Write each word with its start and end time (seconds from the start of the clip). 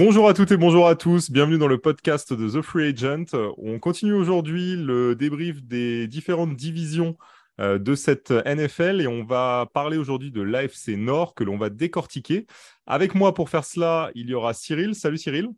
Bonjour 0.00 0.28
à 0.28 0.32
toutes 0.32 0.52
et 0.52 0.56
bonjour 0.56 0.86
à 0.86 0.94
tous, 0.94 1.28
bienvenue 1.28 1.58
dans 1.58 1.66
le 1.66 1.76
podcast 1.76 2.32
de 2.32 2.48
The 2.48 2.62
Free 2.62 2.90
Agent. 2.90 3.36
On 3.56 3.80
continue 3.80 4.12
aujourd'hui 4.12 4.76
le 4.76 5.16
débrief 5.16 5.60
des 5.64 6.06
différentes 6.06 6.54
divisions 6.54 7.16
euh, 7.58 7.80
de 7.80 7.96
cette 7.96 8.30
NFL 8.30 9.00
et 9.00 9.08
on 9.08 9.24
va 9.24 9.68
parler 9.74 9.96
aujourd'hui 9.96 10.30
de 10.30 10.40
l'AFC 10.40 10.90
Nord 10.90 11.34
que 11.34 11.42
l'on 11.42 11.58
va 11.58 11.68
décortiquer. 11.68 12.46
Avec 12.86 13.16
moi 13.16 13.34
pour 13.34 13.50
faire 13.50 13.64
cela, 13.64 14.12
il 14.14 14.28
y 14.28 14.34
aura 14.34 14.54
Cyril. 14.54 14.94
Salut 14.94 15.18
Cyril. 15.18 15.48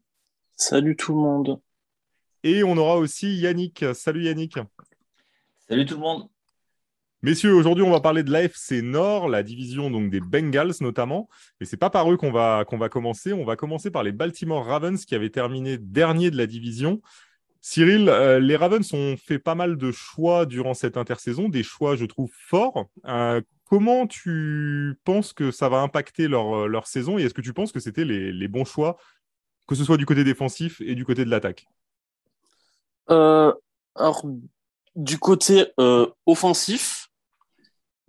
Salut 0.57 0.97
tout 0.97 1.13
le 1.13 1.21
monde. 1.21 1.61
Et 2.43 2.65
on 2.65 2.79
aura 2.79 2.97
aussi 2.97 3.37
Yannick. 3.37 3.85
Salut 3.93 4.25
Yannick. 4.25 4.55
Salut 5.69 5.85
tout 5.85 5.97
le 5.97 6.01
monde. 6.01 6.31
Messieurs, 7.23 7.53
aujourd'hui, 7.53 7.85
on 7.85 7.91
va 7.91 8.01
parler 8.01 8.23
de 8.23 8.31
l'AFC 8.31 8.81
Nord, 8.83 9.29
la 9.29 9.43
division 9.43 9.91
donc 9.91 10.09
des 10.09 10.21
Bengals 10.21 10.73
notamment. 10.81 11.29
Et 11.61 11.67
c'est 11.67 11.77
pas 11.77 11.91
par 11.91 12.11
eux 12.11 12.17
qu'on 12.17 12.33
va, 12.33 12.65
va 12.71 12.89
commencer. 12.89 13.35
On 13.35 13.45
va 13.45 13.57
commencer 13.57 13.91
par 13.91 14.03
les 14.03 14.13
Baltimore 14.13 14.65
Ravens 14.65 15.05
qui 15.05 15.15
avaient 15.15 15.29
terminé 15.29 15.77
dernier 15.77 16.31
de 16.31 16.39
la 16.39 16.47
division. 16.47 17.03
Cyril, 17.61 18.09
euh, 18.09 18.41
les 18.41 18.57
Ravens 18.57 18.91
ont 18.95 19.17
fait 19.19 19.39
pas 19.39 19.55
mal 19.55 19.77
de 19.77 19.93
choix 19.93 20.47
durant 20.47 20.73
cette 20.73 20.97
intersaison, 20.97 21.51
des 21.51 21.63
choix, 21.63 21.95
je 21.95 22.07
trouve, 22.07 22.33
forts. 22.35 22.87
Euh, 23.05 23.43
comment 23.69 24.07
tu 24.07 24.99
penses 25.05 25.35
que 25.35 25.51
ça 25.51 25.69
va 25.69 25.83
impacter 25.83 26.27
leur, 26.27 26.69
leur 26.69 26.87
saison 26.87 27.19
et 27.19 27.25
est-ce 27.25 27.35
que 27.35 27.43
tu 27.43 27.53
penses 27.53 27.71
que 27.71 27.81
c'était 27.81 28.07
les, 28.07 28.33
les, 28.33 28.49
bons 28.49 28.65
choix, 28.65 28.97
que 29.69 29.75
ce 29.75 29.85
soit 29.85 29.99
du 29.99 30.07
côté 30.07 30.25
défensif 30.25 30.81
et 30.81 30.95
du 30.95 31.05
côté 31.05 31.27
de 31.27 31.31
l'attaque? 31.31 31.67
Euh, 33.11 33.53
Alors, 33.95 34.25
du 34.97 35.19
côté 35.19 35.67
offensif, 36.25 37.00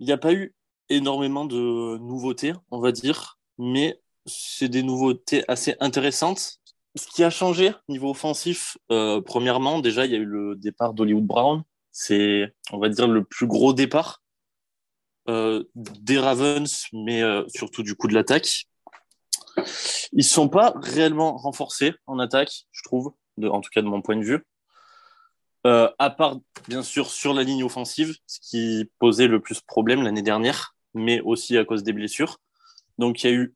il 0.02 0.06
n'y 0.06 0.12
a 0.12 0.18
pas 0.18 0.32
eu 0.32 0.52
énormément 0.88 1.44
de 1.44 1.96
nouveautés, 1.98 2.54
on 2.72 2.80
va 2.80 2.90
dire, 2.90 3.38
mais 3.56 4.00
c'est 4.26 4.68
des 4.68 4.82
nouveautés 4.82 5.44
assez 5.46 5.76
intéressantes. 5.78 6.58
Ce 6.96 7.06
qui 7.06 7.22
a 7.22 7.30
changé 7.30 7.70
niveau 7.88 8.10
offensif, 8.10 8.76
euh, 8.90 9.20
premièrement, 9.20 9.78
déjà, 9.78 10.04
il 10.04 10.10
y 10.10 10.16
a 10.16 10.18
eu 10.18 10.24
le 10.24 10.56
départ 10.56 10.92
d'Hollywood 10.92 11.24
Brown. 11.24 11.62
C'est, 11.92 12.52
on 12.72 12.78
va 12.78 12.88
dire, 12.88 13.06
le 13.06 13.22
plus 13.22 13.46
gros 13.46 13.72
départ 13.72 14.22
euh, 15.28 15.62
des 15.76 16.18
Ravens, 16.18 16.88
mais 16.92 17.22
euh, 17.22 17.44
surtout 17.46 17.84
du 17.84 17.94
coup 17.94 18.08
de 18.08 18.14
l'attaque. 18.14 18.64
Ils 20.10 20.18
ne 20.18 20.22
sont 20.22 20.48
pas 20.48 20.74
réellement 20.82 21.36
renforcés 21.36 21.92
en 22.08 22.18
attaque, 22.18 22.64
je 22.72 22.82
trouve, 22.82 23.12
en 23.40 23.60
tout 23.60 23.70
cas 23.72 23.82
de 23.82 23.86
mon 23.86 24.02
point 24.02 24.16
de 24.16 24.24
vue. 24.24 24.44
Euh, 25.66 25.88
à 25.98 26.10
part, 26.10 26.38
bien 26.68 26.82
sûr, 26.82 27.10
sur 27.10 27.34
la 27.34 27.44
ligne 27.44 27.62
offensive, 27.62 28.16
ce 28.26 28.40
qui 28.40 28.90
posait 28.98 29.28
le 29.28 29.40
plus 29.40 29.60
problème 29.60 30.02
l'année 30.02 30.22
dernière, 30.22 30.74
mais 30.94 31.20
aussi 31.20 31.56
à 31.56 31.64
cause 31.64 31.84
des 31.84 31.92
blessures. 31.92 32.40
Donc, 32.98 33.22
il 33.22 33.30
y 33.30 33.30
a 33.30 33.36
eu 33.36 33.54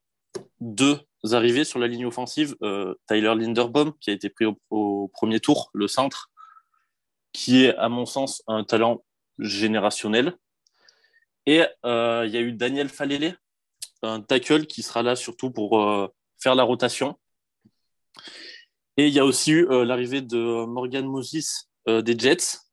deux 0.60 1.00
arrivées 1.32 1.64
sur 1.64 1.80
la 1.80 1.88
ligne 1.88 2.06
offensive. 2.06 2.56
Euh, 2.62 2.94
Tyler 3.08 3.34
Linderbaum, 3.34 3.92
qui 3.98 4.10
a 4.10 4.12
été 4.12 4.30
pris 4.30 4.46
au, 4.70 5.08
premier 5.08 5.40
tour, 5.40 5.70
le 5.72 5.88
centre, 5.88 6.30
qui 7.32 7.64
est, 7.64 7.74
à 7.76 7.88
mon 7.88 8.06
sens, 8.06 8.42
un 8.46 8.62
talent 8.62 9.04
générationnel. 9.38 10.36
Et 11.46 11.62
euh, 11.84 12.24
il 12.26 12.32
y 12.32 12.36
a 12.36 12.40
eu 12.40 12.52
Daniel 12.52 12.88
Falele, 12.88 13.36
un 14.02 14.20
tackle 14.20 14.66
qui 14.66 14.82
sera 14.82 15.02
là 15.02 15.16
surtout 15.16 15.50
pour 15.50 16.10
faire 16.38 16.54
la 16.54 16.62
rotation. 16.62 17.18
Et 18.96 19.08
il 19.08 19.12
y 19.12 19.18
a 19.18 19.24
aussi 19.24 19.52
eu 19.52 19.66
l'arrivée 19.84 20.22
de 20.22 20.64
Morgan 20.64 21.06
Moses, 21.06 21.65
euh, 21.65 21.65
des 21.86 22.18
Jets. 22.18 22.66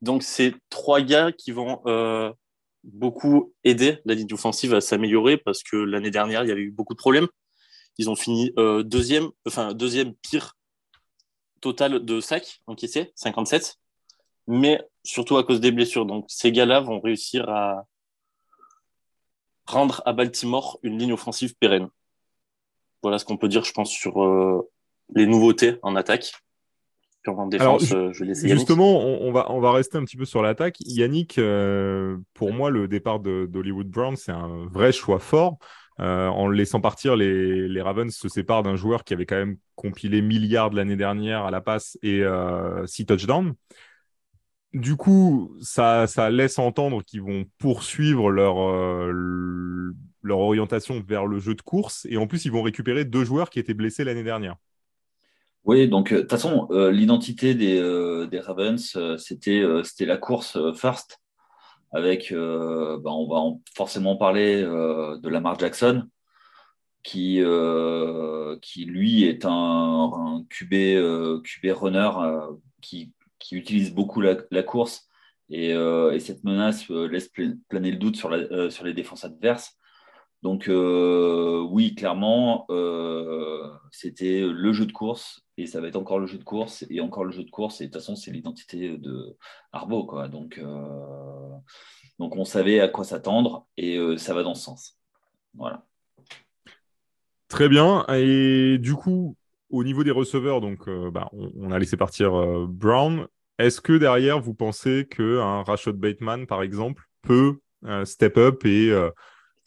Donc, 0.00 0.22
c'est 0.22 0.54
trois 0.70 1.00
gars 1.00 1.32
qui 1.32 1.50
vont 1.50 1.80
euh, 1.86 2.32
beaucoup 2.84 3.52
aider 3.64 3.98
la 4.04 4.14
ligne 4.14 4.32
offensive 4.32 4.74
à 4.74 4.80
s'améliorer 4.80 5.36
parce 5.36 5.62
que 5.62 5.76
l'année 5.76 6.10
dernière, 6.10 6.44
il 6.44 6.48
y 6.48 6.52
avait 6.52 6.62
eu 6.62 6.70
beaucoup 6.70 6.94
de 6.94 6.98
problèmes. 6.98 7.28
Ils 7.98 8.08
ont 8.08 8.16
fini 8.16 8.52
euh, 8.58 8.82
deuxième, 8.84 9.28
enfin, 9.46 9.74
deuxième 9.74 10.14
pire 10.14 10.56
total 11.60 12.04
de 12.04 12.20
sacs 12.20 12.60
encaissés, 12.68 13.12
57, 13.16 13.76
mais 14.46 14.80
surtout 15.02 15.36
à 15.36 15.42
cause 15.44 15.60
des 15.60 15.72
blessures. 15.72 16.06
Donc, 16.06 16.26
ces 16.28 16.52
gars-là 16.52 16.80
vont 16.80 17.00
réussir 17.00 17.48
à 17.48 17.84
rendre 19.66 20.00
à 20.06 20.12
Baltimore 20.12 20.78
une 20.84 20.96
ligne 20.98 21.12
offensive 21.12 21.56
pérenne. 21.56 21.88
Voilà 23.02 23.18
ce 23.18 23.24
qu'on 23.24 23.36
peut 23.36 23.48
dire, 23.48 23.64
je 23.64 23.72
pense, 23.72 23.90
sur 23.90 24.64
les 25.14 25.26
nouveautés 25.26 25.76
en 25.82 25.96
attaque. 25.96 26.32
Alors, 27.58 27.80
euh, 27.92 28.12
justement, 28.12 29.00
on, 29.00 29.32
va, 29.32 29.50
on 29.50 29.60
va 29.60 29.72
rester 29.72 29.98
un 29.98 30.04
petit 30.04 30.16
peu 30.16 30.24
sur 30.24 30.42
l'attaque. 30.42 30.76
Yannick, 30.80 31.38
euh, 31.38 32.16
pour 32.34 32.52
moi, 32.52 32.70
le 32.70 32.88
départ 32.88 33.20
d'Hollywood 33.20 33.88
Brown, 33.88 34.16
c'est 34.16 34.32
un 34.32 34.66
vrai 34.66 34.92
choix 34.92 35.18
fort. 35.18 35.58
Euh, 36.00 36.28
en 36.28 36.48
laissant 36.48 36.80
partir, 36.80 37.16
les, 37.16 37.66
les 37.68 37.82
Ravens 37.82 38.14
se 38.14 38.28
séparent 38.28 38.62
d'un 38.62 38.76
joueur 38.76 39.02
qui 39.02 39.14
avait 39.14 39.26
quand 39.26 39.36
même 39.36 39.56
compilé 39.74 40.22
milliards 40.22 40.70
l'année 40.70 40.96
dernière 40.96 41.44
à 41.44 41.50
la 41.50 41.60
passe 41.60 41.98
et 42.02 42.22
six 42.86 43.06
touchdowns. 43.06 43.54
Du 44.74 44.96
coup, 44.96 45.56
ça, 45.62 46.06
ça 46.06 46.30
laisse 46.30 46.58
entendre 46.58 47.02
qu'ils 47.02 47.22
vont 47.22 47.46
poursuivre 47.58 48.30
leur, 48.30 48.56
leur 50.22 50.38
orientation 50.38 51.02
vers 51.06 51.26
le 51.26 51.38
jeu 51.40 51.54
de 51.54 51.62
course. 51.62 52.06
Et 52.10 52.16
en 52.16 52.26
plus, 52.26 52.44
ils 52.44 52.52
vont 52.52 52.62
récupérer 52.62 53.04
deux 53.04 53.24
joueurs 53.24 53.50
qui 53.50 53.58
étaient 53.58 53.74
blessés 53.74 54.04
l'année 54.04 54.22
dernière. 54.22 54.56
Oui, 55.64 55.88
donc 55.88 56.12
euh, 56.12 56.16
de 56.16 56.20
toute 56.22 56.30
façon, 56.30 56.66
euh, 56.70 56.90
l'identité 56.90 57.54
des, 57.54 57.78
euh, 57.78 58.28
Ravens, 58.40 58.98
c'était 59.18 59.62
la 60.06 60.16
course 60.16 60.58
first, 60.74 61.20
avec, 61.92 62.32
ben, 62.32 63.00
on 63.04 63.28
va 63.28 63.58
forcément 63.74 64.16
parler 64.16 64.62
de 64.62 65.28
Lamar 65.28 65.58
Jackson, 65.58 66.06
qui, 67.02 67.42
qui 68.60 68.84
lui 68.84 69.24
est 69.24 69.44
un, 69.46 69.50
un 69.50 70.44
QB 70.50 71.70
runner 71.72 72.10
qui, 72.82 73.12
qui, 73.38 73.56
utilise 73.56 73.94
beaucoup 73.94 74.20
la, 74.20 74.36
la 74.50 74.62
course, 74.62 75.08
et, 75.48 75.70
et, 75.70 76.20
cette 76.20 76.44
menace 76.44 76.88
laisse 76.90 77.30
planer 77.68 77.90
le 77.90 77.96
doute 77.96 78.16
sur, 78.16 78.28
la, 78.28 78.70
sur 78.70 78.84
les 78.84 78.92
défenses 78.92 79.24
adverses. 79.24 79.77
Donc 80.42 80.68
oui, 80.68 81.94
clairement, 81.94 82.66
c'était 83.90 84.42
le 84.42 84.72
jeu 84.72 84.86
de 84.86 84.92
course 84.92 85.42
et 85.58 85.66
ça 85.66 85.80
va 85.80 85.88
être 85.88 85.96
encore 85.96 86.20
le 86.20 86.26
jeu 86.26 86.38
de 86.38 86.44
course 86.44 86.84
et 86.88 87.00
encore 87.00 87.24
le 87.24 87.32
jeu 87.32 87.42
de 87.42 87.50
course. 87.50 87.80
Et 87.80 87.86
de 87.86 87.90
toute 87.90 88.00
façon, 88.00 88.14
c'est 88.14 88.30
l'identité 88.30 88.96
de 88.96 89.36
Arbo. 89.72 90.06
Quoi. 90.06 90.28
Donc, 90.28 90.56
euh, 90.58 91.56
on 92.20 92.44
savait 92.44 92.78
à 92.78 92.86
quoi 92.86 93.04
s'attendre 93.04 93.66
et 93.76 93.96
euh, 93.96 94.16
ça 94.16 94.34
va 94.34 94.44
dans 94.44 94.54
ce 94.54 94.62
sens. 94.62 94.96
Voilà. 95.54 95.84
Très 97.48 97.68
bien. 97.68 98.06
Et 98.08 98.78
du 98.78 98.94
coup, 98.94 99.36
au 99.68 99.82
niveau 99.82 100.04
des 100.04 100.12
receveurs, 100.12 100.60
donc, 100.60 100.86
euh, 100.86 101.10
bah, 101.10 101.28
on, 101.32 101.72
a 101.72 101.78
laissé 101.80 101.96
partir 101.96 102.32
Brown. 102.68 103.26
Est-ce 103.58 103.80
que 103.80 103.94
derrière, 103.94 104.38
vous 104.38 104.54
pensez 104.54 105.08
qu'un 105.10 105.64
Rashad 105.64 105.96
Bateman, 105.96 106.46
par 106.46 106.62
exemple, 106.62 107.02
peut 107.22 107.58
step 108.04 108.36
up 108.36 108.64
et, 108.64 108.92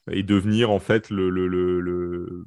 et 0.10 0.24
devenir 0.24 0.72
en 0.72 0.80
fait 0.80 1.10
le, 1.10 1.30
le, 1.30 1.48
le 1.48 2.46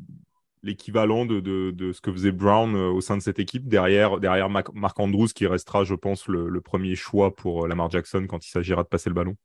l'équivalent 0.64 1.26
de, 1.26 1.40
de, 1.40 1.92
ce 1.92 2.00
que 2.00 2.10
faisait 2.10 2.32
Brown 2.32 2.74
euh, 2.74 2.88
au 2.88 3.00
sein 3.00 3.16
de 3.16 3.22
cette 3.22 3.38
équipe, 3.38 3.68
derrière, 3.68 4.18
derrière 4.18 4.48
Mark 4.48 4.98
Andrews, 4.98 5.28
qui 5.28 5.46
restera, 5.46 5.84
je 5.84 5.94
pense, 5.94 6.26
le, 6.26 6.60
premier 6.60 6.96
choix 6.96 7.36
pour 7.36 7.64
euh, 7.64 7.68
Lamar 7.68 7.90
Jackson 7.90 8.26
quand 8.28 8.44
il 8.44 8.50
s'agira 8.50 8.82
de 8.82 8.88
passer 8.88 9.10
le 9.10 9.14
ballon 9.14 9.36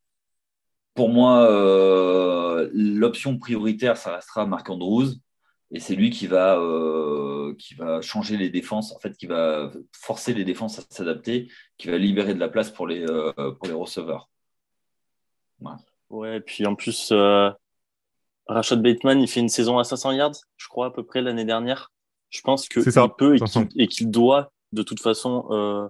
Pour 0.96 1.10
moi, 1.10 1.52
euh, 1.52 2.70
l'option 2.74 3.38
prioritaire, 3.38 3.98
ça 3.98 4.16
restera 4.16 4.46
Mark 4.46 4.68
Andrews. 4.70 5.08
Et 5.72 5.80
c'est 5.80 5.94
lui 5.94 6.10
qui 6.10 6.26
va, 6.26 6.60
qui 7.60 7.76
va 7.76 8.02
changer 8.02 8.38
les 8.38 8.50
défenses, 8.50 8.92
en 8.92 8.98
fait, 8.98 9.16
qui 9.16 9.28
va 9.28 9.72
forcer 9.92 10.34
les 10.34 10.44
défenses 10.44 10.80
à 10.80 10.82
s'adapter, 10.90 11.48
qui 11.78 11.90
va 11.90 12.00
libérer 12.00 12.34
de 12.34 12.40
la 12.40 12.50
place 12.50 12.72
pour 12.72 12.88
les, 12.88 13.06
pour 13.36 13.68
les 13.68 13.74
receveurs. 13.74 14.32
Ouais. 15.62 15.74
ouais, 16.10 16.40
puis 16.40 16.66
en 16.66 16.74
plus, 16.74 17.14
Rashad 18.50 18.82
Bateman, 18.82 19.22
il 19.22 19.28
fait 19.28 19.40
une 19.40 19.50
saison 19.50 19.78
à 19.78 19.84
500 19.84 20.12
yards, 20.14 20.36
je 20.58 20.68
crois, 20.68 20.88
à 20.88 20.92
peu 20.92 21.04
près 21.04 21.22
l'année 21.22 21.46
dernière. 21.46 21.92
Je 22.32 22.42
pense 22.42 22.68
qu'il 22.68 22.84
peut 23.18 23.38
et 23.76 23.88
qu'il 23.88 24.10
doit, 24.10 24.52
de 24.72 24.82
toute 24.82 25.00
façon, 25.00 25.48
euh, 25.52 25.88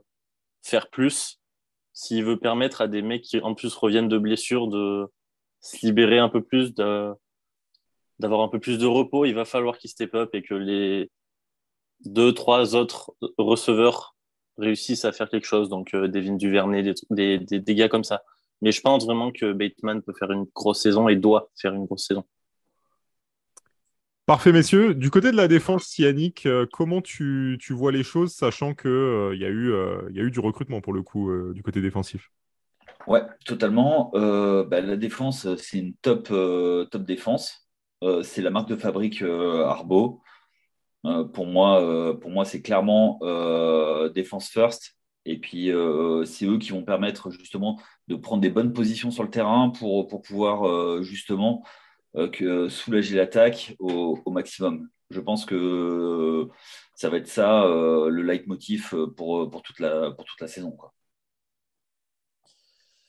faire 0.62 0.90
plus 0.90 1.40
s'il 1.94 2.24
veut 2.24 2.38
permettre 2.38 2.82
à 2.82 2.88
des 2.88 3.02
mecs 3.02 3.24
qui, 3.24 3.40
en 3.40 3.56
plus, 3.56 3.74
reviennent 3.76 4.10
de 4.10 4.18
blessures 4.18 4.68
de 4.68 5.08
se 5.62 5.86
libérer 5.86 6.20
un 6.20 6.30
peu 6.30 6.42
plus, 6.42 6.74
d'avoir 6.74 8.42
un 8.42 8.50
peu 8.50 8.60
plus 8.60 8.78
de 8.78 8.86
repos. 8.86 9.26
Il 9.26 9.36
va 9.36 9.46
falloir 9.46 9.78
qu'il 9.78 9.90
step 9.90 10.14
up 10.16 10.30
et 10.34 10.42
que 10.42 10.54
les 10.54 11.10
deux, 12.06 12.34
trois 12.34 12.76
autres 12.76 13.14
receveurs 13.38 14.16
réussissent 14.58 15.06
à 15.06 15.14
faire 15.14 15.30
quelque 15.30 15.48
chose. 15.48 15.70
Donc, 15.70 15.94
euh, 15.94 16.08
Devin 16.08 16.36
Duvernay, 16.36 16.84
des, 16.84 17.40
des, 17.40 17.60
des, 17.60 17.76
gars 17.76 17.90
comme 17.90 18.04
ça. 18.04 18.24
Mais 18.62 18.74
je 18.74 18.82
pense 18.82 19.06
vraiment 19.06 19.32
que 19.32 19.54
Bateman 19.54 20.02
peut 20.02 20.14
faire 20.18 20.32
une 20.32 20.46
grosse 20.54 20.82
saison 20.82 21.08
et 21.08 21.16
doit 21.16 21.50
faire 21.56 21.74
une 21.74 21.86
grosse 21.86 22.06
saison. 22.06 22.26
Parfait, 24.30 24.52
messieurs. 24.52 24.94
Du 24.94 25.10
côté 25.10 25.32
de 25.32 25.36
la 25.36 25.48
défense, 25.48 25.98
Yannick, 25.98 26.46
euh, 26.46 26.68
comment 26.72 27.02
tu, 27.02 27.58
vois 27.72 27.92
les 27.92 28.04
choses, 28.04 28.32
sachant 28.32 28.76
qu'il 28.76 28.92
euh, 28.92 29.36
y, 29.36 29.44
a 29.44 29.48
eu, 29.48 29.72
euh, 29.72 30.08
y 30.12 30.20
a 30.20 30.22
eu 30.22 30.30
du 30.30 30.40
recrutement 30.40 30.82
pour 30.82 30.94
le 30.94 31.02
coup 31.02 31.32
du 31.52 31.64
côté 31.64 31.82
défensif? 31.82 32.30
Ouais, 33.08 33.24
totalement. 33.44 34.12
Bah, 34.14 34.82
la 34.82 34.98
défense, 34.98 35.48
c'est 35.56 35.80
une 35.80 35.96
top, 35.96 36.28
top 36.28 37.04
défense. 37.06 37.68
c'est 38.22 38.44
la 38.44 38.52
marque 38.52 38.70
de 38.70 38.76
fabrique 38.76 39.24
Arbo. 39.24 40.22
pour 41.34 41.48
moi, 41.48 42.16
moi 42.28 42.46
c'est 42.46 42.62
clairement 42.62 43.18
défense 44.14 44.50
first. 44.50 44.96
Et 45.26 45.40
puis, 45.40 45.72
c'est 46.26 46.46
eux 46.46 46.60
qui 46.60 46.70
vont 46.70 46.84
permettre 46.84 47.32
justement 47.32 47.82
de 48.08 48.16
prendre 48.16 48.44
des 48.44 48.52
bonnes 48.52 48.74
positions 48.74 49.10
sur 49.10 49.24
le 49.24 49.32
terrain 49.32 49.72
pour, 49.72 50.08
pour 50.08 50.22
pouvoir 50.22 51.02
justement 51.02 51.64
que 52.32 52.70
soulager 52.70 53.16
l'attaque 53.16 53.76
au, 53.80 54.20
au, 54.26 54.32
maximum. 54.32 54.90
Je 55.10 55.20
pense 55.20 55.46
que 55.46 56.48
ça 56.96 57.10
va 57.10 57.18
être 57.18 57.28
ça 57.28 57.66
le 57.66 58.22
leitmotiv 58.22 58.96
pour, 59.16 59.50
pour, 59.50 59.62
toute, 59.62 59.80
la, 59.80 60.12
pour 60.12 60.26
toute 60.26 60.42
la 60.42 60.48
saison. 60.48 60.72
Quoi. 60.72 60.94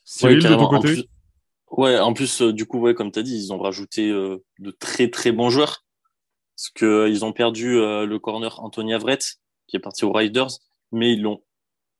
Cyril, 0.04 0.42
de 0.42 0.48
ton 0.48 0.68
côté 0.68 1.08
Ouais, 1.70 1.98
en 1.98 2.12
plus, 2.12 2.42
du 2.42 2.66
coup, 2.66 2.80
ouais, 2.80 2.94
comme 2.94 3.12
tu 3.12 3.20
as 3.20 3.22
dit, 3.22 3.36
ils 3.36 3.52
ont 3.52 3.58
rajouté 3.58 4.10
de 4.10 4.70
très 4.70 5.08
très 5.08 5.32
bons 5.32 5.50
joueurs. 5.50 5.84
Parce 6.56 6.70
qu'ils 6.70 7.24
ont 7.24 7.32
perdu 7.32 7.74
le 7.74 8.18
corner 8.18 8.60
Anthony 8.60 8.92
Avret, 8.92 9.18
qui 9.66 9.76
est 9.76 9.80
parti 9.80 10.04
aux 10.04 10.12
Riders, 10.12 10.50
mais 10.92 11.14
ils 11.14 11.22
l'ont 11.22 11.42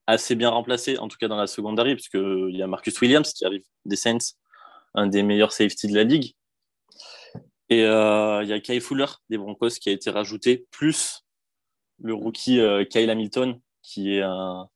assez 0.07 0.35
bien 0.35 0.51
remplacé, 0.51 0.99
en 0.99 1.09
tout 1.09 1.17
cas 1.19 1.29
dans 1.29 1.37
la 1.37 1.47
secondary, 1.47 1.95
parce 1.95 2.09
qu'il 2.09 2.55
y 2.55 2.63
a 2.63 2.67
Marcus 2.67 3.01
Williams 3.01 3.33
qui 3.33 3.45
arrive 3.45 3.63
des 3.85 3.97
Saints, 3.97 4.35
un 4.95 5.07
des 5.07 5.23
meilleurs 5.23 5.53
safety 5.53 5.87
de 5.87 5.95
la 5.95 6.05
ligue. 6.05 6.35
Et 7.71 7.83
il 7.83 8.49
y 8.49 8.53
a 8.53 8.61
Kyle 8.61 8.81
Fuller 8.81 9.07
des 9.29 9.39
Broncos 9.39 9.71
qui 9.81 9.89
a 9.89 9.93
été 9.93 10.11
rajouté, 10.11 10.67
plus 10.71 11.25
le 12.03 12.15
rookie 12.15 12.61
Kyle 12.91 13.09
Hamilton, 13.09 13.61
qui 13.83 14.15
est 14.15 14.23
un, 14.23 14.69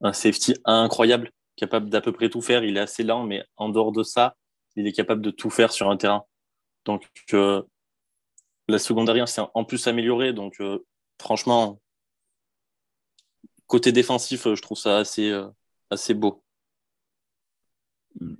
un 0.00 0.12
safety 0.12 0.54
incroyable 0.64 1.30
capable 1.56 1.90
d'à 1.90 2.00
peu 2.00 2.12
près 2.12 2.30
tout 2.30 2.40
faire. 2.40 2.64
Il 2.64 2.76
est 2.76 2.80
assez 2.80 3.02
lent, 3.02 3.24
mais 3.24 3.44
en 3.56 3.68
dehors 3.68 3.92
de 3.92 4.02
ça, 4.02 4.36
il 4.76 4.86
est 4.86 4.92
capable 4.92 5.22
de 5.22 5.30
tout 5.30 5.50
faire 5.50 5.72
sur 5.72 5.90
un 5.90 5.96
terrain. 5.96 6.24
Donc, 6.84 7.08
euh, 7.34 7.62
la 8.68 8.78
secondaire 8.78 9.28
s'est 9.28 9.42
en 9.52 9.64
plus 9.64 9.86
améliorée. 9.86 10.32
Donc, 10.32 10.60
euh, 10.60 10.84
franchement, 11.20 11.80
côté 13.66 13.92
défensif, 13.92 14.44
je 14.54 14.62
trouve 14.62 14.78
ça 14.78 14.98
assez, 14.98 15.30
euh, 15.30 15.48
assez 15.90 16.14
beau. 16.14 16.42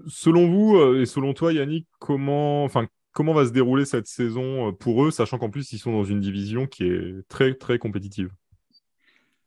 Selon 0.08 0.48
vous 0.50 0.94
et 0.96 1.06
selon 1.06 1.34
toi, 1.34 1.52
Yannick, 1.52 1.86
comment, 1.98 2.64
enfin, 2.64 2.86
comment 3.12 3.34
va 3.34 3.46
se 3.46 3.52
dérouler 3.52 3.84
cette 3.84 4.06
saison 4.06 4.72
pour 4.72 5.04
eux, 5.04 5.10
sachant 5.10 5.38
qu'en 5.38 5.50
plus, 5.50 5.72
ils 5.72 5.78
sont 5.78 5.92
dans 5.92 6.04
une 6.04 6.20
division 6.20 6.66
qui 6.66 6.84
est 6.84 7.28
très, 7.28 7.54
très 7.54 7.78
compétitive 7.78 8.30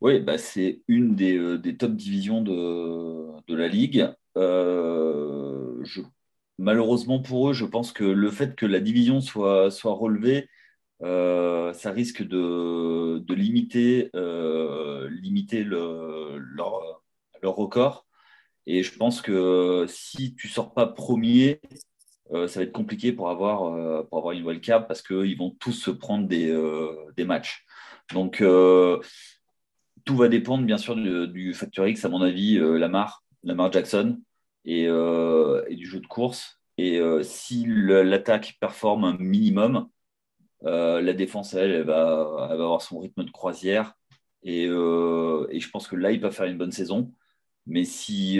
oui, 0.01 0.19
bah, 0.19 0.37
c'est 0.39 0.81
une 0.87 1.15
des, 1.15 1.37
euh, 1.37 1.57
des, 1.59 1.77
top 1.77 1.93
divisions 1.95 2.41
de, 2.41 3.55
la 3.55 3.67
Ligue. 3.67 4.09
Euh, 4.37 5.83
malheureusement 6.57 7.21
pour 7.21 7.49
eux, 7.49 7.53
je 7.53 7.65
pense 7.65 7.91
que 7.91 8.03
le 8.03 8.31
fait 8.31 8.55
que 8.55 8.65
la 8.65 8.79
division 8.79 9.21
soit, 9.21 9.69
soit 9.71 9.93
relevée, 9.93 10.49
euh, 11.03 11.73
ça 11.73 11.91
risque 11.91 12.23
de, 12.23 13.23
limiter, 13.33 14.09
limiter 15.09 15.63
le, 15.63 16.37
leur, 16.37 17.03
leur, 17.41 17.55
record. 17.55 18.07
Et 18.67 18.83
je 18.83 18.97
pense 18.97 19.21
que 19.21 19.85
si 19.87 20.35
tu 20.35 20.47
sors 20.47 20.73
pas 20.73 20.87
premier, 20.87 21.61
ça 22.31 22.59
va 22.59 22.63
être 22.63 22.71
compliqué 22.71 23.11
pour 23.11 23.29
avoir, 23.29 24.05
pour 24.07 24.17
avoir 24.17 24.33
une 24.33 24.59
parce 24.87 25.01
qu'ils 25.01 25.37
vont 25.37 25.51
tous 25.59 25.73
se 25.73 25.91
prendre 25.91 26.27
des, 26.27 26.57
des 27.17 27.25
matchs. 27.25 27.65
Donc, 28.13 28.41
tout 30.05 30.15
va 30.15 30.27
dépendre 30.27 30.65
bien 30.65 30.77
sûr 30.77 30.95
du, 30.95 31.53
facteur 31.53 31.87
X, 31.87 32.05
à 32.05 32.09
mon 32.09 32.21
avis, 32.21 32.57
euh, 32.57 32.77
Lamar, 32.77 33.23
Lamar 33.43 33.71
Jackson 33.71 34.19
euh, 34.67 35.63
et, 35.67 35.75
du 35.75 35.85
jeu 35.85 35.99
de 35.99 36.07
course. 36.07 36.59
Et 36.77 36.99
euh, 36.99 37.23
si 37.23 37.65
l'attaque 37.67 38.57
performe 38.59 39.03
un 39.03 39.17
minimum, 39.17 39.87
la 40.63 41.13
défense, 41.13 41.53
elle, 41.53 41.83
va, 41.83 42.47
avoir 42.49 42.81
son 42.81 42.99
rythme 42.99 43.23
de 43.23 43.31
croisière. 43.31 43.93
Et, 44.43 44.67
je 44.67 45.69
pense 45.69 45.87
que 45.87 45.95
là, 45.95 46.11
il 46.11 46.19
va 46.19 46.31
faire 46.31 46.45
une 46.45 46.57
bonne 46.57 46.71
saison. 46.71 47.11
Mais 47.67 47.83
si, 47.83 48.39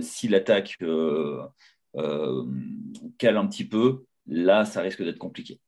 si 0.00 0.28
l'attaque 0.28 0.78
cale 3.18 3.36
un 3.36 3.46
petit 3.46 3.66
peu, 3.66 4.04
là, 4.26 4.64
ça 4.64 4.80
risque 4.82 5.02
d'être 5.02 5.18
compliqué. 5.18 5.60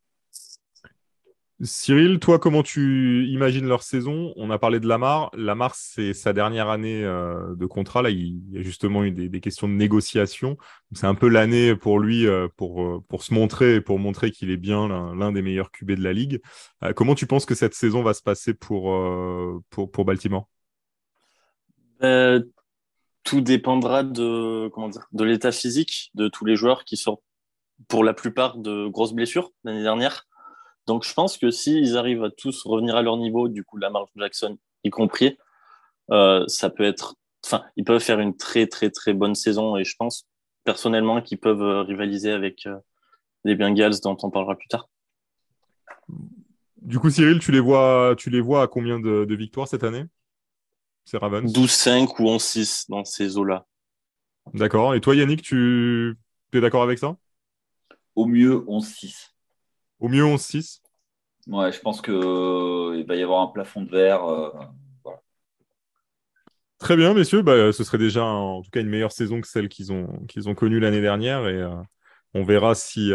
Cyril, 1.61 2.21
toi, 2.21 2.39
comment 2.39 2.63
tu 2.63 3.27
imagines 3.27 3.67
leur 3.67 3.83
saison? 3.83 4.33
On 4.37 4.49
a 4.51 4.61
parlé 4.61 4.79
de 4.79 4.87
Lamar. 4.87 5.29
Lamar, 5.37 5.75
c'est 5.75 6.15
sa 6.15 6.33
dernière 6.33 6.69
année 6.69 7.05
euh, 7.05 7.57
de 7.57 7.67
contrat. 7.67 8.01
Là, 8.01 8.11
il 8.11 8.41
y 8.53 8.59
a 8.59 8.63
justement 8.63 9.03
eu 9.03 9.11
des, 9.11 9.41
questions 9.41 9.67
de 9.67 9.73
négociation. 9.73 10.57
C'est 10.93 11.09
un 11.09 11.17
peu 11.17 11.27
l'année 11.29 11.75
pour 11.75 11.99
lui 11.99 12.29
euh, 12.29 12.47
pour, 12.57 12.85
euh, 12.85 13.05
pour 13.09 13.25
se 13.25 13.35
montrer 13.35 13.77
et 13.77 13.81
pour 13.81 13.99
montrer 13.99 14.31
qu'il 14.31 14.53
est 14.53 14.57
bien 14.57 14.87
l'un 14.87 15.33
des 15.33 15.43
meilleurs 15.43 15.73
QB 15.73 15.93
de 15.93 16.05
la 16.05 16.13
ligue. 16.13 16.41
comment 16.95 17.17
tu 17.17 17.27
penses 17.27 17.45
que 17.45 17.57
cette 17.57 17.75
saison 17.75 18.05
va 18.05 18.15
se 18.15 18.23
passer 18.23 18.55
pour, 18.55 18.95
pour, 19.71 19.91
pour 19.91 20.05
Baltimore? 20.05 20.47
Tout 23.29 23.43
dépendra 23.43 24.05
de, 24.05 24.69
comment 24.73 24.89
dire, 24.89 25.07
de 25.13 25.25
l'état 25.25 25.53
physique 25.53 26.11
de 26.15 26.29
tous 26.29 26.47
les 26.47 26.57
joueurs 26.57 26.85
qui 26.85 26.97
sortent 26.97 27.23
pour 27.87 28.03
la 28.03 28.15
plupart 28.15 28.57
de 28.57 28.89
grosses 28.89 29.13
blessures 29.13 29.53
l'année 29.65 29.83
dernière. 29.83 30.27
Donc 30.87 31.05
je 31.05 31.13
pense 31.13 31.37
que 31.37 31.51
s'ils 31.51 31.99
arrivent 31.99 32.25
à 32.25 32.31
tous 32.31 32.65
revenir 32.65 32.97
à 32.97 33.03
leur 33.03 33.19
niveau, 33.19 33.49
du 33.49 33.63
coup 33.65 33.77
Lamar 33.77 34.07
Jackson 34.17 34.57
y 34.85 34.89
compris, 34.89 35.37
euh, 36.11 36.45
ça 36.47 36.71
peut 36.71 36.85
être, 36.85 37.17
enfin 37.45 37.65
ils 37.77 37.85
peuvent 37.85 38.01
faire 38.01 38.21
une 38.21 38.35
très 38.35 38.67
très 38.67 38.89
très 38.89 39.13
bonne 39.13 39.35
saison 39.35 39.77
et 39.77 39.85
je 39.85 39.95
pense 39.99 40.27
personnellement 40.65 41.21
qu'ils 41.21 41.39
peuvent 41.39 41.61
euh, 41.61 41.83
rivaliser 41.83 42.33
avec 42.33 42.67
euh, 42.67 42.79
les 43.45 43.55
Bengals 43.55 44.01
dont 44.03 44.17
on 44.23 44.31
parlera 44.31 44.57
plus 44.57 44.69
tard. 44.69 44.89
Du 46.81 46.99
coup 46.99 47.11
Cyril, 47.11 47.39
tu 47.41 47.53
les 47.53 47.61
vois, 47.61 48.15
tu 48.17 48.31
les 48.31 48.41
vois 48.41 48.63
à 48.63 48.67
combien 48.67 48.99
de, 48.99 49.35
victoires 49.35 49.69
cette 49.69 49.85
année? 49.85 50.05
Ravens 51.17 51.53
12-5 51.53 52.21
ou 52.21 52.27
11-6 52.27 52.87
dans 52.89 53.05
ces 53.05 53.37
eaux-là. 53.39 53.67
D'accord. 54.55 54.95
Et 54.95 55.01
toi 55.01 55.15
Yannick, 55.15 55.43
tu 55.43 56.17
es 56.53 56.61
d'accord 56.61 56.83
avec 56.83 56.99
ça? 56.99 57.17
Au 58.15 58.27
mieux 58.27 58.65
11-6. 58.67 59.31
Au 60.01 60.09
mieux 60.09 60.25
11-6 60.25 60.81
Ouais, 61.49 61.73
je 61.73 61.81
pense 61.81 62.03
qu'il 62.03 62.13
euh, 62.15 63.05
va 63.07 63.17
y 63.17 63.23
avoir 63.23 63.41
un 63.41 63.47
plafond 63.47 63.83
de 63.83 63.91
verre. 63.91 64.25
Euh, 64.25 64.51
Très 66.79 66.97
bien, 66.97 67.15
messieurs. 67.15 67.43
Bah, 67.43 67.73
ce 67.73 67.83
serait 67.85 67.99
déjà 67.99 68.25
en 68.25 68.63
tout 68.63 68.71
cas 68.71 68.81
une 68.81 68.89
meilleure 68.89 69.13
saison 69.13 69.41
que 69.41 69.49
celle 69.49 69.69
qu'ils 69.69 69.93
ont, 69.93 70.07
qu'ils 70.27 70.49
ont 70.49 70.55
connue 70.55 70.79
l'année 70.79 71.01
dernière. 71.01 71.49
Et 71.49 71.55
euh, 71.55 71.75
on 72.35 72.45
verra 72.45 72.75
si, 72.75 73.13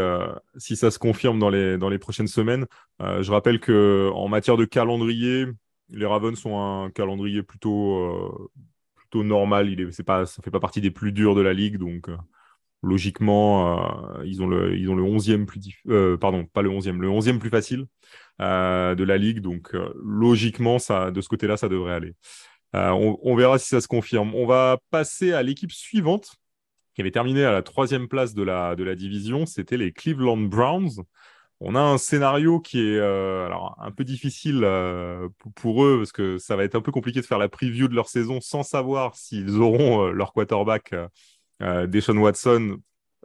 si 0.57 0.75
ça 0.75 0.89
se 0.89 0.99
confirme 0.99 1.37
dans 1.37 1.49
les, 1.49 1.77
dans 1.77 1.89
les 1.89 1.99
prochaines 1.99 2.27
semaines. 2.27 2.65
je 2.99 3.31
rappelle 3.31 3.59
qu'en 3.59 4.27
matière 4.27 4.57
de 4.57 4.65
calendrier, 4.65 5.45
les 5.89 6.05
Ravens 6.05 6.45
ont 6.45 6.59
un 6.59 6.91
calendrier 6.91 7.43
plutôt, 7.43 8.51
plutôt 8.95 9.23
normal. 9.23 9.69
Il 9.69 9.81
est, 9.81 10.03
pas, 10.03 10.25
ça 10.25 10.37
ne 10.39 10.43
fait 10.43 10.51
pas 10.51 10.59
partie 10.59 10.81
des 10.81 10.91
plus 10.91 11.11
durs 11.11 11.35
de 11.35 11.41
la 11.41 11.53
ligue. 11.53 11.77
Donc 11.77 12.09
logiquement, 12.83 14.17
euh, 14.19 14.25
ils 14.25 14.43
ont 14.43 14.47
le, 14.47 14.77
ils 14.77 14.89
ont 14.89 14.95
le 14.95 15.03
11e 15.03 15.45
plus, 15.45 15.61
euh, 15.87 16.17
pardon, 16.17 16.45
pas 16.45 16.61
le 16.61 16.69
11e, 16.69 16.99
le 16.99 17.07
11e 17.07 17.39
plus 17.39 17.49
facile 17.49 17.85
euh, 18.41 18.93
de 18.93 19.03
la 19.03 19.17
ligue. 19.17 19.39
Donc, 19.39 19.75
logiquement, 20.03 20.77
ça, 20.77 21.09
de 21.09 21.21
ce 21.21 21.29
côté-là, 21.29 21.57
ça 21.57 21.69
devrait 21.69 21.93
aller. 21.93 22.13
On, 22.73 23.35
verra 23.35 23.59
si 23.59 23.67
ça 23.67 23.81
se 23.81 23.87
confirme. 23.87 24.33
On 24.35 24.45
va 24.45 24.79
passer 24.89 25.31
à 25.31 25.43
l'équipe 25.43 25.71
suivante 25.71 26.35
qui 26.95 27.01
avait 27.01 27.11
terminé 27.11 27.45
à 27.45 27.51
la 27.51 27.61
troisième 27.61 28.07
place 28.07 28.33
de 28.33 28.43
la, 28.43 28.75
de 28.75 28.83
la 28.83 28.95
division. 28.95 29.45
C'était 29.45 29.77
les 29.77 29.91
Cleveland 29.91 30.37
Browns. 30.37 31.03
On 31.65 31.75
a 31.75 31.79
un 31.79 31.97
scénario 31.97 32.59
qui 32.59 32.81
est 32.81 32.99
alors 32.99 33.77
un 33.79 33.91
peu 33.91 34.03
difficile 34.03 34.67
pour 35.55 35.85
eux 35.85 35.99
parce 35.99 36.11
que 36.11 36.37
ça 36.37 36.55
va 36.55 36.63
être 36.63 36.75
un 36.75 36.81
peu 36.81 36.91
compliqué 36.91 37.21
de 37.21 37.25
faire 37.25 37.37
la 37.37 37.49
preview 37.49 37.87
de 37.87 37.95
leur 37.95 38.09
saison 38.09 38.41
sans 38.41 38.63
savoir 38.63 39.15
s'ils 39.15 39.55
auront 39.61 40.07
leur 40.07 40.33
quarterback 40.33 40.93
euh, 41.61 41.87
Deshaun 41.87 42.17
Watson 42.17 42.77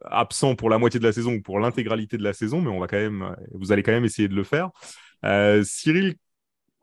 absent 0.05 0.55
pour 0.55 0.71
la 0.71 0.79
moitié 0.79 1.01
de 1.01 1.05
la 1.05 1.13
saison 1.13 1.35
ou 1.35 1.43
pour 1.43 1.59
l'intégralité 1.59 2.17
de 2.17 2.23
la 2.23 2.33
saison, 2.33 2.61
mais 2.61 2.71
on 2.71 2.79
va 2.79 2.87
quand 2.87 2.99
même, 2.99 3.35
vous 3.53 3.73
allez 3.73 3.83
quand 3.83 3.93
même 3.93 4.05
essayer 4.05 4.29
de 4.29 4.35
le 4.35 4.45
faire. 4.45 4.71
Euh, 5.25 5.63
Cyril, 5.65 6.15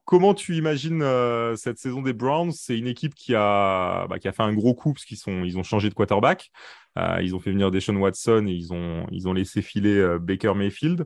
comment 0.04 0.34
tu 0.34 0.56
imagines 0.58 1.02
euh, 1.02 1.56
cette 1.56 1.78
saison 1.78 2.02
des 2.02 2.12
Browns? 2.12 2.52
C'est 2.52 2.78
une 2.78 2.88
équipe 2.88 3.16
qui 3.16 3.34
a, 3.36 4.06
bah, 4.08 4.18
fait 4.20 4.42
un 4.42 4.54
gros 4.54 4.74
coup 4.74 4.94
parce 4.94 5.06
qu'ils 5.06 5.58
ont 5.58 5.64
changé 5.64 5.90
de 5.90 5.94
quarterback. 5.94 6.52
ils 7.22 7.34
ont 7.36 7.40
fait 7.40 7.52
venir 7.52 7.72
Deshaun 7.72 7.96
Watson 7.98 8.46
et 8.48 8.54
ils 8.54 8.74
ont 9.28 9.34
laissé 9.34 9.62
filer 9.62 10.18
Baker 10.20 10.54
Mayfield. 10.56 11.06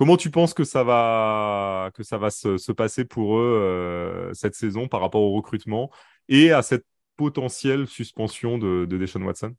Comment 0.00 0.16
tu 0.16 0.30
penses 0.30 0.54
que 0.54 0.64
ça 0.64 0.82
va, 0.82 1.90
se, 2.30 2.56
se 2.56 2.72
passer 2.72 3.04
pour 3.04 3.36
eux 3.36 4.30
cette 4.32 4.54
saison 4.54 4.88
par 4.88 5.02
rapport 5.02 5.20
au 5.20 5.32
recrutement 5.32 5.90
et 6.30 6.52
à 6.52 6.62
cette 6.62 6.86
potentielle 7.18 7.86
suspension 7.86 8.56
de, 8.56 8.86
de 8.86 9.22
Watson? 9.22 9.54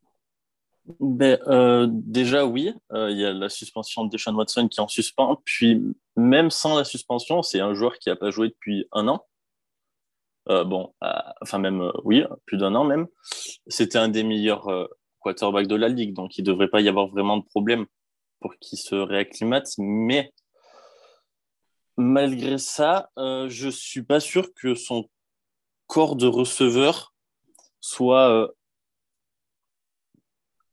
Ben, 0.99 1.37
euh, 1.45 1.85
Déjà, 1.91 2.43
oui. 2.47 2.73
Euh, 2.91 3.11
il 3.11 3.19
y 3.19 3.23
a 3.23 3.33
la 3.33 3.49
suspension 3.49 4.03
de 4.03 4.09
Deshaun 4.09 4.33
Watson 4.33 4.67
qui 4.67 4.81
en 4.81 4.87
suspend. 4.87 5.39
Puis, 5.45 5.79
même 6.15 6.49
sans 6.49 6.75
la 6.75 6.85
suspension, 6.85 7.43
c'est 7.43 7.59
un 7.59 7.75
joueur 7.75 7.99
qui 7.99 8.09
n'a 8.09 8.15
pas 8.15 8.31
joué 8.31 8.47
depuis 8.47 8.87
un 8.93 9.07
an. 9.09 9.23
Euh, 10.49 10.63
bon, 10.63 10.91
enfin, 11.39 11.59
même, 11.59 11.91
oui, 12.03 12.23
plus 12.47 12.57
d'un 12.57 12.73
an 12.73 12.83
même. 12.83 13.05
C'était 13.67 13.99
un 13.99 14.09
des 14.09 14.23
meilleurs 14.23 14.89
quarterbacks 15.19 15.67
de 15.67 15.75
la 15.75 15.87
ligue. 15.87 16.15
Donc, 16.15 16.39
il 16.39 16.41
ne 16.41 16.47
devrait 16.47 16.69
pas 16.69 16.81
y 16.81 16.89
avoir 16.89 17.09
vraiment 17.09 17.37
de 17.37 17.45
problème 17.45 17.85
pour 18.41 18.57
qu'il 18.57 18.77
se 18.77 18.95
réacclimate. 18.95 19.69
Mais 19.77 20.33
malgré 21.95 22.57
ça, 22.57 23.09
euh, 23.17 23.47
je 23.47 23.67
ne 23.67 23.71
suis 23.71 24.03
pas 24.03 24.19
sûr 24.19 24.53
que 24.53 24.75
son 24.75 25.09
corps 25.87 26.15
de 26.15 26.27
receveur 26.27 27.13
soit 27.79 28.29
euh, 28.29 28.47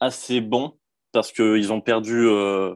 assez 0.00 0.40
bon 0.40 0.78
parce 1.12 1.32
qu'ils 1.32 1.72
ont 1.72 1.80
perdu 1.80 2.26
euh, 2.26 2.74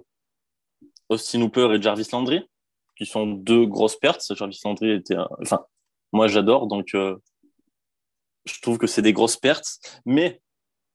Austin 1.09 1.43
Hooper 1.43 1.75
et 1.75 1.83
Jarvis 1.83 2.09
Landry, 2.13 2.49
qui 2.97 3.07
sont 3.07 3.27
deux 3.27 3.67
grosses 3.67 3.99
pertes. 3.99 4.35
Jarvis 4.35 4.61
Landry 4.65 4.93
était. 4.93 5.17
Enfin, 5.41 5.65
moi 6.13 6.29
j'adore, 6.29 6.67
donc 6.67 6.89
je 6.93 8.61
trouve 8.63 8.79
que 8.79 8.87
c'est 8.87 9.03
des 9.03 9.13
grosses 9.13 9.37
pertes. 9.37 9.79
Mais 10.07 10.41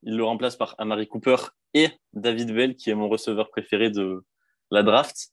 il 0.04 0.18
le 0.18 0.24
remplace 0.24 0.56
par 0.56 0.76
Amari 0.78 1.08
Cooper 1.08 1.38
David 2.14 2.54
Bell, 2.54 2.76
qui 2.76 2.90
est 2.90 2.96
mon 2.96 3.10
receveur 3.10 3.50
préféré 3.50 3.90
de 3.90 4.24
la 4.72 4.84
draft. 4.84 5.30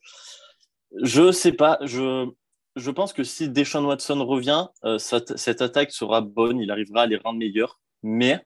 Je 1.02 1.32
sais 1.32 1.52
pas. 1.52 1.78
Je, 1.82 2.30
je 2.76 2.90
pense 2.90 3.12
que 3.12 3.24
si 3.24 3.48
Deshaun 3.48 3.84
Watson 3.84 4.24
revient, 4.24 4.66
euh, 4.84 4.98
cette, 4.98 5.62
attaque 5.62 5.92
sera 5.92 6.20
bonne. 6.20 6.60
Il 6.60 6.70
arrivera 6.70 7.02
à 7.02 7.06
les 7.06 7.16
rendre 7.16 7.38
meilleurs. 7.38 7.78
Mais 8.02 8.44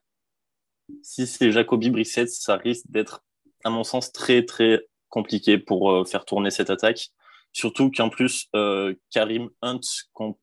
si 1.03 1.27
c'est 1.27 1.51
Jacoby 1.51 1.89
Brissett, 1.89 2.29
ça 2.29 2.57
risque 2.57 2.85
d'être, 2.89 3.23
à 3.63 3.69
mon 3.69 3.83
sens, 3.83 4.11
très, 4.11 4.45
très 4.45 4.85
compliqué 5.09 5.57
pour 5.57 5.91
euh, 5.91 6.05
faire 6.05 6.25
tourner 6.25 6.51
cette 6.51 6.69
attaque. 6.69 7.09
Surtout 7.53 7.89
qu'en 7.89 8.09
plus, 8.09 8.47
euh, 8.55 8.93
Karim 9.09 9.49
Hunt 9.61 9.81
compte 10.13 10.39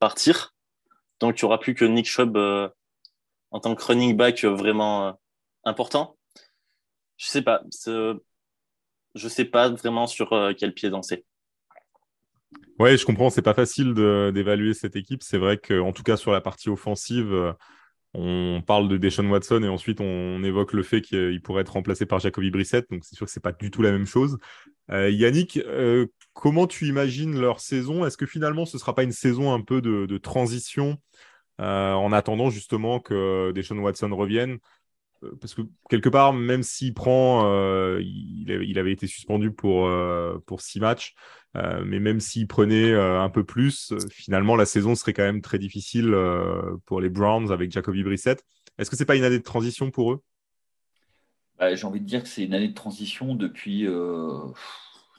partir. 0.00 0.54
Donc, 1.20 1.40
il 1.40 1.44
n'y 1.44 1.46
aura 1.46 1.60
plus 1.60 1.74
que 1.74 1.84
Nick 1.84 2.06
Chubb 2.06 2.36
en 3.50 3.60
tant 3.60 3.74
que 3.74 3.84
running 3.84 4.16
back 4.16 4.44
vraiment 4.44 5.18
important. 5.64 6.17
Je 7.18 7.26
sais 7.26 7.42
pas 7.42 7.62
je 9.14 9.28
sais 9.28 9.44
pas 9.44 9.68
vraiment 9.70 10.06
sur 10.06 10.32
euh, 10.32 10.52
quel 10.56 10.72
pied 10.72 10.90
danser. 10.90 11.24
Ouais, 12.78 12.96
je 12.96 13.04
comprends, 13.04 13.28
c'est 13.28 13.42
pas 13.42 13.54
facile 13.54 13.92
d'évaluer 13.92 14.72
cette 14.72 14.96
équipe. 14.96 15.22
C'est 15.22 15.38
vrai 15.38 15.58
qu'en 15.58 15.92
tout 15.92 16.04
cas 16.04 16.16
sur 16.16 16.30
la 16.30 16.40
partie 16.40 16.70
offensive, 16.70 17.32
euh, 17.32 17.52
on 18.14 18.62
parle 18.64 18.88
de 18.88 18.96
Deshaun 18.96 19.28
Watson 19.28 19.62
et 19.64 19.68
ensuite 19.68 20.00
on 20.00 20.42
évoque 20.44 20.72
le 20.72 20.84
fait 20.84 21.02
qu'il 21.02 21.42
pourrait 21.42 21.62
être 21.62 21.72
remplacé 21.72 22.06
par 22.06 22.20
Jacoby 22.20 22.50
Brissett. 22.52 22.88
Donc 22.90 23.04
c'est 23.04 23.16
sûr 23.16 23.26
que 23.26 23.32
c'est 23.32 23.42
pas 23.42 23.52
du 23.52 23.70
tout 23.72 23.82
la 23.82 23.90
même 23.90 24.06
chose. 24.06 24.38
Euh, 24.90 25.10
Yannick, 25.10 25.60
comment 26.32 26.68
tu 26.68 26.86
imagines 26.86 27.38
leur 27.38 27.58
saison? 27.58 28.06
Est-ce 28.06 28.16
que 28.16 28.26
finalement 28.26 28.64
ce 28.64 28.78
sera 28.78 28.94
pas 28.94 29.02
une 29.02 29.12
saison 29.12 29.52
un 29.52 29.60
peu 29.60 29.82
de, 29.82 30.18
transition 30.18 30.98
en 31.58 32.12
attendant 32.12 32.48
justement 32.48 33.00
que 33.00 33.50
Deshaun 33.50 33.80
Watson 33.80 34.14
revienne? 34.14 34.52
euh, 34.52 34.77
parce 35.40 35.54
que 35.54 35.62
quelque 35.88 36.08
part, 36.08 36.32
même 36.32 36.62
s'il 36.62 36.94
prend, 36.94 37.46
euh, 37.46 38.00
il, 38.02 38.78
avait 38.78 38.92
été 38.92 39.06
suspendu 39.06 39.50
pour, 39.50 39.86
euh, 39.86 40.38
pour 40.46 40.60
six 40.60 40.80
matchs, 40.80 41.14
mais 41.54 41.98
même 41.98 42.20
s'il 42.20 42.46
prenait 42.46 42.94
un 42.94 43.28
peu 43.30 43.42
plus, 43.42 43.92
finalement, 44.10 44.54
la 44.54 44.64
saison 44.64 44.94
serait 44.94 45.12
quand 45.12 45.24
même 45.24 45.42
très 45.42 45.58
difficile 45.58 46.14
pour 46.86 47.00
les 47.00 47.08
Browns 47.08 47.50
avec 47.50 47.72
Jacoby 47.72 48.04
Brissett. 48.04 48.44
Est-ce 48.78 48.90
que 48.90 48.96
c'est 48.96 49.04
pas 49.04 49.16
une 49.16 49.24
année 49.24 49.38
de 49.38 49.44
transition 49.44 49.90
pour 49.90 50.12
eux? 50.12 50.22
Bah, 51.58 51.74
J'ai 51.74 51.84
envie 51.84 52.00
de 52.00 52.06
dire 52.06 52.22
que 52.22 52.28
c'est 52.28 52.44
une 52.44 52.54
année 52.54 52.68
de 52.68 52.74
transition 52.74 53.34
depuis 53.34 53.88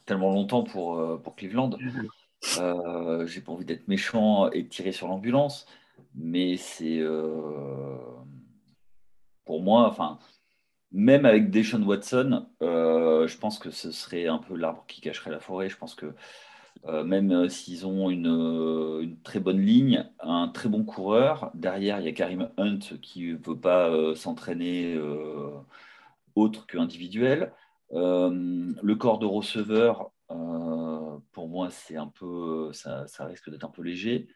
tellement 0.05 0.31
longtemps 0.31 0.63
pour, 0.63 1.21
pour 1.21 1.35
Cleveland. 1.35 1.71
J'ai 2.41 3.41
pas 3.41 3.51
envie 3.51 3.65
d'être 3.65 3.89
méchant 3.89 4.49
et 4.51 4.63
de 4.63 4.69
tirer 4.69 4.93
sur 4.93 5.09
l'ambulance, 5.09 5.65
mais 6.15 6.55
c'est 6.55 7.01
pour 9.49 9.63
moi, 9.63 9.87
enfin, 9.87 10.19
même 10.91 11.25
avec 11.25 11.49
Deshaun 11.49 11.81
Watson, 11.81 12.45
euh, 12.61 13.25
je 13.25 13.35
pense 13.35 13.57
que 13.57 13.71
ce 13.71 13.89
serait 13.91 14.27
un 14.27 14.37
peu 14.37 14.55
l'arbre 14.55 14.85
qui 14.87 15.01
cacherait 15.01 15.31
la 15.31 15.39
forêt. 15.39 15.69
Je 15.69 15.77
pense 15.77 15.95
que 15.95 16.13
euh, 16.85 17.03
même 17.03 17.31
euh, 17.31 17.49
s'ils 17.49 17.87
ont 17.87 18.11
une, 18.11 19.17
très 19.23 19.39
bonne 19.39 19.59
ligne, 19.59 20.07
un 20.19 20.49
très 20.49 20.69
bon 20.69 20.83
coureur, 20.83 21.49
derrière, 21.55 21.99
il 21.99 22.05
y 22.05 22.09
a 22.09 22.11
Karim 22.11 22.51
Hunt 22.57 22.77
qui 23.01 23.31
ne 23.31 23.37
veut 23.37 23.59
pas 23.59 23.91
s'entraîner 24.13 25.01
autre 26.35 26.67
qu'individuel. 26.67 27.51
le 27.91 28.93
corps 28.93 29.17
de 29.17 29.25
receveur, 29.25 30.11
pour 31.31 31.49
moi, 31.49 31.71
c'est 31.71 31.97
un 31.97 32.11
peu, 32.19 32.71
ça, 32.73 33.07
risque 33.21 33.49
d'être 33.49 33.65
un 33.65 33.69
peu 33.69 33.81
léger. 33.81 34.27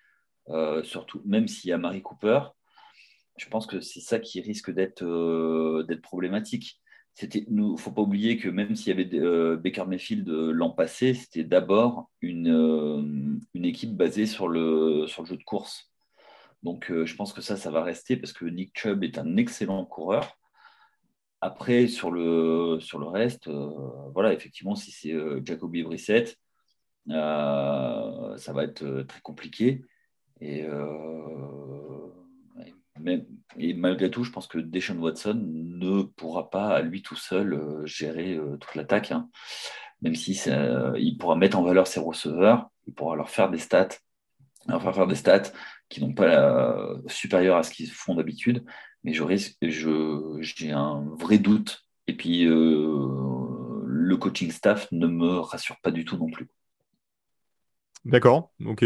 surtout, 0.82 1.22
même 1.24 1.48
s'il 1.48 1.70
y 1.70 1.74
a 1.74 1.78
Marie 1.78 2.02
Cooper, 2.02 2.40
je 3.38 3.48
pense 3.50 3.66
que 3.66 3.80
c'est 3.82 4.00
ça 4.00 4.20
qui 4.20 4.42
risque 4.42 4.72
d'être 4.72 5.04
euh, 5.04 6.00
problématique. 6.02 6.82
Il 7.22 7.46
ne 7.50 7.78
faut 7.78 7.92
pas 7.92 8.02
oublier 8.02 8.38
que 8.38 8.50
même 8.50 8.76
s'il 8.76 8.88
y 8.88 9.00
avait 9.00 9.16
euh, 9.20 9.56
Baker 9.56 9.86
Mayfield 9.86 10.28
euh, 10.30 10.52
l'an 10.52 10.72
passé, 10.72 11.14
c'était 11.14 11.44
d'abord 11.44 12.10
une, 12.22 13.42
une, 13.54 13.66
équipe 13.66 13.96
basée 13.96 14.26
sur 14.26 14.48
le, 14.48 15.06
jeu 15.06 15.38
de 15.38 15.44
course. 15.44 15.92
Donc 16.64 16.92
je 16.92 17.16
pense 17.16 17.34
que 17.34 17.42
ça, 17.42 17.58
ça 17.58 17.72
va 17.72 17.84
rester 17.84 18.16
parce 18.18 18.34
que 18.34 18.46
Nick 18.46 18.72
Chubb 18.78 19.04
est 19.04 19.18
un 19.18 19.38
excellent 19.38 19.86
coureur. 19.86 20.38
Après, 21.42 21.88
sur 21.88 22.10
le, 22.10 22.80
sur 22.80 23.00
le 23.00 23.06
reste, 23.06 23.50
voilà, 24.14 24.34
effectivement, 24.34 24.76
si 24.76 24.92
c'est 24.92 25.14
Jacoby 25.46 25.84
Brissett, 25.84 26.40
ça 27.10 28.54
va 28.54 28.64
être 28.64 29.02
très 29.04 29.20
compliqué. 29.22 29.82
Et 30.40 30.66
mais, 33.04 33.26
et 33.58 33.74
malgré 33.74 34.10
tout, 34.10 34.24
je 34.24 34.32
pense 34.32 34.48
que 34.48 34.58
Deshaun 34.58 34.98
Watson 35.00 35.40
ne 35.46 36.04
pourra 36.04 36.50
pas 36.50 36.70
à 36.70 36.82
lui 36.82 37.02
tout 37.02 37.18
seul 37.18 37.54
euh, 37.54 37.86
gérer 37.86 38.36
euh, 38.36 38.58
toute 38.58 38.76
l'attaque. 38.76 39.12
Hein. 39.12 39.30
Même 40.02 40.16
si 40.16 40.34
il 40.98 41.18
pourra 41.18 41.36
mettre 41.36 41.58
en 41.58 41.64
valeur 41.64 41.88
ses 41.88 42.00
receveurs, 42.00 42.70
il 42.88 42.94
pourra 42.94 43.16
leur 43.16 43.30
faire 43.30 43.50
des 43.50 43.58
stats, 43.58 43.90
leur 44.68 44.82
faire 44.82 44.96
faire 44.96 45.08
des 45.08 45.16
stats 45.16 45.52
qui 45.88 46.02
n'ont 46.02 46.14
pas 46.14 46.26
euh, 46.26 46.98
supérieur 47.08 47.58
à 47.58 47.64
ce 47.64 47.72
qu'ils 47.72 47.92
font 47.92 48.16
d'habitude. 48.16 48.66
Mais 49.04 49.14
je 49.14 50.40
j'ai 50.42 50.72
un 50.72 51.06
vrai 51.20 51.38
doute. 51.38 51.86
Et 52.08 52.18
puis 52.18 52.44
le 52.46 54.16
coaching 54.18 54.52
staff 54.52 54.90
ne 54.92 55.08
me 55.08 55.40
rassure 55.40 55.80
pas 55.82 55.92
du 55.92 56.04
tout 56.04 56.18
non 56.18 56.30
plus. 56.30 56.50
D'accord, 58.04 58.52
ok. 58.66 58.84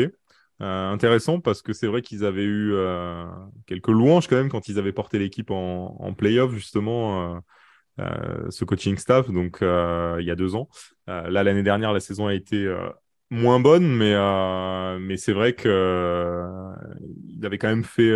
Euh, 0.59 0.89
intéressant 0.91 1.39
parce 1.39 1.61
que 1.61 1.71
c'est 1.71 1.85
vrai 1.85 2.01
qu'ils 2.01 2.25
avaient 2.25 2.43
eu 2.43 2.73
euh, 2.73 3.25
quelques 3.67 3.89
louanges 3.89 4.27
quand 4.27 4.37
même 4.37 4.49
quand 4.49 4.67
ils 4.67 4.79
avaient 4.79 4.91
porté 4.91 5.19
l'équipe 5.19 5.51
en, 5.51 5.95
en 5.99 6.13
playoff 6.15 6.51
justement 6.51 7.39
euh, 7.99 8.49
ce 8.49 8.65
coaching 8.65 8.97
staff 8.97 9.29
donc 9.29 9.59
il 9.61 10.25
y 10.25 10.31
a 10.31 10.35
deux 10.35 10.55
ans. 10.55 10.67
Là 11.05 11.43
l'année 11.43 11.61
dernière 11.61 11.93
la 11.93 11.99
saison 11.99 12.25
a 12.25 12.33
été 12.33 12.67
moins 13.29 13.59
bonne 13.59 13.85
mais 13.87 14.15
mais 14.99 15.17
c'est 15.17 15.33
vrai 15.33 15.53
que 15.53 16.43
il 17.27 17.45
avait 17.45 17.59
quand 17.59 17.67
même 17.69 17.83
fait 17.83 18.11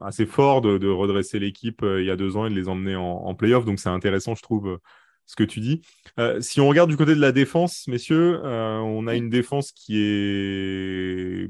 assez 0.00 0.24
fort 0.24 0.62
de, 0.62 0.78
de 0.78 0.88
redresser 0.88 1.38
l'équipe 1.38 1.82
il 1.84 2.04
y 2.06 2.10
a 2.10 2.16
deux 2.16 2.38
ans 2.38 2.46
et 2.46 2.50
de 2.50 2.54
les 2.54 2.68
emmener 2.68 2.96
en, 2.96 3.02
en 3.04 3.34
playoff 3.34 3.66
donc 3.66 3.78
c'est 3.78 3.90
intéressant 3.90 4.34
je 4.34 4.42
trouve 4.42 4.78
ce 5.26 5.36
que 5.36 5.44
tu 5.44 5.60
dis. 5.60 5.82
Euh, 6.18 6.40
si 6.40 6.60
on 6.60 6.68
regarde 6.68 6.90
du 6.90 6.96
côté 6.96 7.14
de 7.14 7.20
la 7.20 7.32
défense, 7.32 7.86
messieurs, 7.88 8.40
euh, 8.44 8.78
on 8.78 9.06
a 9.06 9.14
une 9.14 9.30
défense 9.30 9.72
qui 9.72 9.98
est 9.98 11.48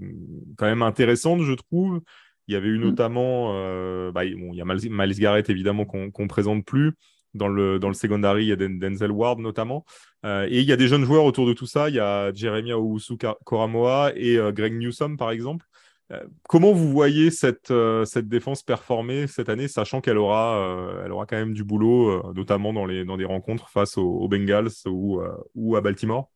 quand 0.57 0.67
même 0.67 0.83
intéressante, 0.83 1.43
je 1.43 1.53
trouve. 1.53 2.01
Il 2.49 2.55
y 2.55 2.57
avait 2.57 2.69
eu 2.69 2.79
mm. 2.79 2.83
notamment, 2.83 3.53
euh, 3.55 4.13
bah, 4.13 4.25
il 4.25 4.37
y 4.55 4.61
a 4.61 4.65
Miles 4.65 5.19
Garrett 5.19 5.49
évidemment 5.51 5.85
qu'on 5.85 6.11
ne 6.17 6.29
présente 6.29 6.65
plus. 6.65 6.93
Dans 7.35 7.49
le, 7.49 7.79
dans 7.79 7.89
le 7.89 7.95
secondary, 7.95 8.45
il 8.45 8.49
y 8.49 8.53
a 8.53 8.57
Denzel 8.57 9.11
Ward 9.11 9.39
notamment. 9.39 9.87
et 10.23 10.61
il 10.61 10.65
y 10.67 10.73
a 10.73 10.77
des 10.77 10.87
jeunes 10.87 11.05
joueurs 11.05 11.25
autour 11.25 11.47
de 11.47 11.55
tout 11.55 11.67
ça. 11.67 11.89
Il 11.89 11.95
y 11.95 12.01
a 12.01 12.31
Jeremiah 12.35 12.79
Owusu 12.79 13.15
Koramoa 13.45 14.13
et 14.17 14.39
Greg 14.53 14.75
Newsom, 14.75 15.17
par 15.17 15.31
exemple. 15.31 15.65
Euh, 16.11 16.21
comment 16.49 16.73
vous 16.73 16.91
voyez 16.91 17.31
cette, 17.31 17.71
euh, 17.71 18.05
cette 18.05 18.29
défense 18.29 18.63
performer 18.63 19.27
cette 19.27 19.49
année, 19.49 19.69
sachant 19.69 20.01
qu'elle 20.01 20.19
aura, 20.19 20.59
euh, 20.59 21.09
aura 21.09 21.27
quand 21.27 21.37
même 21.37 21.55
du 21.55 21.65
boulot, 21.65 22.33
notamment 22.35 22.73
dans, 22.73 22.87
les, 22.87 23.05
dans 23.05 23.17
des 23.17 23.25
rencontres 23.25 23.69
face 23.69 23.97
aux, 23.97 24.29
Bengals 24.29 24.71
ou, 24.87 25.23
ou 25.55 25.77
à 25.77 25.81
Baltimore? 25.81 26.29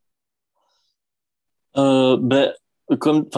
Ben, 1.74 2.52
comme 2.98 3.28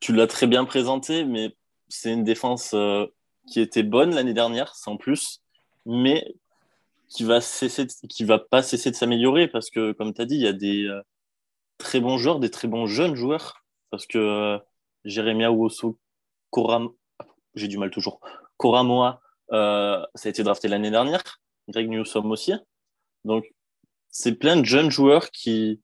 tu 0.00 0.14
l'as 0.14 0.26
très 0.26 0.46
bien 0.46 0.64
présenté, 0.64 1.24
mais 1.24 1.54
c'est 1.88 2.12
une 2.12 2.24
défense 2.24 2.74
qui 3.50 3.60
était 3.60 3.82
bonne 3.82 4.14
l'année 4.14 4.32
dernière, 4.32 4.74
sans 4.74 4.96
plus, 4.96 5.42
mais 5.84 6.34
qui 7.08 7.24
va 7.24 7.42
cesser, 7.42 7.86
qui 8.08 8.24
va 8.24 8.38
pas 8.38 8.62
cesser 8.62 8.90
de 8.90 8.96
s'améliorer 8.96 9.48
parce 9.48 9.68
que, 9.68 9.92
comme 9.92 10.14
tu 10.14 10.22
as 10.22 10.24
dit, 10.24 10.36
il 10.36 10.40
y 10.40 10.46
a 10.46 10.54
des 10.54 10.88
très 11.76 12.00
bons 12.00 12.16
joueurs, 12.16 12.40
des 12.40 12.50
très 12.50 12.68
bons 12.68 12.86
jeunes 12.86 13.16
joueurs, 13.16 13.64
parce 13.90 14.06
que 14.06 14.58
Jérémia 15.04 15.50
Ouosso, 15.52 15.98
Koram... 16.50 16.90
j'ai 17.54 17.68
du 17.68 17.78
mal 17.78 17.90
toujours, 17.90 18.20
Koramoa, 18.56 19.20
euh, 19.52 20.04
ça 20.14 20.28
a 20.28 20.30
été 20.30 20.42
drafté 20.42 20.68
l'année 20.68 20.90
dernière, 20.90 21.22
Greg 21.68 21.88
Newsom 21.88 22.30
aussi. 22.30 22.52
Donc, 23.24 23.44
c'est 24.10 24.34
plein 24.34 24.56
de 24.56 24.64
jeunes 24.64 24.90
joueurs 24.90 25.30
qui 25.30 25.80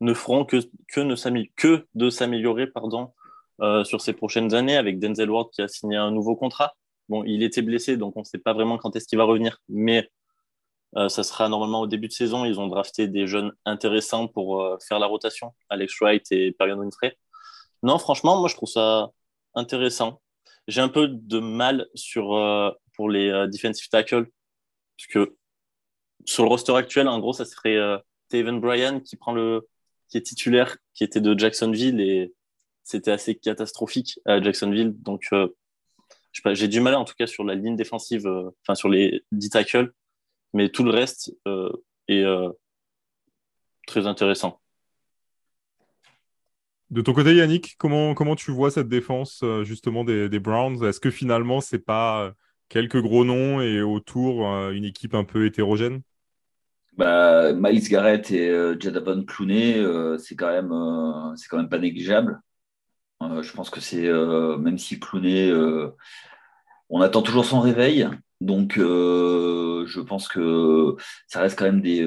ne 0.00 0.14
feront 0.14 0.44
que, 0.44 0.58
que, 0.88 1.00
ne 1.00 1.44
que 1.56 1.86
de 1.94 2.10
s'améliorer 2.10 2.70
euh, 3.60 3.84
sur 3.84 4.00
ces 4.00 4.12
prochaines 4.12 4.54
années, 4.54 4.76
avec 4.76 4.98
Denzel 4.98 5.30
Ward 5.30 5.50
qui 5.50 5.62
a 5.62 5.68
signé 5.68 5.96
un 5.96 6.10
nouveau 6.10 6.36
contrat. 6.36 6.74
Bon, 7.08 7.22
il 7.24 7.42
était 7.42 7.62
blessé, 7.62 7.96
donc 7.96 8.16
on 8.16 8.20
ne 8.20 8.24
sait 8.24 8.38
pas 8.38 8.54
vraiment 8.54 8.78
quand 8.78 8.96
est-ce 8.96 9.06
qu'il 9.06 9.18
va 9.18 9.24
revenir, 9.24 9.58
mais 9.68 10.10
ça 11.08 11.24
sera 11.24 11.48
normalement 11.48 11.80
au 11.80 11.88
début 11.88 12.06
de 12.06 12.12
saison. 12.12 12.44
Ils 12.44 12.60
ont 12.60 12.68
drafté 12.68 13.08
des 13.08 13.26
jeunes 13.26 13.52
intéressants 13.64 14.28
pour 14.28 14.78
faire 14.80 15.00
la 15.00 15.06
rotation, 15.06 15.52
Alex 15.68 15.98
Wright 16.00 16.24
et 16.30 16.52
Perion 16.52 16.78
Winfrey. 16.78 17.18
Non, 17.84 17.98
franchement, 17.98 18.40
moi 18.40 18.48
je 18.48 18.56
trouve 18.56 18.68
ça 18.68 19.12
intéressant. 19.54 20.20
J'ai 20.66 20.80
un 20.80 20.88
peu 20.88 21.06
de 21.08 21.38
mal 21.38 21.86
sur, 21.94 22.30
pour 22.94 23.10
les 23.10 23.30
defensive 23.52 23.88
tackles, 23.88 24.26
parce 24.96 25.06
que 25.08 25.36
sur 26.24 26.42
le 26.44 26.48
roster 26.48 26.74
actuel, 26.74 27.06
en 27.08 27.20
gros, 27.20 27.34
ça 27.34 27.44
serait 27.44 27.78
Taven 28.30 28.60
Bryan 28.60 29.02
qui 29.02 29.16
prend 29.16 29.32
le 29.32 29.68
qui 30.08 30.18
est 30.18 30.22
titulaire, 30.22 30.76
qui 30.94 31.04
était 31.04 31.20
de 31.20 31.38
Jacksonville 31.38 32.00
et 32.00 32.32
c'était 32.84 33.10
assez 33.10 33.34
catastrophique 33.34 34.20
à 34.26 34.40
Jacksonville. 34.40 34.94
Donc, 35.02 35.26
euh, 35.32 35.48
j'ai 36.52 36.68
du 36.68 36.80
mal 36.80 36.94
en 36.94 37.04
tout 37.04 37.14
cas 37.18 37.26
sur 37.26 37.44
la 37.44 37.54
ligne 37.54 37.76
défensive, 37.76 38.26
euh, 38.26 38.50
enfin 38.62 38.74
sur 38.74 38.88
les 38.88 39.24
10 39.32 39.50
tackles, 39.50 39.92
mais 40.52 40.68
tout 40.68 40.84
le 40.84 40.90
reste 40.90 41.34
euh, 41.48 41.72
est 42.08 42.24
très 43.86 44.06
intéressant. 44.06 44.60
De 46.94 47.00
ton 47.00 47.12
côté, 47.12 47.34
Yannick, 47.34 47.74
comment, 47.76 48.14
comment 48.14 48.36
tu 48.36 48.52
vois 48.52 48.70
cette 48.70 48.88
défense 48.88 49.42
justement 49.64 50.04
des, 50.04 50.38
Browns? 50.38 50.84
Est-ce 50.84 51.00
que 51.00 51.10
finalement, 51.10 51.60
c'est 51.60 51.80
pas 51.80 52.32
quelques 52.68 53.02
gros 53.02 53.24
noms 53.24 53.60
et 53.60 53.82
autour 53.82 54.46
une 54.70 54.84
équipe 54.84 55.16
un 55.16 55.24
peu 55.24 55.44
hétérogène? 55.44 56.02
Bah, 56.96 57.52
Miles 57.52 57.88
Garrett 57.88 58.30
et 58.30 58.48
euh, 58.48 58.76
Jadavon 58.78 59.24
Clooney, 59.24 59.78
euh, 59.78 60.16
c'est 60.18 60.36
quand 60.36 60.50
même 60.50 60.70
euh, 60.70 61.34
c'est 61.34 61.48
quand 61.48 61.56
même 61.56 61.68
pas 61.68 61.78
négligeable. 61.78 62.40
je 63.20 63.52
pense 63.52 63.70
que 63.70 63.80
c'est 63.80 64.08
même 64.58 64.78
si 64.78 65.00
Clooney, 65.00 65.52
on 66.90 67.00
attend 67.00 67.22
toujours 67.22 67.44
son 67.44 67.60
réveil, 67.60 68.08
donc 68.40 68.74
je 68.76 70.00
pense 70.00 70.28
que 70.28 70.94
ça 71.26 71.40
reste 71.40 71.58
quand 71.58 71.64
même 71.64 71.80
des, 71.80 72.04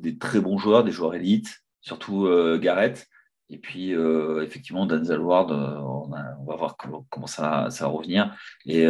des 0.00 0.18
très 0.18 0.40
bons 0.40 0.58
joueurs, 0.58 0.82
des 0.82 0.90
joueurs 0.90 1.14
élites, 1.14 1.62
surtout 1.80 2.26
Garrett. 2.60 3.06
Et 3.50 3.58
puis, 3.58 3.92
effectivement, 4.42 4.86
Denzel 4.86 5.20
Ward, 5.20 5.50
on, 5.52 6.10
on, 6.10 6.44
va 6.44 6.56
voir 6.56 6.76
comment, 6.76 7.26
ça, 7.26 7.68
ça, 7.70 7.84
va 7.84 7.90
revenir. 7.90 8.34
Et, 8.64 8.84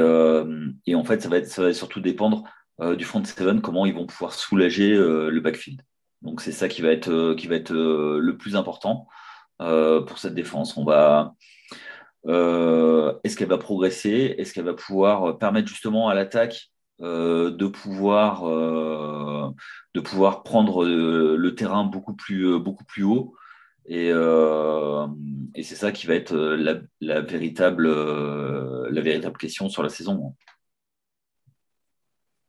et, 0.87 0.95
en 0.95 1.05
fait, 1.05 1.21
ça 1.21 1.29
va, 1.29 1.39
être, 1.39 1.49
ça 1.49 1.63
va 1.63 1.75
surtout 1.75 2.01
dépendre 2.01 2.45
euh, 2.81 2.97
du 2.97 3.05
front 3.05 3.23
seven, 3.25 3.61
comment 3.61 3.87
ils 3.87 3.95
vont 3.95 4.07
pouvoir 4.07 4.33
soulager 4.33 4.93
euh, 4.93 5.31
le 5.31 5.41
backfield. 5.41 5.81
Donc 6.23 6.41
c'est 6.41 6.53
ça 6.53 6.69
qui 6.69 6.83
va 6.83 6.89
être, 6.89 7.09
euh, 7.09 7.35
qui 7.37 7.47
va 7.47 7.55
être 7.55 7.73
le 7.73 8.37
plus 8.37 8.57
important 8.57 9.07
pour 9.59 10.19
cette 10.19 10.35
défense. 10.35 10.77
On 10.77 10.85
va, 10.85 11.35
est-ce 12.27 13.37
qu'elle 13.37 13.49
va 13.49 13.59
progresser? 13.59 14.35
Est-ce 14.37 14.53
qu'elle 14.53 14.65
va 14.65 14.75
pouvoir 14.75 15.39
permettre 15.39 15.69
justement 15.69 16.09
à 16.09 16.15
l'attaque 16.15 16.71
de 16.99 17.67
pouvoir 17.69 18.45
de 19.95 20.01
pouvoir 20.01 20.43
prendre 20.43 20.85
le 20.85 21.55
terrain 21.55 21.85
beaucoup 21.85 22.15
plus 22.15 22.59
beaucoup 22.59 22.85
plus 22.85 23.05
haut 23.05 23.37
et, 23.87 24.09
et 24.09 25.63
c'est 25.63 25.77
ça 25.77 25.93
qui 25.93 26.07
va 26.07 26.15
être 26.15 26.35
la, 26.35 26.81
la 27.01 27.21
véritable 27.21 27.89
la 27.89 29.01
véritable 29.01 29.37
question 29.37 29.69
sur 29.69 29.83
la 29.83 29.89
saison. 29.89 30.35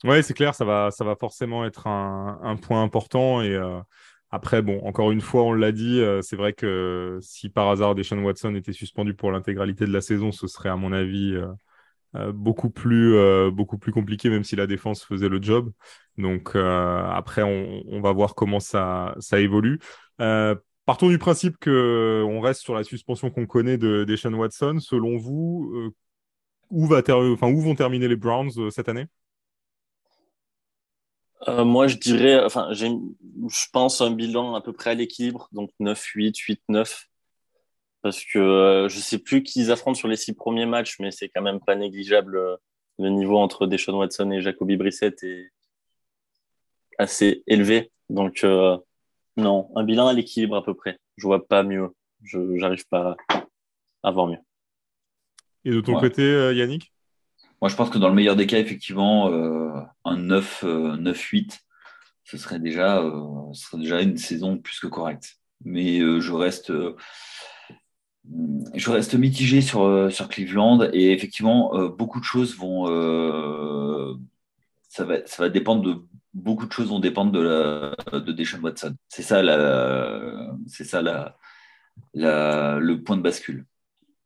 Oui, 0.04 0.22
c'est 0.24 0.34
clair, 0.36 0.54
ça 0.54 0.66
va, 0.66 0.92
ça 0.92 1.04
va 1.04 1.16
forcément 1.16 1.66
être 1.66 1.88
un, 1.88 2.58
point 2.62 2.84
important. 2.84 3.42
Et 3.42 3.56
euh, 3.56 3.80
après, 4.30 4.62
bon, 4.62 4.80
encore 4.86 5.12
une 5.12 5.22
fois, 5.22 5.44
on 5.44 5.54
l'a 5.54 5.72
dit, 5.72 6.00
euh, 6.00 6.22
c'est 6.22 6.36
vrai 6.36 6.54
que 6.54 7.18
si 7.22 7.50
par 7.50 7.70
hasard 7.70 7.96
Deshaun 7.96 8.20
Watson 8.24 8.54
était 8.56 8.74
suspendu 8.74 9.16
pour 9.16 9.32
l'intégralité 9.32 9.86
de 9.86 9.94
la 9.94 10.02
saison, 10.02 10.32
ce 10.32 10.48
serait 10.48 10.70
à 10.70 10.76
mon 10.76 10.92
avis 10.92 11.36
euh, 12.16 12.32
beaucoup, 12.34 12.70
plus, 12.70 13.16
beaucoup 13.52 13.78
plus 13.78 13.92
compliqué, 13.92 14.30
même 14.30 14.44
si 14.44 14.56
la 14.56 14.68
défense 14.68 15.04
faisait 15.04 15.30
le 15.30 15.42
job. 15.42 15.72
Donc 16.18 16.56
après, 16.56 17.44
on, 17.44 18.02
va 18.02 18.12
voir 18.14 18.36
comment 18.36 18.60
ça, 18.60 19.16
ça 19.20 19.40
évolue. 19.40 19.80
Partons 20.86 21.10
du 21.10 21.18
principe 21.18 21.58
qu'on 21.64 22.40
reste 22.42 22.62
sur 22.62 22.76
la 22.76 22.84
suspension 22.84 23.30
qu'on 23.30 23.46
connaît 23.46 23.78
de 23.78 24.04
Deshaun 24.04 24.34
Watson. 24.34 24.78
Selon 24.80 25.18
vous, 25.18 25.92
où, 26.70 26.88
va 26.88 27.02
enfin, 27.08 27.52
où 27.52 27.62
vont 27.62 27.76
terminer 27.76 28.08
les 28.08 28.16
Browns 28.16 28.72
cette 28.72 28.90
année? 28.90 29.08
Euh, 31.48 31.64
moi, 31.64 31.88
je 31.88 31.98
dirais, 31.98 32.44
enfin, 32.44 32.70
je 32.74 33.66
pense 33.72 34.02
un 34.02 34.12
bilan 34.12 34.56
à 34.56 34.62
peu 34.62 34.74
près 34.74 34.92
à 34.92 34.94
l'équilibre, 34.94 35.48
donc 35.52 35.70
9-8, 35.80 36.36
8-9. 36.70 37.08
Parce 38.02 38.24
que 38.24 38.40
euh, 38.40 38.88
je 38.88 39.00
sais 39.00 39.18
plus 39.18 39.44
qui 39.44 39.62
ils 39.62 39.72
affrontent 39.72 39.98
sur 39.98 40.08
les 40.08 40.16
six 40.16 40.34
premiers 40.34 40.66
matchs, 40.66 41.00
mais 41.00 41.12
c'est 41.12 41.30
quand 41.30 41.42
même 41.42 41.60
pas 41.60 41.76
négligeable. 41.76 42.38
Euh, 42.38 42.56
le 42.98 43.10
niveau 43.10 43.38
entre 43.38 43.68
Deshaun 43.68 43.96
Watson 43.96 44.32
et 44.32 44.42
Jacoby 44.42 44.78
Brissett 44.78 45.22
est 45.24 45.52
assez 46.98 47.44
élevé. 47.46 47.92
Donc, 48.10 48.46
non, 49.38 49.70
un 49.76 49.84
bilan 49.84 50.08
à 50.08 50.14
l'équilibre 50.14 50.56
à 50.56 50.64
peu 50.64 50.74
près. 50.74 50.98
Je 51.18 51.28
vois 51.28 51.48
pas 51.48 51.64
mieux. 51.64 51.90
Je 52.24 52.40
n'arrive 52.40 52.88
pas 52.88 53.16
à 54.04 54.12
voir 54.12 54.28
mieux. 54.28 54.38
Et 55.64 55.72
de 55.72 55.82
ton 55.82 56.00
côté, 56.00 56.54
Yannick? 56.54 56.92
Moi, 57.62 57.70
je 57.70 57.76
pense 57.76 57.90
que 57.90 57.98
dans 57.98 58.10
le 58.10 58.16
meilleur 58.16 58.36
des 58.36 58.48
cas, 58.48 58.60
effectivement, 58.60 59.32
euh, 59.32 59.80
un 60.04 60.18
9, 60.18 60.64
9-8, 60.64 60.66
euh, 60.66 61.56
ce 62.24 62.38
serait, 62.38 62.60
déjà, 62.60 63.02
euh, 63.02 63.54
ce 63.54 63.66
serait 63.66 63.78
déjà 63.82 64.02
une 64.02 64.18
saison 64.18 64.58
plus 64.58 64.80
que 64.80 64.88
correcte. 64.88 65.38
Mais 65.64 66.00
je 66.00 66.32
reste 66.34 66.72
je 68.74 68.90
reste 68.92 69.16
mitigé 69.16 69.62
sur, 69.62 70.12
sur 70.12 70.30
Cleveland 70.30 70.90
et 70.94 71.12
effectivement, 71.12 71.88
beaucoup 71.90 72.20
de 72.20 72.26
choses 72.26 72.56
vont. 72.58 72.86
ça, 74.90 75.06
va, 75.06 75.26
ça 75.26 75.44
va 75.44 75.50
dépendre 75.50 75.82
de. 75.82 76.06
Beaucoup 76.36 76.68
de 76.68 76.72
choses 76.72 76.90
vont 76.90 77.00
dépendre 77.00 77.32
de, 77.32 77.40
la, 77.40 78.20
de 78.20 78.32
Deshaun 78.32 78.62
Watson. 78.62 78.94
C'est 79.08 79.24
ça, 79.24 79.42
la, 79.42 80.52
c'est 80.68 80.84
ça 80.84 81.02
la, 81.02 81.38
la, 82.14 82.78
le 82.78 83.02
point 83.02 83.18
de 83.18 83.22
bascule 83.22 83.66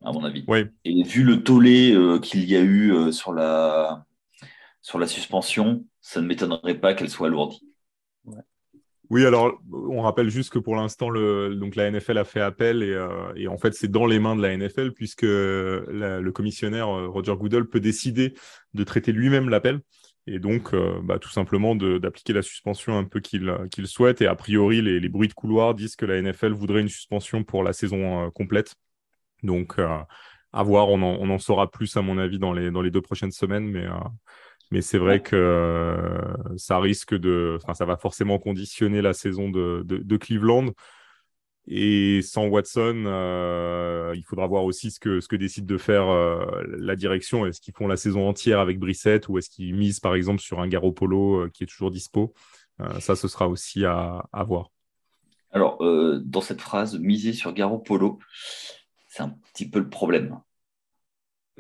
à 0.04 0.12
mon 0.12 0.24
avis. 0.24 0.45
Et 0.86 1.04
vu 1.04 1.24
le 1.24 1.43
tollé 1.43 1.93
euh, 1.93 2.19
qu'il 2.19 2.50
y 2.50 2.56
a 2.56 2.62
eu 2.62 2.93
euh, 2.93 3.12
sur, 3.12 3.34
la, 3.34 4.06
sur 4.82 5.00
la 5.00 5.08
suspension, 5.08 5.86
ça 6.02 6.22
ne 6.22 6.28
m'étonnerait 6.28 6.80
pas 6.80 6.93
qu'elle 6.93 7.10
soit 7.10 7.28
alourdie. 7.28 7.62
Oui, 9.10 9.26
alors 9.26 9.60
on 9.72 10.02
rappelle 10.02 10.30
juste 10.30 10.52
que 10.52 10.60
pour 10.60 10.76
l'instant, 10.76 11.08
donc 11.08 11.76
la 11.76 11.89
NFL 11.89 12.19
a 12.19 12.24
fait 12.24 12.41
appel 12.41 12.84
et, 12.84 12.91
euh, 12.91 13.34
et 13.36 13.48
en 13.48 13.58
fait 13.58 13.74
c'est 13.74 13.88
dans 13.88 14.06
les 14.06 14.19
mains 14.19 14.36
de 14.36 14.41
la 14.43 14.56
NFL 14.56 14.91
puisque 14.91 15.24
le 15.24 16.30
commissionnaire 16.30 16.88
Roger 16.88 17.36
Goodell 17.36 17.65
peut 17.65 17.80
décider 17.80 18.36
de 18.76 18.84
traiter 18.84 19.12
lui-même 19.12 19.50
l'appel 19.50 19.82
et 20.27 20.39
donc 20.39 20.75
bah, 21.03 21.17
tout 21.17 21.29
simplement 21.29 21.75
d'appliquer 21.75 22.34
la 22.34 22.41
suspension 22.41 22.97
un 22.97 23.03
peu 23.03 23.19
qu'il 23.19 23.88
souhaite. 23.88 24.21
Et 24.21 24.27
a 24.27 24.36
priori, 24.36 24.82
les, 24.82 25.10
bruits 25.10 25.27
de 25.27 25.34
couloir 25.34 25.73
disent 25.73 25.95
que 25.95 26.05
la 26.05 26.21
NFL 26.21 26.51
voudrait 26.51 26.82
une 26.82 26.89
suspension 26.89 27.43
pour 27.43 27.63
la 27.63 27.73
saison 27.73 28.29
complète. 28.32 28.75
Donc, 29.43 29.79
euh, 29.79 29.97
à 30.53 30.63
voir, 30.63 30.89
on 30.89 31.01
en, 31.01 31.39
saura 31.39 31.69
plus, 31.69 31.95
à 31.97 32.01
mon 32.01 32.17
avis, 32.17 32.39
dans 32.39 32.53
les, 32.53 32.91
deux 32.91 33.01
prochaines 33.01 33.32
semaines. 33.32 33.69
Mais, 33.69 33.86
euh, 33.86 34.82
c'est 34.82 34.97
vrai 34.97 35.21
que 35.21 35.36
euh, 35.36 36.58
ça 36.58 36.79
risque 36.79 37.15
de. 37.15 37.58
Ça 37.73 37.86
va 37.86 37.97
forcément 37.97 38.39
conditionner 38.39 39.01
la 39.01 39.13
saison 39.13 39.49
de, 39.49 40.17
Cleveland. 40.17 40.71
Et 41.71 42.21
sans 42.23 42.47
Watson, 42.47 43.03
il 44.15 44.23
faudra 44.23 44.47
voir 44.47 44.63
aussi 44.63 44.89
ce 44.89 44.99
que, 44.99 45.19
ce 45.19 45.27
que 45.27 45.36
décide 45.36 45.67
de 45.67 45.77
faire 45.77 46.08
la 46.67 46.95
direction. 46.95 47.45
Est-ce 47.45 47.62
qu'ils 47.62 47.75
font 47.75 47.88
la 47.88 47.95
saison 47.95 48.27
entière 48.27 48.60
avec 48.60 48.79
Brissette 48.79 49.29
ou 49.29 49.38
est-ce 49.38 49.51
qu'ils 49.51 49.75
misent 49.75 49.99
par 49.99 50.15
exemple 50.15 50.41
sur 50.41 50.60
un 50.60 50.67
Garoppolo 50.67 51.47
qui 51.53 51.63
est 51.63 51.67
toujours 51.67 51.91
dispo? 51.91 52.34
Ça, 52.99 53.15
ce 53.15 53.27
sera 53.27 53.47
aussi 53.47 53.86
à, 53.86 54.25
à 54.34 54.43
voir. 54.43 54.71
Alors, 55.51 55.77
dans 56.23 56.41
cette 56.41 56.62
phrase, 56.62 56.97
miser 56.97 57.34
sur 57.34 57.53
Garoppolo, 57.53 58.17
c'est 59.08 59.21
un 59.21 59.36
petit 59.53 59.69
peu 59.69 59.77
le 59.77 59.89
problème. 59.89 60.39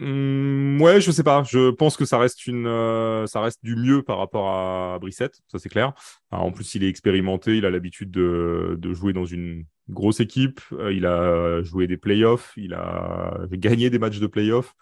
Mmh, 0.01 0.81
ouais, 0.81 1.01
je 1.01 1.11
sais 1.11 1.23
pas. 1.23 1.43
Je 1.43 1.71
pense 1.71 1.97
que 1.97 2.05
ça 2.05 2.17
reste 2.17 2.47
une, 2.47 2.67
euh, 2.67 3.27
ça 3.27 3.41
reste 3.41 3.59
du 3.63 3.75
mieux 3.75 4.01
par 4.01 4.17
rapport 4.17 4.47
à 4.47 4.97
Brissette, 4.99 5.41
ça 5.49 5.59
c'est 5.59 5.67
clair. 5.67 5.93
en 6.31 6.51
plus, 6.53 6.73
il 6.75 6.85
est 6.85 6.87
expérimenté, 6.87 7.57
il 7.57 7.65
a 7.65 7.69
l'habitude 7.69 8.09
de, 8.09 8.77
de, 8.79 8.93
jouer 8.93 9.11
dans 9.11 9.25
une 9.25 9.65
grosse 9.89 10.21
équipe. 10.21 10.61
Euh, 10.71 10.93
il 10.93 11.05
a 11.05 11.61
joué 11.63 11.85
des 11.85 11.97
playoffs, 11.97 12.53
il 12.55 12.73
a 12.73 13.39
gagné 13.51 13.89
des 13.89 13.99
matchs 13.99 14.19
de 14.19 14.27
playoffs. 14.27 14.73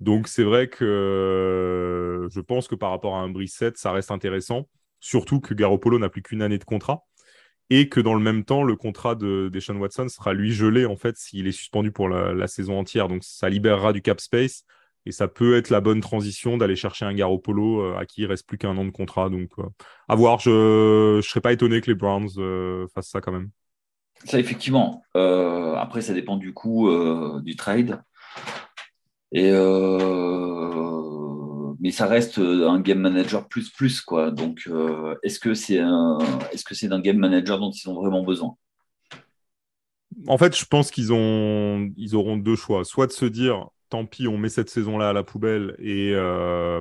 Donc 0.00 0.26
c'est 0.26 0.42
vrai 0.42 0.68
que 0.68 2.26
je 2.32 2.40
pense 2.40 2.66
que 2.66 2.74
par 2.74 2.90
rapport 2.90 3.14
à 3.14 3.20
un 3.20 3.28
Brissette, 3.28 3.78
ça 3.78 3.92
reste 3.92 4.10
intéressant. 4.10 4.68
Surtout 4.98 5.38
que 5.40 5.54
Garoppolo 5.54 6.00
n'a 6.00 6.08
plus 6.08 6.22
qu'une 6.22 6.42
année 6.42 6.58
de 6.58 6.64
contrat 6.64 7.06
et 7.70 7.88
que 7.88 8.00
dans 8.00 8.14
le 8.14 8.20
même 8.20 8.44
temps, 8.44 8.62
le 8.62 8.76
contrat 8.76 9.14
de 9.14 9.48
Deshaun 9.52 9.76
Watson 9.76 10.08
sera 10.08 10.32
lui 10.32 10.52
gelé 10.52 10.86
en 10.86 10.96
fait 10.96 11.16
s'il 11.16 11.46
est 11.46 11.52
suspendu 11.52 11.92
pour 11.92 12.08
la, 12.08 12.46
saison 12.46 12.78
entière. 12.78 13.08
Donc 13.08 13.24
ça 13.24 13.48
libérera 13.48 13.92
du 13.92 14.02
cap 14.02 14.20
space 14.20 14.64
et 15.06 15.12
ça 15.12 15.28
peut 15.28 15.56
être 15.56 15.70
la 15.70 15.80
bonne 15.80 16.00
transition 16.00 16.56
d'aller 16.56 16.76
chercher 16.76 17.04
un 17.04 17.14
Garoppolo 17.14 17.80
euh, 17.80 17.96
à 17.96 18.06
qui 18.06 18.22
il 18.22 18.26
reste 18.26 18.46
plus 18.46 18.58
qu'un 18.58 18.76
an 18.76 18.84
de 18.84 18.90
contrat. 18.90 19.30
Donc 19.30 19.50
euh, 19.58 19.64
à 20.08 20.14
voir, 20.14 20.40
je 20.40 21.16
ne 21.16 21.20
serais 21.22 21.40
pas 21.40 21.52
étonné 21.52 21.80
que 21.80 21.90
les 21.90 21.94
Browns 21.94 22.30
euh, 22.38 22.86
fassent 22.94 23.10
ça 23.10 23.20
quand 23.20 23.32
même. 23.32 23.50
Ça 24.24 24.38
effectivement. 24.38 25.02
après, 25.14 26.00
ça 26.00 26.14
dépend 26.14 26.36
du 26.36 26.54
coût 26.54 26.88
du 27.42 27.56
trade. 27.56 28.00
Et 29.32 29.50
mais 31.84 31.90
ça 31.90 32.06
reste 32.06 32.38
un 32.38 32.80
game 32.80 32.98
manager 32.98 33.46
plus 33.46 33.68
plus 33.68 34.00
quoi. 34.00 34.30
Donc, 34.30 34.66
est-ce 35.22 35.38
que 35.38 35.52
c'est 35.52 35.80
un, 35.80 36.16
est-ce 36.50 36.64
que 36.64 36.74
c'est 36.74 36.88
d'un 36.88 36.98
game 36.98 37.18
manager 37.18 37.60
dont 37.60 37.70
ils 37.70 37.88
ont 37.90 37.94
vraiment 37.94 38.24
besoin? 38.24 38.56
En 40.26 40.38
fait, 40.38 40.56
je 40.56 40.64
pense 40.64 40.90
qu'ils 40.90 41.12
ont, 41.12 41.90
ils 41.98 42.16
auront 42.16 42.38
deux 42.38 42.56
choix. 42.56 42.86
Soit 42.86 43.06
de 43.06 43.12
se 43.12 43.26
dire, 43.26 43.68
tant 43.90 44.06
pis, 44.06 44.26
on 44.26 44.38
met 44.38 44.48
cette 44.48 44.70
saison-là 44.70 45.10
à 45.10 45.12
la 45.12 45.24
poubelle 45.24 45.76
et 45.78 46.14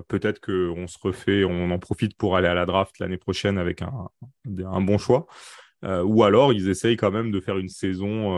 peut-être 0.07 0.39
qu'on 0.39 0.87
se 0.87 0.97
refait, 1.01 1.43
on 1.43 1.69
en 1.71 1.79
profite 1.79 2.15
pour 2.15 2.37
aller 2.37 2.47
à 2.47 2.53
la 2.53 2.65
draft 2.65 2.97
l'année 2.99 3.17
prochaine 3.17 3.57
avec 3.57 3.81
un, 3.81 4.07
un 4.45 4.81
bon 4.81 4.97
choix. 4.97 5.27
ou 5.83 6.23
alors, 6.23 6.53
ils 6.53 6.69
essayent 6.69 6.95
quand 6.95 7.11
même 7.11 7.29
de 7.29 7.41
faire 7.41 7.57
une 7.57 7.67
saison 7.67 8.31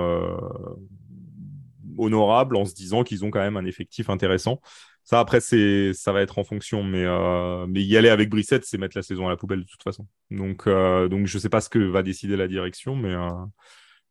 honorable 1.99 2.56
en 2.56 2.65
se 2.65 2.73
disant 2.73 3.04
qu'ils 3.04 3.23
ont 3.23 3.30
quand 3.30 3.39
même 3.39 3.56
un 3.56 3.65
effectif 3.65 4.10
intéressant. 4.10 4.62
Ça, 5.06 5.20
après, 5.20 5.39
c'est, 5.39 5.94
ça 5.94 6.12
va 6.12 6.22
être 6.22 6.39
en 6.39 6.44
fonction, 6.44 6.84
mais, 6.84 7.06
euh, 7.06 7.68
mais 7.68 7.84
y 7.84 7.96
aller 7.96 8.10
avec 8.10 8.30
Brissette, 8.30 8.65
c'est 8.65 8.80
mettre 8.80 8.98
la 8.98 9.04
saison 9.04 9.28
à 9.28 9.30
la 9.30 9.38
poubelle 9.38 9.60
de 9.62 9.68
toute 9.68 9.84
façon. 9.84 10.08
Donc, 10.32 10.65
euh, 10.65 11.08
donc 11.08 11.28
je 11.28 11.38
sais 11.38 11.50
pas 11.50 11.62
ce 11.62 11.70
que 11.70 11.78
va 11.78 12.02
décider 12.02 12.36
la 12.36 12.48
direction, 12.48 12.96
mais, 12.96 13.13
euh, 13.13 13.30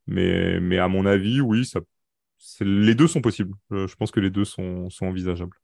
mais, 0.07 0.61
mais 0.61 0.79
à 0.79 0.87
mon 0.87 1.05
avis, 1.05 1.41
oui, 1.41 1.69
les 2.61 2.95
deux 2.95 3.09
sont 3.09 3.21
possibles. 3.21 3.55
je 3.71 3.95
pense 3.97 4.13
que 4.13 4.21
les 4.21 4.31
deux 4.31 4.45
sont, 4.45 4.89
sont 4.89 5.07
envisageables. 5.07 5.57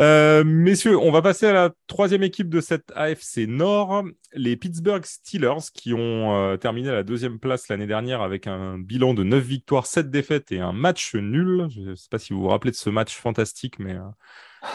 Euh, 0.00 0.42
messieurs, 0.44 0.98
on 0.98 1.12
va 1.12 1.22
passer 1.22 1.46
à 1.46 1.52
la 1.52 1.70
troisième 1.86 2.24
équipe 2.24 2.48
de 2.48 2.60
cette 2.60 2.90
AFC 2.96 3.46
Nord, 3.46 4.02
les 4.32 4.56
Pittsburgh 4.56 5.04
Steelers, 5.04 5.70
qui 5.72 5.94
ont 5.94 6.34
euh, 6.34 6.56
terminé 6.56 6.88
à 6.88 6.94
la 6.94 7.04
deuxième 7.04 7.38
place 7.38 7.68
l'année 7.68 7.86
dernière 7.86 8.20
avec 8.20 8.48
un 8.48 8.76
bilan 8.76 9.14
de 9.14 9.22
9 9.22 9.44
victoires, 9.44 9.86
7 9.86 10.10
défaites 10.10 10.50
et 10.50 10.58
un 10.58 10.72
match 10.72 11.14
nul. 11.14 11.68
Je 11.70 11.80
ne 11.80 11.94
sais 11.94 12.08
pas 12.10 12.18
si 12.18 12.32
vous 12.32 12.40
vous 12.40 12.48
rappelez 12.48 12.72
de 12.72 12.76
ce 12.76 12.90
match 12.90 13.14
fantastique, 13.14 13.78
mais 13.78 13.94
euh, 13.94 14.00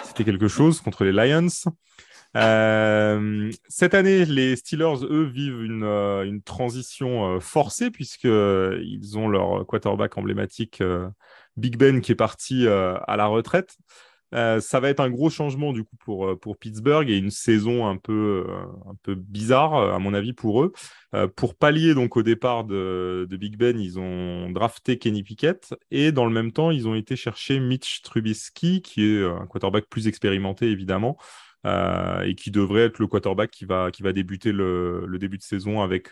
c'était 0.05 0.23
quelque 0.23 0.47
chose 0.47 0.79
contre 0.79 1.03
les 1.03 1.11
Lions. 1.11 1.49
cette 3.67 3.93
année, 3.93 4.23
les 4.23 4.55
Steelers, 4.55 5.03
eux, 5.03 5.25
vivent 5.25 5.63
une, 5.63 5.83
une 5.83 6.41
transition 6.41 7.41
forcée 7.41 7.91
puisqu'ils 7.91 9.17
ont 9.17 9.27
leur 9.27 9.65
quarterback 9.65 10.17
emblématique 10.17 10.81
Big 11.57 11.75
Ben 11.75 11.99
qui 11.99 12.13
est 12.13 12.15
parti 12.15 12.67
à 12.67 13.17
la 13.17 13.25
retraite. 13.25 13.75
Euh, 14.33 14.59
ça 14.59 14.79
va 14.79 14.89
être 14.89 14.99
un 14.99 15.09
gros 15.09 15.29
changement 15.29 15.73
du 15.73 15.83
coup 15.83 15.95
pour, 15.97 16.27
euh, 16.27 16.35
pour 16.35 16.57
Pittsburgh 16.57 17.09
et 17.09 17.17
une 17.17 17.31
saison 17.31 17.87
un 17.87 17.97
peu, 17.97 18.45
euh, 18.47 18.53
un 18.87 18.95
peu 19.01 19.15
bizarre 19.15 19.73
à 19.73 19.97
mon 19.99 20.13
avis 20.13 20.33
pour 20.33 20.63
eux. 20.63 20.73
pour 21.35 21.55
pallier 21.55 21.95
donc 21.95 22.15
au 22.17 22.21
départ 22.21 22.63
de, 22.63 23.25
de, 23.29 23.37
Big 23.37 23.57
Ben, 23.57 23.79
ils 23.79 23.97
ont 23.99 24.51
drafté 24.51 24.99
Kenny 24.99 25.23
Pickett 25.23 25.73
et 25.89 26.11
dans 26.11 26.25
le 26.25 26.31
même 26.31 26.51
temps 26.51 26.69
ils 26.69 26.87
ont 26.87 26.93
été 26.95 27.15
chercher 27.15 27.59
Mitch 27.59 28.01
Trubisky 28.03 28.81
qui 28.81 29.03
est 29.03 29.23
un 29.25 29.47
quarterback 29.47 29.85
plus 29.89 30.07
expérimenté 30.07 30.67
évidemment. 30.67 31.17
et 31.65 32.35
qui 32.35 32.51
devrait 32.51 32.83
être 32.83 32.99
le 32.99 33.07
quarterback 33.07 33.51
qui 33.51 33.65
va, 33.65 33.91
qui 33.91 34.03
va 34.03 34.13
débuter 34.13 34.51
le, 34.51 35.05
le 35.07 35.19
début 35.19 35.37
de 35.37 35.43
saison 35.43 35.81
avec, 35.81 36.11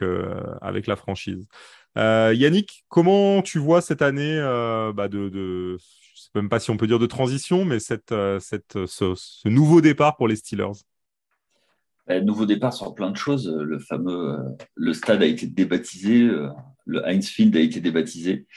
avec 0.61 0.87
la 0.87 0.95
franchise. 0.95 1.47
Yannick, 1.97 2.85
comment 2.87 3.41
tu 3.41 3.59
vois 3.59 3.81
cette 3.81 4.01
année 4.01 4.39
bah 4.95 5.07
de, 5.07 5.77
même 6.35 6.49
pas 6.49 6.59
si 6.59 6.71
on 6.71 6.77
peut 6.77 6.87
dire 6.87 6.99
de 6.99 7.05
transition, 7.05 7.65
mais 7.65 7.79
cette, 7.79 8.11
euh, 8.11 8.39
ce, 8.39 9.47
nouveau 9.47 9.81
départ 9.81 10.17
pour 10.17 10.27
les 10.27 10.35
Steelers? 10.35 10.83
Ben, 12.07 12.25
Nouveau 12.25 12.45
départ 12.45 12.73
sur 12.73 12.93
plein 12.93 13.11
de 13.11 13.17
choses. 13.17 13.49
Le 13.49 13.79
fameux 13.79 14.33
euh, 14.33 14.37
le 14.75 14.93
stade 14.93 15.21
a 15.21 15.25
été 15.25 15.47
débaptisé, 15.47 16.23
euh, 16.23 16.49
le 16.85 17.05
Heinz 17.05 17.27
Field 17.27 17.55
a 17.55 17.59
été 17.59 17.79
débaptisé 17.81 18.47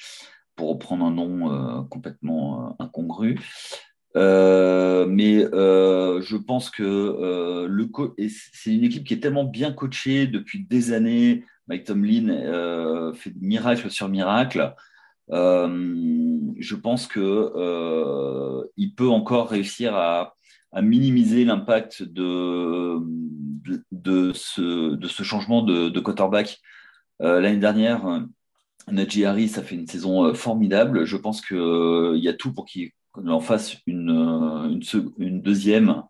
pour 0.56 0.68
reprendre 0.68 1.06
un 1.06 1.10
nom 1.10 1.86
complètement 1.88 2.76
incongru. 2.78 3.40
mais 4.14 5.40
je 5.42 6.36
pense 6.36 6.70
que 6.70 7.66
le 7.66 7.90
c'est 8.52 8.74
une 8.74 8.84
équipe 8.84 9.04
qui 9.04 9.14
est 9.14 9.20
tellement 9.20 9.44
bien 9.44 9.72
coachée 9.72 10.26
depuis 10.26 10.62
des 10.62 10.92
années. 10.92 11.44
Mike 11.70 11.84
Tomlin 11.84 13.12
fait 13.14 13.32
miracle 13.40 13.90
sur 13.90 14.08
miracle. 14.08 14.74
Euh, 15.32 16.52
je 16.58 16.74
pense 16.74 17.06
que 17.06 17.20
euh, 17.20 18.64
il 18.76 18.94
peut 18.94 19.08
encore 19.08 19.48
réussir 19.50 19.94
à, 19.94 20.34
minimiser 20.82 21.44
l'impact 21.44 22.04
de, 22.04 23.00
ce, 24.34 25.22
changement 25.22 25.62
de, 25.62 25.98
quarterback. 25.98 26.60
Euh, 27.22 27.40
l'année 27.40 27.58
dernière, 27.58 28.24
Najee 28.86 29.24
Harris 29.24 29.54
a 29.56 29.62
fait 29.62 29.74
une 29.74 29.88
saison 29.88 30.32
formidable. 30.34 31.04
Je 31.04 31.16
pense 31.16 31.40
qu'il 31.40 32.20
y 32.20 32.28
a 32.28 32.34
tout 32.34 32.52
pour 32.52 32.66
qu'il 32.66 32.92
en 33.16 33.40
fasse 33.40 33.78
une, 33.86 34.78
deuxième 35.42 36.04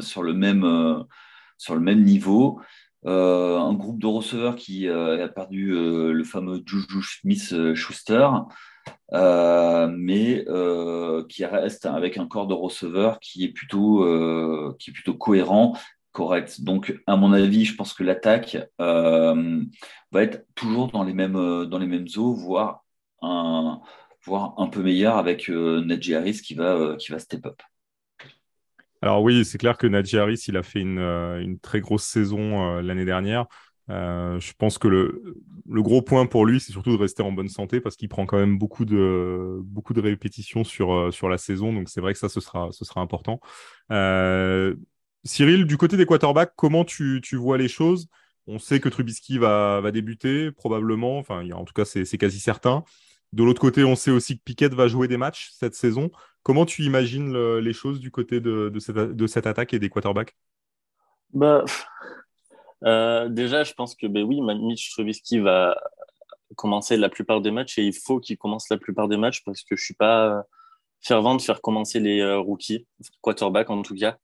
sur 0.00 0.22
le 0.22 0.32
même 0.32 2.04
niveau. 2.04 2.60
Euh, 3.06 3.58
un 3.58 3.74
groupe 3.74 3.98
de 4.00 4.06
receveurs 4.06 4.56
qui 4.56 4.88
euh, 4.88 5.22
a 5.22 5.28
perdu 5.28 5.72
euh, 5.72 6.12
le 6.12 6.24
fameux 6.24 6.62
Juju 6.64 7.02
Smith-Schuster, 7.02 8.28
mais 9.12 10.44
qui 11.28 11.44
reste 11.44 11.86
avec 11.86 12.18
un 12.18 12.26
corps 12.26 12.46
de 12.46 12.54
receveurs 12.54 13.20
qui 13.20 13.44
est 13.44 13.52
plutôt, 13.52 14.74
qui 14.78 14.90
est 14.90 14.92
plutôt 14.92 15.14
cohérent, 15.14 15.76
correct. 16.12 16.62
Donc, 16.62 16.98
à 17.06 17.16
mon 17.16 17.32
avis, 17.32 17.64
je 17.64 17.76
pense 17.76 17.92
que 17.94 18.04
l'attaque 18.04 18.56
va 18.78 20.22
être 20.22 20.46
toujours 20.54 20.88
dans 20.88 21.04
les 21.04 21.14
mêmes, 21.14 21.66
dans 21.66 21.78
les 21.78 21.86
mêmes 21.86 22.08
eaux, 22.16 22.34
voire 22.34 22.84
un, 23.22 23.80
voire 24.24 24.54
un 24.58 24.68
peu 24.68 24.82
meilleur 24.82 25.16
avec 25.16 25.48
Najee 25.48 26.14
Harris 26.14 26.40
qui 26.42 26.54
va, 26.54 26.96
qui 26.98 27.12
va 27.12 27.18
step 27.18 27.46
up. 27.46 27.62
Alors 29.04 29.22
oui, 29.22 29.44
c'est 29.44 29.58
clair 29.58 29.76
que 29.76 29.86
Najee 29.86 30.16
Harris, 30.16 30.44
il 30.48 30.56
a 30.56 30.62
fait 30.62 30.80
une, 30.80 30.98
euh, 30.98 31.54
très 31.60 31.82
grosse 31.82 32.04
saison 32.04 32.78
euh, 32.78 32.80
l'année 32.80 33.04
dernière. 33.04 33.44
Euh, 33.90 34.40
je 34.40 34.54
pense 34.56 34.78
que 34.78 34.88
le, 34.88 35.36
gros 35.82 36.00
point 36.00 36.24
pour 36.24 36.46
lui, 36.46 36.58
c'est 36.58 36.72
surtout 36.72 36.92
de 36.92 36.96
rester 36.96 37.22
en 37.22 37.30
bonne 37.30 37.50
santé 37.50 37.82
parce 37.82 37.96
qu'il 37.96 38.08
prend 38.08 38.24
quand 38.24 38.38
même 38.38 38.56
beaucoup 38.56 38.86
de, 38.86 40.00
répétitions 40.00 40.64
sur, 40.64 41.28
la 41.28 41.36
saison. 41.36 41.74
Donc 41.74 41.90
c'est 41.90 42.00
vrai 42.00 42.14
que 42.14 42.18
ça, 42.18 42.30
ce 42.30 42.40
sera, 42.40 42.70
important. 43.02 43.40
Cyril, 45.24 45.66
du 45.66 45.76
côté 45.76 45.98
des 45.98 46.06
quarterbacks, 46.06 46.54
comment 46.56 46.86
tu, 46.86 47.20
vois 47.34 47.58
les 47.58 47.68
choses? 47.68 48.08
On 48.46 48.58
sait 48.58 48.80
que 48.80 48.88
Trubisky 48.88 49.36
va, 49.36 49.82
débuter 49.92 50.50
probablement. 50.50 51.22
En 51.28 51.64
tout 51.66 51.74
cas, 51.74 51.84
c'est 51.84 52.16
quasi 52.16 52.40
certain. 52.40 52.84
De 53.34 53.42
l'autre 53.42 53.60
côté, 53.60 53.82
on 53.82 53.96
sait 53.96 54.12
aussi 54.12 54.38
que 54.38 54.44
Piquet 54.44 54.68
va 54.68 54.86
jouer 54.86 55.08
des 55.08 55.16
matchs 55.16 55.50
cette 55.54 55.74
saison. 55.74 56.10
Comment 56.44 56.64
tu 56.64 56.84
imagines 56.84 57.36
les 57.58 57.72
choses 57.72 57.98
du 57.98 58.12
côté 58.12 58.40
de, 58.40 58.70
cette, 58.78 59.46
attaque 59.48 59.74
et 59.74 59.80
des 59.80 59.90
quarterbacks? 59.90 60.36
Bah, 61.32 61.64
euh, 62.84 63.28
Déjà, 63.28 63.64
je 63.64 63.72
pense 63.72 63.96
que 63.96 64.06
ben 64.06 64.22
oui, 64.22 64.40
Mitch 64.40 64.92
Trubisky 64.92 65.40
va 65.40 65.76
commencer 66.54 66.96
la 66.96 67.08
plupart 67.08 67.40
des 67.40 67.50
matchs 67.50 67.76
et 67.76 67.82
il 67.82 67.92
faut 67.92 68.20
qu'il 68.20 68.38
commence 68.38 68.68
la 68.68 68.76
plupart 68.76 69.08
des 69.08 69.16
matchs 69.16 69.42
parce 69.44 69.62
que 69.62 69.74
je 69.74 69.82
ne 69.82 69.84
suis 69.84 69.94
pas 69.94 70.44
fervent 71.00 71.34
de 71.34 71.42
faire 71.42 71.60
commencer 71.60 71.98
les 71.98 72.20
euh, 72.20 72.38
rookies, 72.38 72.86
quarterbacks 73.20 73.70
en 73.70 73.82
tout 73.82 73.96
cas. 73.96 74.16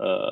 Euh, 0.00 0.28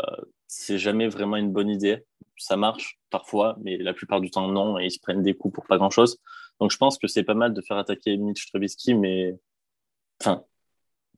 c'est 0.48 0.78
jamais 0.78 1.06
vraiment 1.06 1.36
une 1.36 1.52
bonne 1.52 1.70
idée. 1.70 2.04
Ça 2.36 2.56
marche 2.56 2.98
parfois, 3.10 3.56
mais 3.62 3.76
la 3.76 3.94
plupart 3.94 4.20
du 4.20 4.30
temps 4.32 4.48
non, 4.48 4.76
et 4.78 4.86
ils 4.86 4.90
se 4.90 4.98
prennent 4.98 5.22
des 5.22 5.34
coups 5.34 5.54
pour 5.54 5.66
pas 5.66 5.76
grand 5.76 5.90
chose. 5.90 6.18
Donc 6.60 6.70
je 6.70 6.76
pense 6.76 6.98
que 6.98 7.06
c'est 7.06 7.24
pas 7.24 7.34
mal 7.34 7.54
de 7.54 7.60
faire 7.62 7.76
attaquer 7.76 8.16
Mitch 8.16 8.46
Trubisky, 8.48 8.94
mais 8.94 9.38
enfin, 10.20 10.44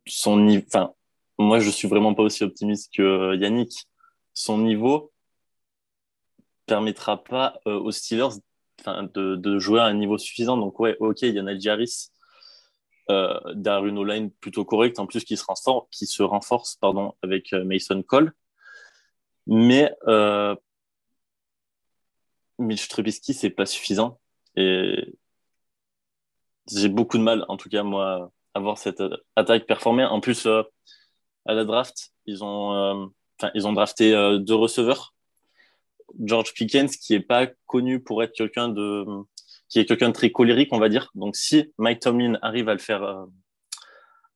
son 0.07 0.47
enfin, 0.59 0.95
moi 1.39 1.61
je 1.61 1.71
suis 1.71 1.89
vraiment 1.89 2.15
pas 2.15 2.23
aussi 2.23 2.45
optimiste 2.45 2.93
que 2.95 3.37
Yannick. 3.37 3.87
Son 4.35 4.59
niveau 4.59 5.13
permettra 6.67 7.23
pas 7.23 7.61
euh, 7.67 7.79
aux 7.79 7.91
Steelers 7.91 8.39
de, 8.87 9.37
de, 9.37 9.59
jouer 9.59 9.81
à 9.81 9.85
un 9.85 9.95
niveau 9.95 10.19
suffisant. 10.19 10.57
Donc 10.57 10.79
ouais, 10.81 10.97
ok, 11.01 11.23
il 11.23 11.35
y 11.35 11.41
en 11.41 11.47
a 11.47 11.59
Jaris 11.59 12.11
euh, 13.11 14.05
line 14.05 14.31
plutôt 14.31 14.65
correcte, 14.65 14.99
en 14.99 15.07
plus 15.07 15.25
qui 15.25 15.37
se 15.37 15.45
renforce, 15.45 15.89
qui 15.91 16.07
se 16.07 16.23
renforce 16.23 16.77
pardon, 16.77 17.15
avec 17.23 17.53
euh, 17.53 17.65
Mason 17.65 18.03
Cole. 18.03 18.33
Mais 19.47 19.93
euh, 20.07 20.55
Mitch 22.59 22.89
Trubisky, 22.89 23.35
c'est 23.35 23.51
pas 23.51 23.67
suffisant. 23.67 24.21
Et 24.57 25.19
j'ai 26.71 26.89
beaucoup 26.89 27.19
de 27.19 27.23
mal, 27.23 27.45
en 27.49 27.57
tout 27.57 27.69
cas, 27.69 27.83
moi, 27.83 28.33
à 28.55 28.61
voir 28.61 28.79
cette 28.79 29.03
attaque 29.37 29.67
performer. 29.67 30.05
En 30.05 30.21
plus, 30.21 30.47
euh, 30.47 30.63
à 31.47 31.55
la 31.55 31.65
draft, 31.65 32.13
ils 32.27 32.45
ont, 32.45 32.75
euh, 32.75 33.07
ils 33.55 33.67
ont 33.67 33.73
drafté 33.73 34.15
euh, 34.15 34.39
deux 34.39 34.55
receveurs. 34.55 35.15
George 36.19 36.53
Pickens, 36.55 36.97
qui 36.97 37.15
est 37.15 37.21
pas 37.21 37.47
connu 37.67 38.03
pour 38.03 38.23
être 38.23 38.33
quelqu'un 38.33 38.69
de, 38.69 39.05
qui 39.69 39.79
est 39.79 39.87
quelqu'un 39.87 40.09
de 40.09 40.15
très 40.15 40.31
colérique, 40.31 40.73
on 40.73 40.79
va 40.79 40.89
dire. 40.89 41.11
Donc, 41.15 41.37
si 41.37 41.73
Mike 41.79 42.01
Tomlin 42.01 42.39
arrive 42.43 42.69
à 42.69 42.73
le 42.73 42.81
faire, 42.81 43.27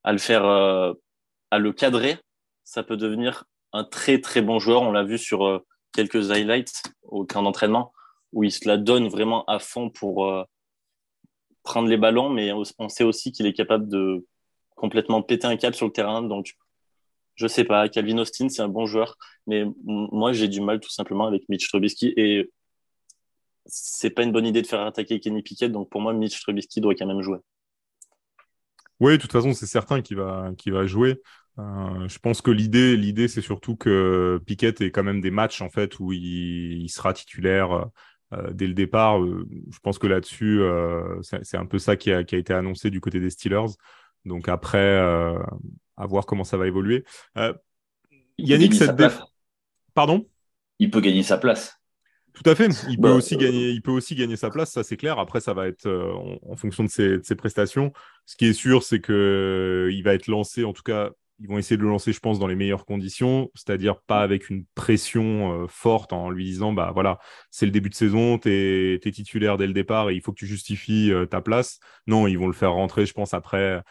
à 0.05 0.13
le 0.13 0.19
faire, 0.19 0.45
à 0.45 1.59
le 1.59 1.73
cadrer, 1.73 2.19
ça 2.63 2.85
peut 2.85 2.97
devenir 2.97 3.45
un 3.73 3.83
très 3.83 4.21
très 4.21 4.41
bon 4.41 4.61
joueur. 4.61 4.83
On 4.83 4.93
l'a 4.93 5.03
vu 5.03 5.19
sur 5.19 5.65
quelques 5.93 6.31
highlights 6.31 6.81
au 7.03 7.25
camp 7.25 7.43
d'entraînement 7.43 7.93
où 8.33 8.45
il 8.45 8.53
se 8.53 8.69
la 8.69 8.77
donne 8.77 9.09
vraiment 9.09 9.45
à 9.47 9.59
fond 9.59 9.91
pour 9.91 10.47
prendre 11.65 11.89
les 11.89 11.97
ballons, 11.97 12.31
mais 12.31 12.53
on 12.53 12.89
sait 12.89 13.05
aussi 13.05 13.33
qu'il 13.33 13.47
est 13.47 13.53
capable 13.53 13.89
de 13.89 14.25
complètement 14.77 15.23
péter 15.23 15.47
un 15.47 15.57
câble 15.57 15.75
sur 15.75 15.87
le 15.87 15.93
terrain. 15.93 16.23
Donc, 16.23 16.55
Je 17.35 17.49
sais 17.49 17.65
pas. 17.65 17.89
Calvin 17.89 18.19
Austin, 18.19 18.49
c'est 18.49 18.63
un 18.63 18.69
bon 18.69 18.87
joueur, 18.87 19.17
mais 19.49 19.65
moi, 19.85 20.33
j'ai 20.33 20.47
du 20.47 20.61
mal 20.61 20.79
tout 20.79 20.91
simplement 20.91 21.27
avec 21.27 21.49
Mitch 21.49 21.69
Trubisky 21.69 22.15
et 22.17 22.51
c'est 23.67 24.11
pas 24.11 24.23
une 24.23 24.33
bonne 24.33 24.47
idée 24.47 24.63
de 24.63 24.67
faire 24.67 24.83
attaquer 24.83 25.19
Kenny 25.21 25.43
Pickett. 25.43 25.73
Donc 25.73 25.91
pour 25.91 26.01
moi, 26.01 26.13
Mitch 26.13 26.41
Trubisky 26.43 26.81
doit 26.81 26.95
quand 26.95 27.07
même 27.07 27.23
jouer. 27.23 27.39
Oui, 29.01 29.15
de 29.15 29.23
toute 29.23 29.33
façon, 29.33 29.53
c'est 29.53 29.67
certain 29.67 30.01
qu'il 30.03 30.19
va, 30.19 30.53
qu'il 30.57 30.73
va 30.73 30.87
jouer. 30.87 31.21
Euh, 31.59 32.09
je 32.09 32.19
pense 32.19 32.41
que 32.41 32.51
l'idée, 32.51 32.97
l'idée, 32.97 33.29
c'est 33.29 33.41
surtout 33.41 33.77
que 33.77 34.41
Pickett 34.47 34.81
ait 34.81 34.91
quand 34.91 35.05
même 35.05 35.21
des 35.21 35.31
matchs 35.31 35.63
en 35.63 35.71
fait 35.71 35.99
où 35.99 36.13
il, 36.13 36.89
sera 36.89 37.13
titulaire 37.13 37.87
euh, 38.33 38.53
dès 38.53 38.67
le 38.67 38.75
départ. 38.75 39.21
Euh, 39.21 39.47
je 39.71 39.79
pense 39.81 39.99
que 39.99 40.07
là-dessus, 40.07 40.63
c'est 41.43 41.57
un 41.57 41.67
peu 41.67 41.79
ça 41.79 41.97
qui 41.97 42.13
a, 42.13 42.25
qui 42.25 42.35
a, 42.35 42.39
été 42.39 42.53
annoncé 42.53 42.91
du 42.91 43.01
côté 43.01 43.21
des 43.21 43.31
Steelers. 43.31 43.75
Donc 44.25 44.49
après, 44.49 44.99
à 45.97 46.07
voir 46.07 46.27
comment 46.27 46.45
ça 46.45 46.57
va 46.57 46.67
évoluer. 46.67 47.05
Yannick, 48.39 48.75
cette 48.75 49.01
Pardon? 49.95 50.27
Il 50.81 50.91
peut 50.91 51.01
gagner 51.01 51.23
sa 51.23 51.39
place. 51.39 51.79
Tout 52.33 52.51
à 52.51 52.57
fait. 52.57 52.69
Il 52.89 52.97
peut, 52.97 53.11
bah, 53.11 53.15
aussi 53.15 53.37
gagner, 53.37 53.71
il 53.71 53.81
peut 53.81 53.93
aussi 53.93 54.17
gagner 54.17 54.35
sa 54.35 54.51
place, 54.51 54.73
ça 54.73 54.83
c'est 54.83 54.97
clair. 54.97 55.21
Après, 55.21 55.41
ça 55.41 55.55
va 55.55 55.69
être 55.69 55.89
en, 55.89 56.57
fonction 56.57 56.83
de 56.83 56.89
ses, 56.89 57.19
de 57.19 57.23
ses, 57.23 57.37
prestations. 57.37 57.93
Ce 58.27 58.35
qui 58.35 58.47
est 58.47 58.53
sûr, 58.55 58.83
c'est 58.83 59.01
que 59.01 59.89
il 59.93 60.03
va 60.03 60.15
être 60.15 60.27
lancé, 60.27 60.65
en 60.65 60.73
tout 60.73 60.83
cas, 60.83 61.11
ils 61.41 61.49
vont 61.49 61.59
essayer 61.59 61.77
de 61.77 61.83
le 61.83 61.89
lancer, 61.89 62.13
je 62.13 62.21
pense, 62.21 62.39
dans 62.39 62.47
les 62.47 62.55
meilleures 62.55 62.85
conditions, 62.87 63.51
c'est-à-dire 63.55 64.01
pas 64.03 64.23
avec 64.23 64.51
une 64.51 64.65
pression 64.75 65.65
euh, 65.65 65.67
forte 65.69 66.13
en 66.13 66.31
lui 66.31 66.45
disant, 66.45 66.73
bah 66.73 66.93
voilà, 66.95 67.19
c'est 67.51 67.67
le 67.67 67.73
début 67.73 67.91
de 67.91 67.95
saison, 67.95 68.39
tu 68.39 68.51
es, 68.51 69.11
titulaire 69.11 69.57
dès 69.59 69.67
le 69.67 69.73
départ 69.73 70.11
et 70.11 70.15
il 70.15 70.21
faut 70.21 70.33
que 70.33 70.39
tu 70.39 70.47
justifies 70.47 71.13
euh, 71.13 71.27
ta 71.27 71.41
place. 71.41 71.81
Non, 72.07 72.27
ils 72.27 72.39
vont 72.39 72.47
le 72.47 72.53
faire 72.53 72.73
rentrer, 72.73 73.07
je 73.07 73.13
pense, 73.13 73.35
après 73.35 73.83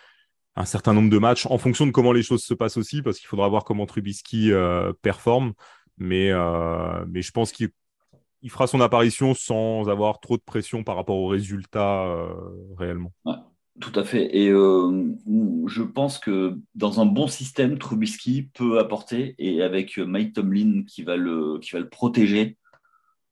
un 0.56 0.66
certain 0.66 0.94
nombre 0.94 1.10
de 1.10 1.18
matchs, 1.18 1.46
en 1.48 1.58
fonction 1.58 1.86
de 1.86 1.92
comment 1.92 2.12
les 2.12 2.24
choses 2.24 2.44
se 2.44 2.54
passent 2.54 2.78
aussi, 2.78 3.02
parce 3.02 3.20
qu'il 3.20 3.28
faudra 3.28 3.48
voir 3.50 3.64
comment 3.66 3.86
Trubisky 3.86 4.52
euh, 4.52 4.94
performe. 5.02 5.54
Mais, 5.98 6.32
mais 7.08 7.22
je 7.22 7.32
pense 7.32 7.52
qu'il 7.52 7.70
fera 8.50 8.66
son 8.66 8.82
apparition 8.82 9.36
sans 9.36 9.90
avoir 9.90 10.20
trop 10.20 10.38
de 10.38 10.42
pression 10.42 10.84
par 10.84 10.96
rapport 10.96 11.18
aux 11.18 11.28
résultats 11.28 12.18
réellement. 12.78 13.14
Tout 13.82 13.92
à 13.96 14.04
fait. 14.04 14.36
Et 14.38 14.50
euh, 14.50 15.16
je 15.68 15.82
pense 15.82 16.20
que 16.20 16.60
dans 16.76 17.02
un 17.02 17.06
bon 17.06 17.28
système, 17.28 17.80
Trubisky 17.80 18.44
peut 18.54 18.78
apporter, 18.80 19.36
et 19.40 19.64
avec 19.64 19.98
Mike 19.98 20.34
Tomlin 20.34 20.84
qui 20.88 21.04
va 21.04 21.16
le, 21.18 21.60
protéger, 21.90 22.58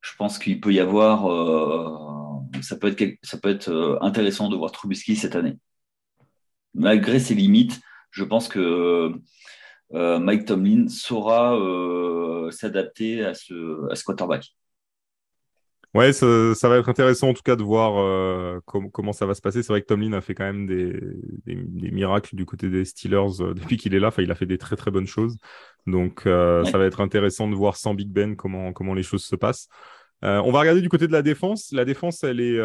je 0.02 0.12
pense 0.18 0.40
qu'il 0.40 0.60
peut 0.60 0.74
y 0.74 0.80
avoir. 0.80 1.28
Euh, 1.32 2.62
ça 2.62 2.76
peut 2.78 2.88
être, 2.88 3.18
ça 3.24 3.38
peut 3.38 3.50
être 3.50 3.70
euh, 3.70 3.98
intéressant 4.02 4.50
de 4.50 4.56
voir 4.58 4.72
Trubisky 4.72 5.16
cette 5.16 5.36
année. 5.36 5.58
Malgré 6.74 7.20
ses 7.20 7.36
limites, 7.36 7.80
je 8.12 8.24
pense 8.24 8.48
que 8.48 9.14
Mike 9.92 10.46
Tomlin 10.46 10.88
saura 10.88 11.58
s'adapter 12.52 13.24
à 13.26 13.34
ce, 13.34 13.92
à 13.92 13.96
ce 13.96 14.04
quarterback. 14.04 14.56
Ouais, 15.94 16.14
ça, 16.14 16.56
ça, 16.56 16.70
va 16.70 16.78
être 16.78 16.88
intéressant 16.88 17.30
en 17.30 17.34
tout 17.34 17.42
cas 17.42 17.58
de 17.58 17.64
voir 17.64 17.98
euh, 17.98 18.62
comment 18.66 19.12
ça 19.12 19.26
va 19.26 19.34
se 19.34 19.42
passer. 19.42 19.62
C'est 19.62 19.74
vrai 19.74 19.82
que 19.82 19.88
Tomlin 19.88 20.14
a 20.14 20.22
fait 20.22 20.34
quand 20.34 20.46
même 20.46 20.66
des, 20.66 20.94
des, 21.46 21.56
des 21.56 21.92
miracles 21.92 22.34
du 22.38 22.46
côté 22.46 22.70
des 22.70 22.86
Steelers 22.86 23.42
euh, 23.42 23.54
depuis 23.56 23.76
qu'il 23.76 23.94
est 23.94 24.00
là. 24.00 24.08
Enfin, 24.08 24.22
il 24.24 24.32
a 24.32 24.36
fait 24.36 24.46
des 24.46 24.58
très 24.58 24.78
très 24.78 24.90
bonnes 24.90 25.08
choses. 25.08 25.38
Donc 25.88 26.26
euh, 26.28 26.64
ça 26.64 26.78
va 26.78 26.86
être 26.86 27.02
intéressant 27.02 27.50
de 27.50 27.56
voir 27.56 27.76
sans 27.76 27.94
Big 27.94 28.08
Ben 28.08 28.38
comment, 28.38 28.72
comment 28.72 28.94
les 28.94 29.04
choses 29.04 29.26
se 29.26 29.36
passent. 29.36 29.68
on 30.22 30.52
va 30.52 30.62
regarder 30.62 30.82
du 30.82 30.88
côté 30.88 31.08
de 31.08 31.12
la 31.12 31.22
défense. 31.24 31.74
La 31.74 31.84
défense, 31.84 32.24
elle 32.24 32.40
est, 32.40 32.58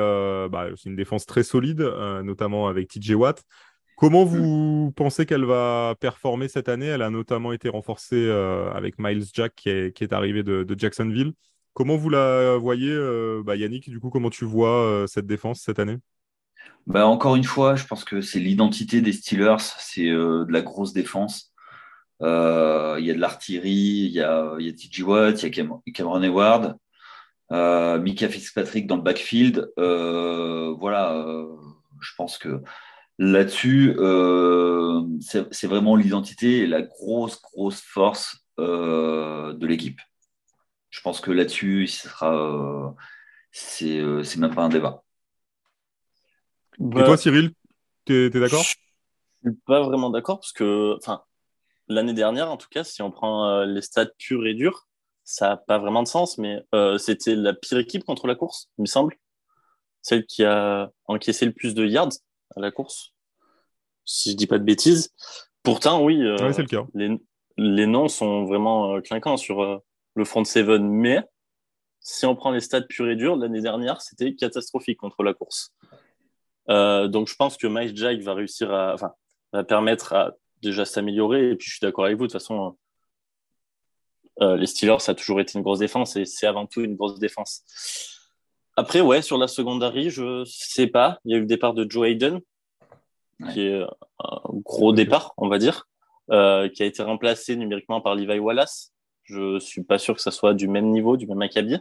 bah, 0.48 0.68
c'est 0.76 0.88
une 0.88 0.96
défense 0.96 1.26
très 1.26 1.42
solide, 1.42 1.80
notamment 2.22 2.68
avec 2.68 2.88
TJ 2.88 3.14
Watt. 3.14 3.42
Comment 3.96 4.24
mm. 4.24 4.28
vous 4.28 4.92
pensez 4.94 5.26
qu'elle 5.26 5.46
va 5.46 5.96
performer 5.98 6.46
cette 6.46 6.68
année? 6.68 6.86
Elle 6.86 7.02
a 7.02 7.10
notamment 7.10 7.52
été 7.52 7.68
renforcée 7.68 8.30
avec 8.72 9.00
Miles 9.00 9.24
Jack 9.34 9.54
qui 9.56 9.68
est, 9.70 9.96
qui 9.96 10.04
est 10.04 10.12
arrivé 10.12 10.44
de, 10.44 10.62
de 10.62 10.78
Jacksonville. 10.78 11.32
Comment 11.76 11.98
vous 11.98 12.08
la 12.08 12.56
voyez, 12.56 12.90
euh, 12.90 13.42
bah, 13.44 13.54
Yannick 13.54 13.90
Du 13.90 14.00
coup, 14.00 14.08
comment 14.08 14.30
tu 14.30 14.46
vois 14.46 14.82
euh, 14.86 15.06
cette 15.06 15.26
défense 15.26 15.60
cette 15.60 15.78
année? 15.78 15.98
Bah, 16.86 17.06
Encore 17.06 17.36
une 17.36 17.44
fois, 17.44 17.76
je 17.76 17.84
pense 17.84 18.02
que 18.02 18.22
c'est 18.22 18.40
l'identité 18.40 19.02
des 19.02 19.12
Steelers, 19.12 19.58
c'est 19.78 20.08
euh, 20.08 20.46
de 20.46 20.52
la 20.54 20.62
grosse 20.62 20.94
défense. 20.94 21.52
Il 22.22 22.26
y 22.26 23.10
a 23.10 23.14
de 23.14 23.20
l'artillerie, 23.20 24.06
il 24.06 24.10
y 24.10 24.22
a, 24.22 24.54
y 24.58 25.02
Watt, 25.02 25.42
il 25.42 25.44
y 25.44 25.60
a 25.60 25.82
Cameron 25.92 26.22
Hayward, 26.22 26.78
Mika 27.50 28.30
Fitzpatrick 28.30 28.86
dans 28.86 28.96
le 28.96 29.02
backfield. 29.02 29.70
voilà, 29.76 31.44
je 32.00 32.10
pense 32.16 32.38
que 32.38 32.62
là-dessus, 33.18 33.94
c'est 35.20 35.66
vraiment 35.66 35.94
l'identité 35.94 36.60
et 36.60 36.66
la 36.66 36.80
grosse, 36.80 37.38
grosse 37.42 37.82
force 37.82 38.46
de 38.56 39.66
l'équipe 39.66 40.00
je 40.96 41.02
pense 41.02 41.20
que 41.20 41.30
là-dessus, 41.30 41.87
sera, 41.88 42.35
euh, 42.35 42.88
euh, 43.82 44.22
c'est, 44.22 44.38
même 44.38 44.54
pas 44.54 44.62
un 44.62 44.70
débat. 44.70 45.04
Et 46.80 46.90
toi, 46.90 47.09
bah, 47.09 47.16
Cyril, 47.18 47.52
tu 48.06 48.14
es, 48.14 48.30
d'accord? 48.30 48.62
Je 48.62 49.50
suis 49.50 49.59
pas 49.66 49.82
vraiment 49.82 50.09
d'accord 50.09 50.40
parce 50.40 50.52
que, 50.52 50.96
enfin, 50.96 51.22
l'année 51.88 52.14
dernière, 52.14 52.50
en 52.50 52.56
tout 52.56 52.68
cas, 52.70 52.82
si 52.82 53.02
on 53.02 53.11
prend 53.11 53.46
euh, 53.46 53.66
les 53.66 53.82
stats 53.82 54.09
purs 54.18 54.46
et 54.46 54.54
durs, 54.54 54.88
ça 55.22 55.50
n'a 55.50 55.56
pas 55.59 55.78
vraiment 55.78 56.02
de 56.02 56.09
sens, 56.09 56.38
mais 56.38 56.62
c'était 56.98 57.35
la 57.35 57.52
pire 57.52 57.78
équipe 57.78 58.04
contre 58.04 58.26
la 58.26 58.35
course, 58.35 58.70
il 58.78 58.82
me 58.82 58.87
semble. 58.87 59.16
Celle 60.00 60.24
qui 60.24 60.44
a 60.44 60.90
encaissé 61.06 61.44
le 61.44 61.52
plus 61.52 61.74
de 61.74 61.85
yards 61.85 62.12
à 62.54 62.61
la 62.61 62.70
course, 62.70 63.12
si 64.04 64.30
je 64.30 64.37
dis 64.37 64.46
pas 64.46 64.59
de 64.59 64.64
bêtises. 64.64 65.12
Pourtant, 65.64 66.02
oui, 66.04 66.22
c'est 66.52 66.62
le 66.62 66.68
cas. 66.68 66.87
Les, 66.94 67.20
les, 67.56 67.87
noms 67.87 68.06
sont 68.09 68.44
vraiment 68.44 69.00
clinquants 69.02 69.37
sur, 69.37 69.82
le 70.16 70.24
front 70.24 70.44
seven, 70.44 70.88
mais 70.88 71.22
si 72.00 72.26
on 72.26 72.35
prend 72.35 72.50
les 72.50 72.61
stats 72.61 72.83
purs 72.83 73.09
et 73.09 73.16
durs, 73.16 73.37
l'année 73.37 73.61
dernière, 73.61 74.00
c'était 74.00 74.35
catastrophique 74.35 74.98
contre 74.98 75.22
la 75.22 75.35
course. 75.35 75.72
Euh, 76.68 77.09
donc, 77.09 77.29
je 77.29 77.37
pense 77.37 77.57
que 77.57 77.66
Mike 77.66 77.96
Jack 77.96 78.20
va 78.20 78.35
réussir 78.35 78.72
à, 78.72 78.94
enfin, 78.94 79.12
va 79.52 79.64
permettre 79.64 80.12
à 80.12 80.33
déjà 80.62 80.85
s'améliorer. 80.85 81.50
Et 81.50 81.57
puis, 81.57 81.66
je 81.68 81.76
suis 81.76 81.81
d'accord 81.81 82.07
avec 82.07 82.16
vous. 82.16 82.26
De 82.26 82.33
toute 82.33 82.40
façon, 82.40 82.76
euh, 84.40 84.57
les 84.57 84.66
Steelers, 84.66 85.00
ça 85.00 85.12
a 85.12 85.14
toujours 85.14 85.40
été 85.40 85.59
une 85.59 85.62
grosse 85.62 85.79
défense 85.79 86.16
et 86.16 86.24
c'est 86.24 86.46
avant 86.46 86.66
tout 86.66 86.81
une 86.81 86.96
grosse 86.96 87.18
défense. 87.18 87.62
Après, 88.76 89.00
ouais, 89.00 89.22
sur 89.22 89.38
la 89.38 89.48
secondary, 89.48 90.11
je 90.11 90.44
sais 90.44 90.87
pas. 90.87 91.18
Il 91.24 91.33
y 91.33 91.35
a 91.35 91.38
eu 91.38 91.40
le 91.40 91.46
départ 91.46 91.72
de 91.72 91.88
Joe 91.88 92.09
Hayden, 92.09 92.40
qui 93.52 93.62
est 93.62 93.83
un 93.83 94.40
gros 94.64 94.92
départ, 94.92 95.33
on 95.38 95.48
va 95.48 95.59
dire, 95.59 95.88
euh, 96.31 96.68
qui 96.68 96.83
a 96.83 96.87
été 96.87 97.02
remplacé 97.02 97.57
numériquement 97.57 98.00
par 98.00 98.14
Levi 98.14 98.38
Wallace. 98.38 98.92
Je 99.26 99.58
suis 99.58 99.82
pas 99.82 99.98
sûr 99.98 100.14
que 100.14 100.20
ça 100.20 100.30
soit 100.30 100.54
du 100.54 100.68
même 100.68 100.90
niveau, 100.90 101.16
du 101.16 101.26
même 101.26 101.42
acabit. 101.42 101.78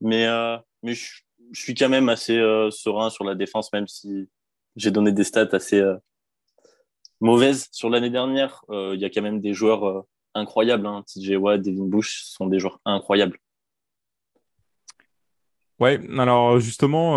Mais, 0.00 0.26
euh, 0.26 0.56
mais 0.82 0.94
je, 0.94 1.22
suis 1.52 1.74
quand 1.74 1.88
même 1.88 2.08
assez 2.08 2.38
euh, 2.38 2.70
serein 2.70 3.10
sur 3.10 3.24
la 3.24 3.34
défense, 3.34 3.72
même 3.72 3.86
si 3.86 4.28
j'ai 4.76 4.90
donné 4.90 5.12
des 5.12 5.24
stats 5.24 5.48
assez 5.52 5.80
euh, 5.80 5.96
mauvaises 7.20 7.68
sur 7.70 7.88
l'année 7.88 8.10
dernière. 8.10 8.64
Il 8.68 8.98
y 9.00 9.04
a 9.04 9.10
quand 9.10 9.22
même 9.22 9.40
des 9.40 9.54
joueurs 9.54 10.04
incroyables. 10.34 10.86
Hein. 10.86 11.04
TJ 11.06 11.36
Watt, 11.36 11.62
Devin 11.62 11.86
Bush 11.86 12.24
sont 12.24 12.46
des 12.46 12.58
joueurs 12.58 12.80
incroyables. 12.84 13.38
Ouais, 15.78 16.00
alors 16.18 16.60
justement, 16.60 17.16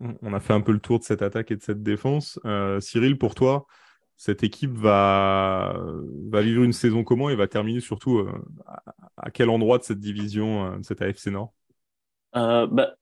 on 0.00 0.32
a 0.32 0.40
fait 0.40 0.52
un 0.52 0.60
peu 0.60 0.72
le 0.72 0.78
tour 0.78 0.98
de 0.98 1.04
cette 1.04 1.22
attaque 1.22 1.50
et 1.50 1.56
de 1.56 1.62
cette 1.62 1.82
défense. 1.82 2.38
Cyril, 2.80 3.18
pour 3.18 3.34
toi, 3.34 3.66
cette 4.16 4.44
équipe 4.44 4.72
va, 4.72 5.76
vivre 6.32 6.62
une 6.62 6.72
saison 6.72 7.04
comment 7.04 7.30
et 7.30 7.36
va 7.36 7.48
terminer 7.48 7.80
surtout 7.80 8.18
euh, 8.18 8.32
à, 9.16 9.30
quel 9.30 9.50
endroit 9.50 9.78
de 9.78 9.82
cette 9.82 10.00
division, 10.00 10.66
euh, 10.66 10.78
de 10.78 10.84
cette 10.84 11.02
AFC 11.02 11.28
Nord? 11.28 11.52
Euh, 12.36 12.66
bah, 12.66 12.94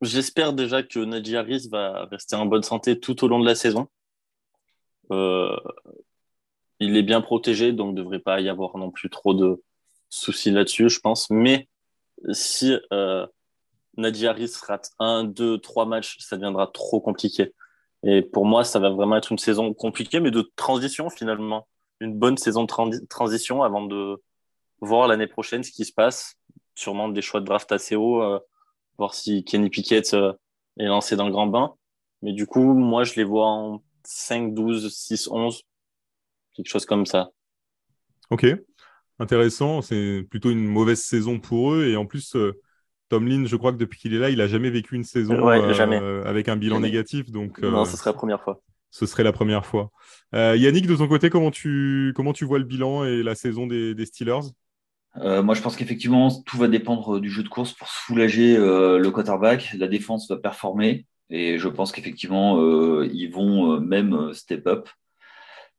J'espère 0.00 0.52
déjà 0.52 0.84
que 0.84 1.00
Najee 1.00 1.36
Harris 1.36 1.68
va 1.70 2.04
rester 2.04 2.36
en 2.36 2.46
bonne 2.46 2.62
santé 2.62 3.00
tout 3.00 3.24
au 3.24 3.28
long 3.28 3.40
de 3.40 3.46
la 3.46 3.56
saison. 3.56 3.88
il 5.10 6.96
est 6.96 7.02
bien 7.02 7.20
protégé, 7.20 7.72
donc 7.72 7.88
il 7.88 7.94
ne 7.94 8.02
devrait 8.02 8.20
pas 8.20 8.40
y 8.40 8.48
avoir 8.48 8.76
non 8.76 8.92
plus 8.92 9.10
trop 9.10 9.34
de 9.34 9.60
soucis 10.08 10.52
là-dessus, 10.52 10.88
je 10.88 11.00
pense. 11.00 11.30
Mais 11.30 11.68
si 12.30 12.76
Najee 13.96 14.28
Harris 14.28 14.52
rate 14.64 14.90
un, 15.00 15.24
deux, 15.24 15.58
trois 15.58 15.84
matchs, 15.84 16.16
ça 16.20 16.36
deviendra 16.36 16.68
trop 16.68 17.00
compliqué. 17.00 17.52
Et 18.04 18.22
pour 18.22 18.44
moi, 18.46 18.64
ça 18.64 18.78
va 18.78 18.90
vraiment 18.90 19.16
être 19.16 19.32
une 19.32 19.38
saison 19.38 19.74
compliquée, 19.74 20.20
mais 20.20 20.30
de 20.30 20.50
transition 20.56 21.10
finalement. 21.10 21.66
Une 22.00 22.16
bonne 22.16 22.36
saison 22.36 22.64
de 22.64 23.06
transition 23.08 23.62
avant 23.62 23.84
de 23.84 24.22
voir 24.80 25.08
l'année 25.08 25.26
prochaine 25.26 25.64
ce 25.64 25.72
qui 25.72 25.84
se 25.84 25.92
passe. 25.92 26.36
Sûrement 26.74 27.08
des 27.08 27.22
choix 27.22 27.40
de 27.40 27.46
draft 27.46 27.72
assez 27.72 27.96
hauts, 27.96 28.22
euh, 28.22 28.38
voir 28.98 29.14
si 29.14 29.44
Kenny 29.44 29.68
Pickett 29.68 30.14
euh, 30.14 30.32
est 30.78 30.86
lancé 30.86 31.16
dans 31.16 31.26
le 31.26 31.32
grand 31.32 31.48
bain. 31.48 31.74
Mais 32.22 32.32
du 32.32 32.46
coup, 32.46 32.74
moi, 32.74 33.02
je 33.02 33.14
les 33.14 33.24
vois 33.24 33.48
en 33.48 33.82
5, 34.04 34.54
12, 34.54 34.94
6, 34.94 35.28
11, 35.28 35.62
quelque 36.54 36.68
chose 36.68 36.86
comme 36.86 37.04
ça. 37.04 37.30
Ok, 38.30 38.46
intéressant. 39.18 39.82
C'est 39.82 40.24
plutôt 40.30 40.50
une 40.50 40.66
mauvaise 40.66 41.02
saison 41.02 41.40
pour 41.40 41.74
eux. 41.74 41.86
Et 41.86 41.96
en 41.96 42.06
plus, 42.06 42.36
euh, 42.36 42.60
Tomlin, 43.08 43.46
je 43.46 43.56
crois 43.56 43.72
que 43.72 43.78
depuis 43.78 43.98
qu'il 43.98 44.14
est 44.14 44.18
là, 44.18 44.30
il 44.30 44.40
a 44.40 44.46
jamais 44.46 44.70
vécu 44.70 44.94
une 44.94 45.04
saison 45.04 45.48
euh, 45.48 46.24
avec 46.24 46.48
un 46.48 46.56
bilan 46.56 46.80
négatif. 46.80 47.30
Donc, 47.30 47.60
Non, 47.60 47.82
euh, 47.82 47.84
ce 47.84 47.96
serait 47.96 48.10
la 48.10 48.14
première 48.14 48.42
fois. 48.42 48.60
ce 48.90 49.06
serait 49.06 49.22
la 49.22 49.32
première 49.32 49.66
fois. 49.66 49.90
Yannick, 50.32 50.86
de 50.86 50.96
ton 50.96 51.08
côté, 51.08 51.30
comment 51.30 51.50
tu, 51.50 52.12
comment 52.14 52.32
tu 52.32 52.44
vois 52.44 52.58
le 52.58 52.64
bilan 52.64 53.04
et 53.04 53.22
la 53.22 53.34
saison 53.34 53.66
des, 53.66 54.06
Steelers? 54.06 54.50
Moi, 55.16 55.54
je 55.54 55.62
pense 55.62 55.76
qu'effectivement, 55.76 56.30
tout 56.46 56.58
va 56.58 56.68
dépendre 56.68 57.18
du 57.20 57.30
jeu 57.30 57.42
de 57.42 57.48
course 57.48 57.72
pour 57.72 57.88
soulager 57.88 58.56
le 58.56 59.08
quarterback. 59.10 59.74
La 59.78 59.88
défense 59.88 60.28
va 60.28 60.36
performer 60.36 61.06
et 61.30 61.58
je 61.58 61.68
pense 61.68 61.92
qu'effectivement, 61.92 62.62
ils 63.02 63.28
vont 63.28 63.80
même 63.80 64.32
step 64.34 64.66
up. 64.66 64.88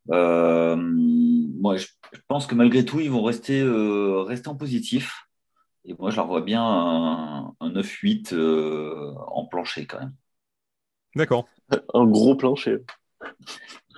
moi, 0.07 1.77
je 1.77 1.87
pense 2.27 2.47
que 2.47 2.55
malgré 2.55 2.83
tout, 2.83 2.99
ils 2.99 3.11
vont 3.11 3.23
rester, 3.23 3.63
rester 3.63 4.47
en 4.49 4.55
positif. 4.55 5.28
Et 5.89 5.95
moi, 5.97 6.11
je 6.11 6.17
leur 6.17 6.27
vois 6.27 6.41
bien 6.41 6.63
un, 6.63 7.55
9-8 7.61 8.33
euh, 8.33 9.11
en 9.27 9.45
plancher 9.45 9.87
quand 9.87 9.99
même. 9.99 10.13
D'accord. 11.15 11.47
Un 11.95 12.05
gros 12.05 12.35
plancher. 12.35 12.77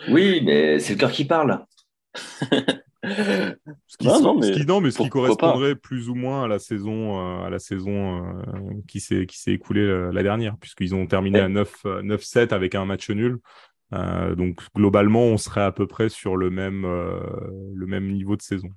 Oui, 0.07 0.41
mais 0.45 0.79
c'est 0.79 0.93
le 0.93 0.99
cœur 0.99 1.11
qui 1.11 1.25
parle. 1.25 1.65
ce 2.15 3.97
qui, 3.99 4.07
non, 4.07 4.79
mais, 4.79 4.91
ce 4.91 5.01
qui, 5.01 5.09
correspondrait 5.09 5.75
plus 5.75 6.07
ou 6.07 6.15
moins 6.15 6.45
à 6.45 6.47
la 6.47 6.59
saison, 6.59 7.19
euh, 7.19 7.45
à 7.45 7.49
la 7.49 7.59
saison 7.59 8.23
euh, 8.25 8.41
qui 8.87 9.01
s'est 9.01 9.25
qui 9.25 9.37
s'est 9.37 9.51
écoulée 9.51 10.11
la, 10.13 10.23
dernière, 10.23 10.55
puisqu'ils 10.57 10.95
ont 10.95 11.05
terminé 11.07 11.39
à 11.39 11.49
9-7 11.49 12.53
avec 12.53 12.73
un 12.73 12.85
match 12.85 13.09
nul. 13.09 13.39
donc 13.91 14.61
globalement, 14.73 15.25
on 15.25 15.37
serait 15.37 15.63
à 15.63 15.73
peu 15.73 15.87
près 15.87 16.07
sur 16.07 16.37
le 16.37 16.49
même 16.49 16.83
le 16.83 17.85
même 17.85 18.11
niveau 18.11 18.37
de 18.37 18.41
saison. 18.41 18.69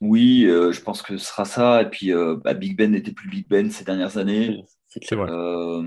Oui, 0.00 0.44
euh, 0.44 0.72
je 0.72 0.82
pense 0.82 1.02
que 1.02 1.16
ce 1.16 1.26
sera 1.26 1.44
ça. 1.44 1.82
Et 1.82 1.90
puis, 1.90 2.12
euh, 2.12 2.36
bah, 2.36 2.54
Big 2.54 2.76
Ben 2.76 2.90
n'était 2.90 3.12
plus 3.12 3.28
Big 3.28 3.48
Ben 3.48 3.70
ces 3.70 3.84
dernières 3.84 4.18
années. 4.18 4.62
C'est 4.88 5.14
vrai. 5.14 5.30
Euh, 5.30 5.82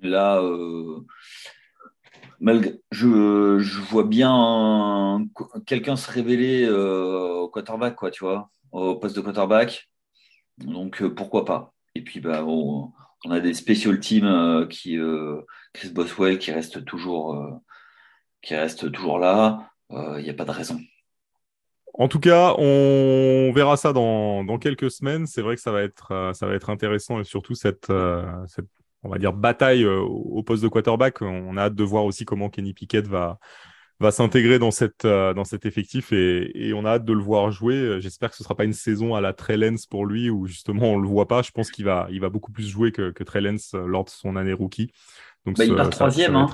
là, 0.00 0.42
malgré, 2.40 2.80
je, 2.90 3.58
je, 3.58 3.80
vois 3.80 4.04
bien 4.04 5.26
quelqu'un 5.66 5.96
se 5.96 6.10
révéler 6.10 6.68
au 6.68 7.48
quarterback, 7.48 7.96
quoi, 7.96 8.10
tu 8.10 8.24
vois, 8.24 8.50
au 8.72 8.96
poste 8.96 9.16
de 9.16 9.20
quarterback. 9.20 9.88
Donc, 10.58 11.06
pourquoi 11.08 11.44
pas 11.44 11.74
Et 11.94 12.02
puis, 12.02 12.20
bah, 12.20 12.44
on, 12.44 12.92
a 13.30 13.40
des 13.40 13.54
special 13.54 13.98
teams 14.00 14.66
qui, 14.68 14.98
Chris 15.72 15.90
Boswell, 15.90 16.38
qui 16.38 16.52
reste 16.52 16.84
toujours, 16.84 17.60
qui 18.42 18.54
reste 18.54 18.90
toujours 18.92 19.18
là. 19.18 19.70
Il 19.90 20.22
n'y 20.22 20.30
a 20.30 20.34
pas 20.34 20.44
de 20.44 20.50
raison. 20.50 20.78
En 21.98 22.08
tout 22.08 22.20
cas, 22.20 22.54
on 22.58 23.50
verra 23.54 23.76
ça 23.78 23.92
dans, 23.92 24.58
quelques 24.58 24.90
semaines. 24.90 25.26
C'est 25.26 25.40
vrai 25.40 25.54
que 25.54 25.62
ça 25.62 25.72
va 25.72 25.82
être, 25.82 26.12
euh, 26.12 26.32
ça 26.34 26.46
va 26.46 26.54
être 26.54 26.68
intéressant 26.68 27.20
et 27.20 27.24
surtout 27.24 27.54
cette, 27.54 27.88
euh, 27.88 28.22
on 29.02 29.08
va 29.08 29.18
dire, 29.18 29.32
bataille 29.32 29.84
euh, 29.84 30.00
au 30.00 30.42
poste 30.42 30.62
de 30.62 30.68
quarterback. 30.68 31.22
On 31.22 31.56
a 31.56 31.62
hâte 31.62 31.74
de 31.74 31.84
voir 31.84 32.04
aussi 32.04 32.26
comment 32.26 32.50
Kenny 32.50 32.74
Pickett 32.74 33.06
va, 33.06 33.38
va 33.98 34.10
s'intégrer 34.10 34.58
dans, 34.58 34.70
cette, 34.70 35.06
dans 35.06 35.44
cet 35.44 35.64
effectif 35.64 36.12
et, 36.12 36.72
on 36.74 36.84
a 36.84 36.90
hâte 36.90 37.06
de 37.06 37.14
le 37.14 37.22
voir 37.22 37.50
jouer. 37.50 37.98
J'espère 37.98 38.28
que 38.28 38.36
ce 38.36 38.42
ne 38.42 38.44
sera 38.44 38.54
pas 38.54 38.64
une 38.64 38.74
saison 38.74 39.14
à 39.14 39.22
la 39.22 39.32
Trellens 39.32 39.86
pour 39.88 40.04
lui 40.04 40.28
où 40.28 40.44
justement 40.46 40.92
on 40.92 40.98
ne 40.98 41.02
le 41.02 41.08
voit 41.08 41.28
pas. 41.28 41.40
Je 41.40 41.50
pense 41.50 41.70
qu'il 41.70 41.86
va, 41.86 42.08
il 42.10 42.20
va 42.20 42.28
beaucoup 42.28 42.52
plus 42.52 42.68
jouer 42.68 42.92
que, 42.92 43.10
que 43.10 43.24
Trellens 43.24 43.72
lors 43.72 44.04
de 44.04 44.10
son 44.10 44.36
année 44.36 44.52
rookie. 44.52 44.92
Donc 45.46 45.56
bah, 45.56 45.64
il 45.64 45.74
part 45.74 45.88
troisième. 45.88 46.36
Hein. 46.36 46.46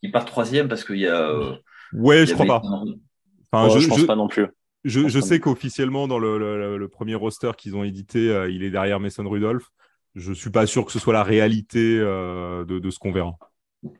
Il 0.00 0.10
part 0.10 0.24
troisième 0.24 0.68
parce 0.68 0.84
qu'il 0.84 1.00
y 1.00 1.06
a. 1.06 1.58
ouais, 1.92 2.24
je 2.24 2.32
crois 2.32 2.46
pas. 2.46 2.62
Enfin, 3.54 3.78
je, 3.78 3.88
pense 3.88 4.04
pas 4.04 4.16
non 4.16 4.28
plus. 4.28 4.46
Je, 4.84 5.20
sais 5.20 5.40
qu'officiellement, 5.40 6.06
dans 6.06 6.18
le, 6.18 6.88
premier 6.88 7.14
roster 7.14 7.52
qu'ils 7.56 7.76
ont 7.76 7.84
édité, 7.84 8.30
euh, 8.30 8.50
il 8.50 8.62
est 8.62 8.70
derrière 8.70 9.00
Mason 9.00 9.28
Rudolph. 9.28 9.70
Je 10.14 10.32
suis 10.32 10.50
pas 10.50 10.66
sûr 10.66 10.84
que 10.84 10.92
ce 10.92 10.98
soit 10.98 11.12
la 11.12 11.24
réalité 11.24 11.98
euh, 11.98 12.64
de, 12.64 12.90
ce 12.90 12.98
qu'on 12.98 13.12
verra. 13.12 13.36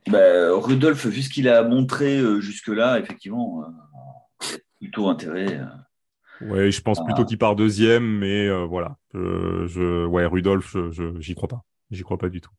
Bah, 0.08 0.52
Rudolph, 0.52 1.06
vu 1.06 1.22
ce 1.22 1.30
qu'il 1.30 1.48
a 1.48 1.62
montré 1.64 2.18
euh, 2.18 2.40
jusque-là, 2.40 3.00
effectivement, 3.00 3.64
plutôt 4.80 5.08
intérêt. 5.08 5.60
Oui, 6.40 6.70
je 6.70 6.80
pense 6.82 7.02
plutôt 7.04 7.24
qu'il 7.24 7.38
part 7.38 7.56
deuxième, 7.56 8.04
mais 8.04 8.48
voilà. 8.66 8.96
Je, 9.14 10.04
ouais, 10.04 10.26
Rudolph, 10.26 10.76
je, 10.90 11.18
j'y 11.20 11.34
crois 11.34 11.48
pas. 11.48 11.64
J'y 11.90 12.02
crois 12.02 12.18
pas 12.18 12.28
du 12.28 12.40
tout. 12.40 12.50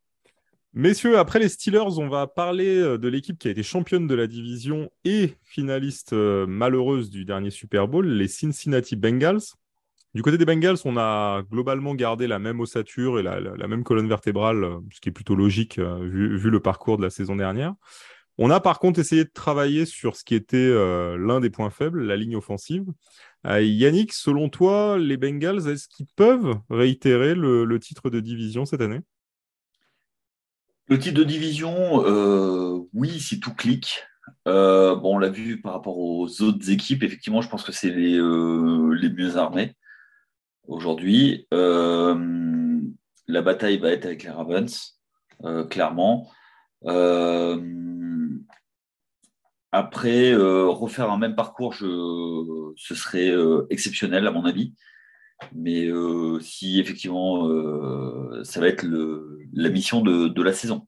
Messieurs, 0.77 1.17
après 1.17 1.39
les 1.39 1.47
Steelers, 1.47 1.99
on 1.99 2.09
va 2.09 2.27
parler 2.27 2.75
euh, 2.75 2.97
de 2.97 3.07
l'équipe 3.07 3.39
qui 3.39 3.47
a 3.47 3.51
été 3.51 3.63
championne 3.63 4.07
de 4.07 4.13
la 4.13 4.27
division 4.27 4.91
et 5.05 5.35
finaliste 5.45 6.11
euh, 6.11 6.45
malheureuse 6.47 7.09
du 7.09 7.23
dernier 7.23 7.49
Super 7.49 7.87
Bowl, 7.87 8.05
les 8.05 8.27
Cincinnati 8.27 8.97
Bengals. 8.97 9.39
Du 10.15 10.21
côté 10.21 10.37
des 10.37 10.43
Bengals, 10.43 10.75
on 10.83 10.97
a 10.97 11.43
globalement 11.49 11.95
gardé 11.95 12.27
la 12.27 12.39
même 12.39 12.59
ossature 12.59 13.19
et 13.19 13.23
la, 13.23 13.39
même 13.69 13.85
colonne 13.85 14.09
vertébrale, 14.09 14.65
euh, 14.65 14.79
ce 14.91 14.99
qui 14.99 15.07
est 15.07 15.13
plutôt 15.13 15.35
logique 15.35 15.79
vu, 15.79 16.49
le 16.49 16.59
parcours 16.59 16.97
de 16.97 17.03
la 17.03 17.09
saison 17.09 17.37
dernière. 17.37 17.73
On 18.37 18.49
a 18.49 18.59
par 18.59 18.79
contre 18.79 18.99
essayé 18.99 19.23
de 19.23 19.31
travailler 19.33 19.85
sur 19.85 20.17
ce 20.17 20.25
qui 20.25 20.35
était 20.35 20.69
l'un 21.17 21.39
des 21.39 21.49
points 21.49 21.69
faibles, 21.69 22.03
la 22.03 22.17
ligne 22.17 22.35
offensive. 22.35 22.83
Yannick, 23.45 24.11
selon 24.11 24.49
toi, 24.49 24.97
les 24.99 25.15
Bengals, 25.15 25.69
est-ce 25.69 25.87
qu'ils 25.87 26.07
peuvent 26.17 26.57
réitérer 26.69 27.33
le 27.33 27.79
titre 27.79 28.09
de 28.09 28.19
division 28.19 28.65
cette 28.65 28.81
année? 28.81 28.99
Le 30.87 30.99
titre 30.99 31.17
de 31.17 31.23
division, 31.23 32.05
euh, 32.05 32.87
oui, 32.93 33.19
si 33.19 33.39
tout 33.39 33.53
clique. 33.53 34.03
Euh, 34.47 34.95
bon, 34.95 35.15
on 35.15 35.17
l'a 35.17 35.29
vu 35.29 35.61
par 35.61 35.73
rapport 35.73 35.97
aux 35.97 36.41
autres 36.41 36.69
équipes, 36.69 37.03
effectivement, 37.03 37.41
je 37.41 37.49
pense 37.49 37.63
que 37.63 37.71
c'est 37.71 37.89
les, 37.89 38.17
euh, 38.17 38.93
les 38.93 39.09
mieux 39.09 39.37
armés 39.37 39.75
aujourd'hui. 40.67 41.47
la 43.27 43.41
bataille 43.41 43.77
va 43.79 43.89
être 43.89 44.05
avec 44.05 44.23
les 44.23 44.29
Ravens, 44.29 44.99
clairement. 45.69 46.31
après, 49.71 50.35
refaire 50.35 51.11
un 51.11 51.17
même 51.17 51.35
parcours, 51.35 51.73
ce 51.75 52.95
serait 52.95 53.33
exceptionnel 53.69 54.27
à 54.27 54.31
mon 54.31 54.45
avis. 54.45 54.73
Mais 55.53 55.87
euh, 55.87 56.39
si 56.39 56.79
effectivement, 56.79 57.47
euh, 57.49 58.43
ça 58.43 58.59
va 58.59 58.67
être 58.67 58.85
la 59.53 59.69
mission 59.69 60.01
de, 60.01 60.41
la 60.41 60.53
saison. 60.53 60.87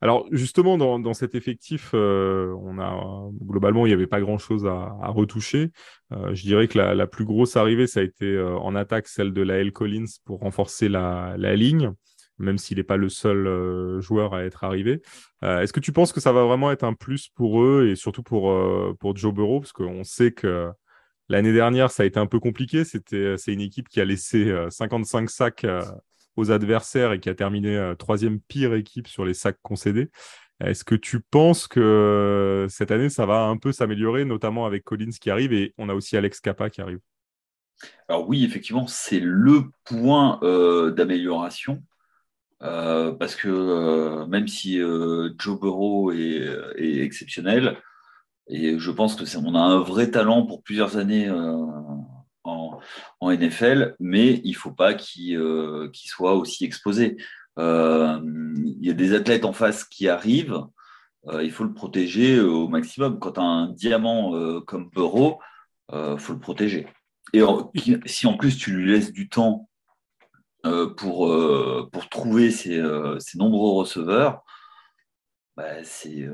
Alors 0.00 0.26
justement, 0.30 0.76
dans, 0.76 1.14
cet 1.14 1.34
effectif, 1.34 1.90
euh, 1.94 2.54
on 2.62 2.78
a 2.78 3.30
globalement, 3.42 3.86
il 3.86 3.90
n'y 3.90 3.94
avait 3.94 4.06
pas 4.06 4.20
grand-chose 4.20 4.66
à, 4.66 5.08
retoucher. 5.08 5.70
je 6.10 6.42
dirais 6.42 6.68
que 6.68 6.78
la, 6.78 7.06
plus 7.06 7.24
grosse 7.24 7.56
arrivée, 7.56 7.86
ça 7.86 8.00
a 8.00 8.02
été 8.02 8.38
en 8.40 8.74
attaque 8.74 9.08
celle 9.08 9.32
de 9.32 9.42
Lael 9.42 9.72
Collins 9.72 10.06
pour 10.24 10.40
renforcer 10.40 10.88
la, 10.88 11.36
ligne, 11.36 11.92
même 12.38 12.58
s'il 12.58 12.76
n'est 12.76 12.84
pas 12.84 12.98
le 12.98 13.08
seul 13.08 14.00
joueur 14.00 14.34
à 14.34 14.44
être 14.44 14.64
arrivé. 14.64 15.02
Est-ce 15.42 15.72
que 15.72 15.80
tu 15.80 15.92
penses 15.92 16.12
que 16.12 16.20
ça 16.20 16.32
va 16.32 16.44
vraiment 16.44 16.70
être 16.70 16.84
un 16.84 16.94
plus 16.94 17.28
pour 17.28 17.62
eux 17.62 17.88
et 17.90 17.96
surtout 17.96 18.22
pour, 18.22 18.54
pour 18.98 19.16
Joe 19.16 19.32
Burrow, 19.32 19.60
parce 19.60 19.72
qu'on 19.72 20.04
sait 20.04 20.32
que 20.32 20.70
L'année 21.28 21.52
dernière, 21.52 21.90
ça 21.90 22.04
a 22.04 22.06
été 22.06 22.20
un 22.20 22.26
peu 22.26 22.38
compliqué. 22.38 22.84
Euh, 23.12 23.36
c'est 23.36 23.52
une 23.52 23.60
équipe 23.60 23.88
qui 23.88 24.00
a 24.00 24.04
laissé 24.04 24.54
55 24.70 25.24
euh, 25.24 25.26
sacs 25.26 25.64
euh, 25.64 25.82
aux 26.36 26.50
adversaires 26.52 27.12
et 27.12 27.20
qui 27.20 27.28
a 27.28 27.34
terminé 27.34 27.94
troisième 27.98 28.40
pire 28.40 28.74
équipe 28.74 29.08
sur 29.08 29.24
les 29.24 29.34
sacs 29.34 29.58
concédés. 29.62 30.10
Est-ce 30.60 30.84
que 30.84 30.94
tu 30.94 31.20
penses 31.20 31.66
que 31.66 32.66
cette 32.70 32.90
année, 32.90 33.08
ça 33.08 33.26
va 33.26 33.44
un 33.44 33.56
peu 33.56 33.72
s'améliorer, 33.72 34.24
notamment 34.24 34.66
avec 34.66 34.84
Collins 34.84 35.10
qui 35.20 35.30
arrive 35.30 35.52
et 35.52 35.74
on 35.78 35.88
a 35.88 35.94
aussi 35.94 36.16
Alex 36.16 36.40
Kappa 36.40 36.70
qui 36.70 36.80
arrive? 36.80 37.00
Alors 38.08 38.28
oui, 38.28 38.44
effectivement, 38.44 38.86
c'est 38.86 39.20
le 39.20 39.64
point 39.84 40.38
d'amélioration. 40.94 41.82
parce 42.60 43.34
que 43.34 44.26
même 44.26 44.46
si 44.46 44.78
Joe 44.78 45.58
Burrow 45.58 46.12
est 46.12 47.00
exceptionnel, 47.00 47.78
et 48.48 48.78
je 48.78 48.90
pense 48.90 49.16
que 49.16 49.24
on 49.38 49.54
a 49.54 49.60
un 49.60 49.80
vrai 49.80 50.10
talent 50.10 50.46
pour 50.46 50.62
plusieurs 50.62 50.96
années 50.96 51.28
euh, 51.28 51.56
en, 52.44 52.80
NFL, 53.22 53.96
mais 53.98 54.40
il 54.44 54.52
ne 54.52 54.56
faut 54.56 54.70
pas 54.70 54.94
qu'il, 54.94 55.36
euh, 55.36 55.90
qu'il 55.92 56.08
soit 56.08 56.34
aussi 56.34 56.64
exposé. 56.64 57.16
Euh, 57.58 58.20
il 58.24 58.86
y 58.86 58.90
a 58.90 58.94
des 58.94 59.14
athlètes 59.14 59.44
en 59.44 59.52
face 59.52 59.84
qui 59.84 60.08
arrivent, 60.08 60.60
il 61.42 61.50
faut 61.50 61.64
le 61.64 61.74
protéger 61.74 62.38
au 62.38 62.68
maximum. 62.68 63.18
Quand 63.18 63.32
tu 63.32 63.40
as 63.40 63.42
un 63.42 63.68
diamant 63.70 64.60
comme 64.60 64.90
Burrow, 64.90 65.40
il 65.92 66.18
faut 66.18 66.32
le 66.34 66.38
protéger. 66.38 66.86
Et 67.32 67.42
si 68.06 68.28
en 68.28 68.36
plus 68.36 68.56
tu 68.56 68.70
lui 68.70 68.92
laisses 68.92 69.12
du 69.12 69.28
temps 69.28 69.68
pour, 70.96 71.90
trouver 72.10 72.52
ses, 72.52 72.80
nombreux 73.34 73.72
receveurs, 73.72 74.44
bah, 75.56 75.82
c'est 75.82 76.28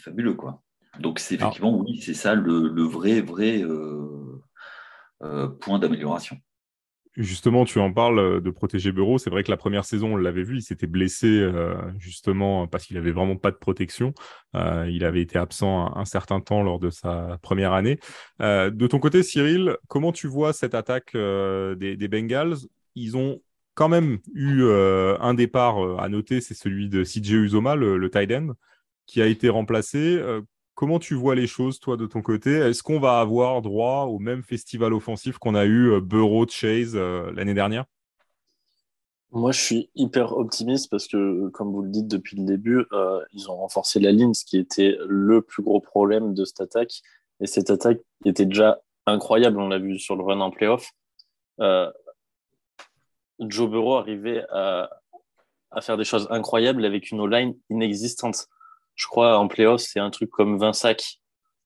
fabuleux. 0.00 0.32
quoi. 0.32 0.63
Donc 1.00 1.18
c'est 1.18 1.34
effectivement, 1.34 1.78
oui, 1.78 2.00
c'est 2.00 2.14
ça 2.14 2.34
le, 2.34 2.82
vrai, 2.82 3.20
vrai 3.20 3.62
euh, 3.62 4.40
euh, 5.22 5.48
point 5.48 5.78
d'amélioration. 5.78 6.36
Justement, 7.16 7.64
tu 7.64 7.78
en 7.78 7.92
parles 7.92 8.18
euh, 8.18 8.40
de 8.40 8.50
protéger 8.50 8.90
Bureau. 8.90 9.18
C'est 9.18 9.30
vrai 9.30 9.44
que 9.44 9.50
la 9.50 9.56
première 9.56 9.84
saison, 9.84 10.14
on 10.14 10.16
l'avait 10.16 10.42
vu, 10.42 10.56
il 10.56 10.62
s'était 10.62 10.88
blessé 10.88 11.48
justement 11.98 12.66
parce 12.66 12.86
qu'il 12.86 12.96
avait 12.96 13.12
vraiment 13.12 13.36
pas 13.36 13.50
de 13.50 13.56
protection. 13.56 14.12
il 14.54 15.04
avait 15.04 15.22
été 15.22 15.38
absent 15.38 15.96
un, 15.96 16.04
certain 16.04 16.40
temps 16.40 16.62
lors 16.62 16.78
de 16.78 16.90
sa 16.90 17.38
première 17.42 17.72
année. 17.72 17.98
de 18.40 18.86
ton 18.86 18.98
côté, 18.98 19.22
Cyril, 19.22 19.76
comment 19.88 20.12
tu 20.12 20.26
vois 20.26 20.52
cette 20.52 20.74
attaque 20.74 21.12
des, 21.14 22.08
Bengals? 22.08 22.56
Ils 22.96 23.16
ont 23.16 23.40
quand 23.74 23.88
même 23.88 24.18
eu 24.34 24.62
euh, 24.62 25.16
un 25.20 25.34
départ 25.34 25.84
euh, 25.84 25.96
à 25.98 26.08
noter, 26.08 26.40
c'est 26.40 26.54
celui 26.54 26.88
de 26.88 27.02
CJ 27.04 27.32
Uzoma, 27.32 27.74
le, 27.74 27.98
le 27.98 28.10
tight 28.10 28.30
end, 28.32 28.52
qui 29.06 29.20
a 29.20 29.26
été 29.26 29.48
remplacé. 29.48 30.20
Comment 30.74 30.98
tu 30.98 31.14
vois 31.14 31.34
les 31.34 31.46
choses, 31.46 31.80
toi, 31.80 31.96
de 31.96 32.06
ton 32.06 32.22
côté? 32.22 32.50
Est-ce 32.50 32.82
qu'on 32.82 33.00
va 33.00 33.20
avoir 33.20 33.62
droit 33.62 34.04
au 34.04 34.18
même 34.18 34.42
festival 34.42 34.92
offensif 34.92 35.38
qu'on 35.38 35.54
a 35.54 35.64
eu 35.64 36.00
Burrow 36.00 36.46
Chase 36.48 36.96
l'année 36.96 37.54
dernière? 37.54 37.84
Moi, 39.30 39.50
je 39.50 39.60
suis 39.60 39.90
hyper 39.96 40.36
optimiste 40.36 40.90
parce 40.90 41.08
que, 41.08 41.48
comme 41.48 41.72
vous 41.72 41.82
le 41.82 41.90
dites 41.90 42.06
depuis 42.06 42.36
le 42.36 42.44
début, 42.44 42.84
ils 43.32 43.50
ont 43.50 43.56
renforcé 43.56 43.98
la 43.98 44.12
ligne, 44.12 44.34
ce 44.34 44.44
qui 44.44 44.58
était 44.58 44.96
le 45.06 45.42
plus 45.42 45.62
gros 45.62 45.80
problème 45.80 46.34
de 46.34 46.44
cette 46.44 46.60
attaque. 46.60 47.02
Et 47.40 47.46
cette 47.46 47.70
attaque 47.70 48.00
était 48.24 48.46
déjà 48.46 48.80
incroyable, 49.06 49.60
on 49.60 49.68
l'a 49.68 49.78
vu 49.78 49.98
sur 49.98 50.16
le 50.16 50.22
run 50.22 50.40
en 50.40 50.50
playoff. 50.50 50.92
Euh, 51.60 51.90
Joe 53.40 53.68
Burrow 53.68 53.96
arrivait 53.96 54.44
à, 54.50 54.90
faire 55.80 55.96
des 55.96 56.04
choses 56.04 56.28
incroyables 56.30 56.84
avec 56.84 57.10
une 57.10 57.20
O-line 57.20 57.56
inexistante. 57.68 58.46
Je 58.94 59.06
crois 59.06 59.38
en 59.38 59.48
playoff, 59.48 59.80
c'est 59.80 60.00
un 60.00 60.10
truc 60.10 60.30
comme 60.30 60.58
20 60.58 60.72
sacs 60.72 61.20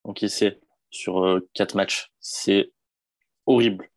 encaissés 0.05 0.61
sur 0.91 1.25
euh, 1.25 1.49
4 1.55 1.75
matchs. 1.77 2.11
C'est 2.21 2.73
horrible. 3.47 3.91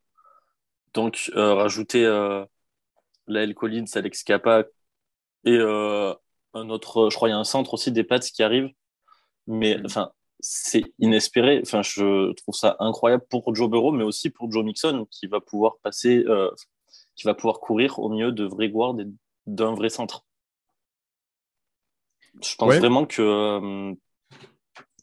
Donc, 0.94 1.32
euh, 1.36 1.54
rajouter 1.56 2.06
euh, 2.06 2.46
Lael 3.28 3.54
Collins, 3.56 3.86
Alex 3.96 4.24
Kappa 4.24 4.66
et 5.46 5.58
euh, 5.58 6.14
un 6.54 6.70
autre, 6.70 7.10
je 7.10 7.16
crois, 7.16 7.30
il 7.30 7.32
y 7.32 7.36
a 7.36 7.38
un 7.38 7.44
centre 7.44 7.74
aussi 7.74 7.92
des 7.92 8.04
Pats 8.04 8.20
qui 8.20 8.44
arrive. 8.44 8.70
Mais 9.48 9.78
enfin, 9.86 10.12
c'est 10.40 10.84
inespéré. 11.00 11.62
Enfin, 11.64 11.82
je 11.82 12.34
trouve 12.34 12.56
ça 12.56 12.76
incroyable 12.80 13.24
pour 13.30 13.54
Joe 13.56 13.70
Burrow, 13.70 13.92
mais 13.92 14.04
aussi 14.04 14.30
pour 14.30 14.52
Joe 14.52 14.64
Mixon, 14.66 15.08
qui 15.12 15.28
va 15.28 15.40
pouvoir 15.42 15.78
passer, 15.84 16.24
euh, 16.28 16.50
qui 17.16 17.26
va 17.26 17.34
pouvoir 17.34 17.60
courir 17.60 18.00
au 18.00 18.10
milieu 18.10 18.32
de 18.32 18.46
vrais 18.46 18.70
guards 18.70 19.00
et 19.00 19.06
d'un 19.48 19.74
vrai 19.74 19.90
centre. 19.90 20.26
Je 22.42 22.56
pense 22.56 22.76
vraiment 22.76 23.06
que 23.06 23.22
euh, 23.22 23.94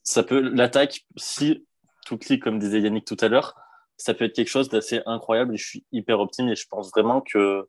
ça 0.02 0.22
peut 0.22 0.40
l'attaque, 0.40 1.06
si 1.16 1.66
tout 2.06 2.18
clique 2.18 2.42
comme 2.42 2.58
disait 2.58 2.80
Yannick 2.80 3.04
tout 3.04 3.16
à 3.20 3.28
l'heure, 3.28 3.54
ça 3.96 4.14
peut 4.14 4.24
être 4.24 4.34
quelque 4.34 4.48
chose 4.48 4.68
d'assez 4.68 5.00
incroyable. 5.06 5.54
Et 5.54 5.58
je 5.58 5.66
suis 5.66 5.84
hyper 5.92 6.20
optimiste 6.20 6.52
et 6.52 6.62
je 6.62 6.68
pense 6.68 6.90
vraiment 6.90 7.20
que 7.20 7.68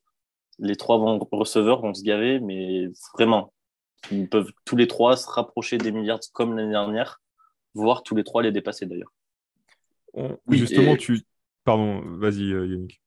les 0.60 0.76
trois 0.76 0.98
receveurs 1.32 1.82
vont 1.82 1.94
se 1.94 2.04
gaver, 2.04 2.40
mais 2.40 2.88
vraiment, 3.14 3.54
ils 4.12 4.30
peuvent 4.30 4.52
tous 4.66 4.76
les 4.76 4.88
trois 4.88 5.18
se 5.18 5.30
rapprocher 5.30 5.78
des 5.78 5.92
milliards 5.92 6.20
comme 6.34 6.56
l'année 6.56 6.72
dernière 6.72 7.20
voir 7.74 8.04
tous 8.04 8.16
les 8.16 8.24
trois 8.24 8.44
les 8.44 8.52
dépasser 8.52 8.86
d'ailleurs. 8.86 9.12
Oui, 10.14 10.58
justement, 10.58 10.96
tu. 10.96 11.22
Pardon, 11.64 12.02
vas-y 12.18 12.52
euh, 12.52 12.66
Yannick. 12.66 13.02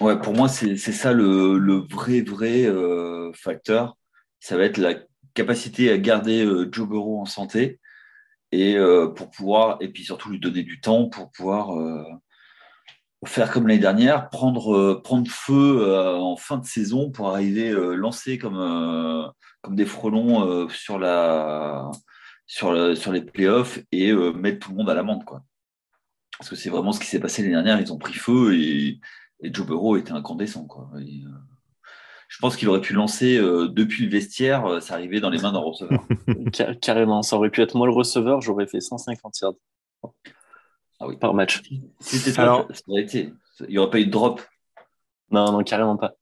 Ouais, 0.00 0.18
pour 0.20 0.34
moi, 0.34 0.48
c'est 0.48 0.76
ça 0.76 1.12
le, 1.12 1.86
vrai, 1.90 2.20
vrai 2.20 2.64
euh, 2.66 3.32
facteur. 3.32 3.96
Ça 4.40 4.56
va 4.56 4.64
être 4.64 4.78
la 4.78 4.94
capacité 5.34 5.90
à 5.90 5.98
garder 5.98 6.44
euh, 6.44 6.68
Joe 6.70 6.88
Burrow 6.88 7.20
en 7.20 7.26
santé 7.26 7.80
et 8.52 8.76
pour 9.16 9.30
pouvoir, 9.30 9.78
et 9.80 9.88
puis 9.88 10.04
surtout 10.04 10.30
lui 10.30 10.38
donner 10.38 10.62
du 10.62 10.80
temps 10.80 11.08
pour 11.08 11.32
pouvoir 11.32 11.76
faire 13.26 13.50
comme 13.50 13.66
l'année 13.66 13.80
dernière, 13.80 14.30
prendre, 14.30 15.00
prendre 15.02 15.28
feu 15.28 15.92
en 15.98 16.36
fin 16.36 16.58
de 16.58 16.64
saison 16.64 17.10
pour 17.10 17.30
arriver 17.30 17.72
lancer 17.72 18.38
comme, 18.38 19.32
comme 19.60 19.74
des 19.74 19.86
frelons 19.86 20.68
sur 20.68 21.00
la, 21.00 21.90
sur, 22.46 22.96
sur 22.96 23.12
les 23.12 23.22
playoffs 23.22 23.80
et 23.92 24.10
euh, 24.10 24.32
mettre 24.32 24.66
tout 24.66 24.70
le 24.70 24.76
monde 24.76 24.90
à 24.90 24.94
l'amende. 24.94 25.24
Quoi. 25.24 25.42
Parce 26.38 26.50
que 26.50 26.56
c'est 26.56 26.70
vraiment 26.70 26.92
ce 26.92 27.00
qui 27.00 27.06
s'est 27.06 27.20
passé 27.20 27.42
l'année 27.42 27.54
dernière. 27.54 27.80
Ils 27.80 27.92
ont 27.92 27.98
pris 27.98 28.14
feu 28.14 28.54
et, 28.54 29.00
Joe 29.42 29.66
Burrow 29.66 29.96
était 29.96 30.12
incandescent. 30.12 30.64
Quoi. 30.66 30.90
Euh, 30.94 31.28
je 32.34 32.40
pense 32.40 32.56
qu'il 32.56 32.68
aurait 32.68 32.80
pu 32.80 32.94
lancer 32.94 33.36
euh, 33.38 33.68
depuis 33.68 34.04
le 34.04 34.10
vestiaire, 34.10 34.82
ça 34.82 34.94
arrivait 34.94 35.20
dans 35.20 35.30
les 35.30 35.40
mains 35.40 35.52
d'un 35.52 35.60
receveur. 35.60 36.04
carrément, 36.82 37.22
ça 37.22 37.36
aurait 37.36 37.50
pu 37.50 37.62
être 37.62 37.76
moi 37.76 37.86
le 37.86 37.92
receveur, 37.92 38.40
j'aurais 38.40 38.66
fait 38.66 38.80
150 38.80 39.40
yards 39.40 39.54
ah 40.98 41.06
oui. 41.06 41.16
par 41.16 41.32
match. 41.32 41.62
C'était 42.00 42.38
Alors... 42.40 42.66
ça 42.72 42.82
aurait 42.88 43.02
été. 43.02 43.32
Il 43.60 43.68
n'y 43.68 43.78
aurait 43.78 43.90
pas 43.90 44.00
eu 44.00 44.06
de 44.06 44.10
drop. 44.10 44.42
Non, 45.30 45.52
non, 45.52 45.62
carrément 45.62 45.96
pas. 45.96 46.14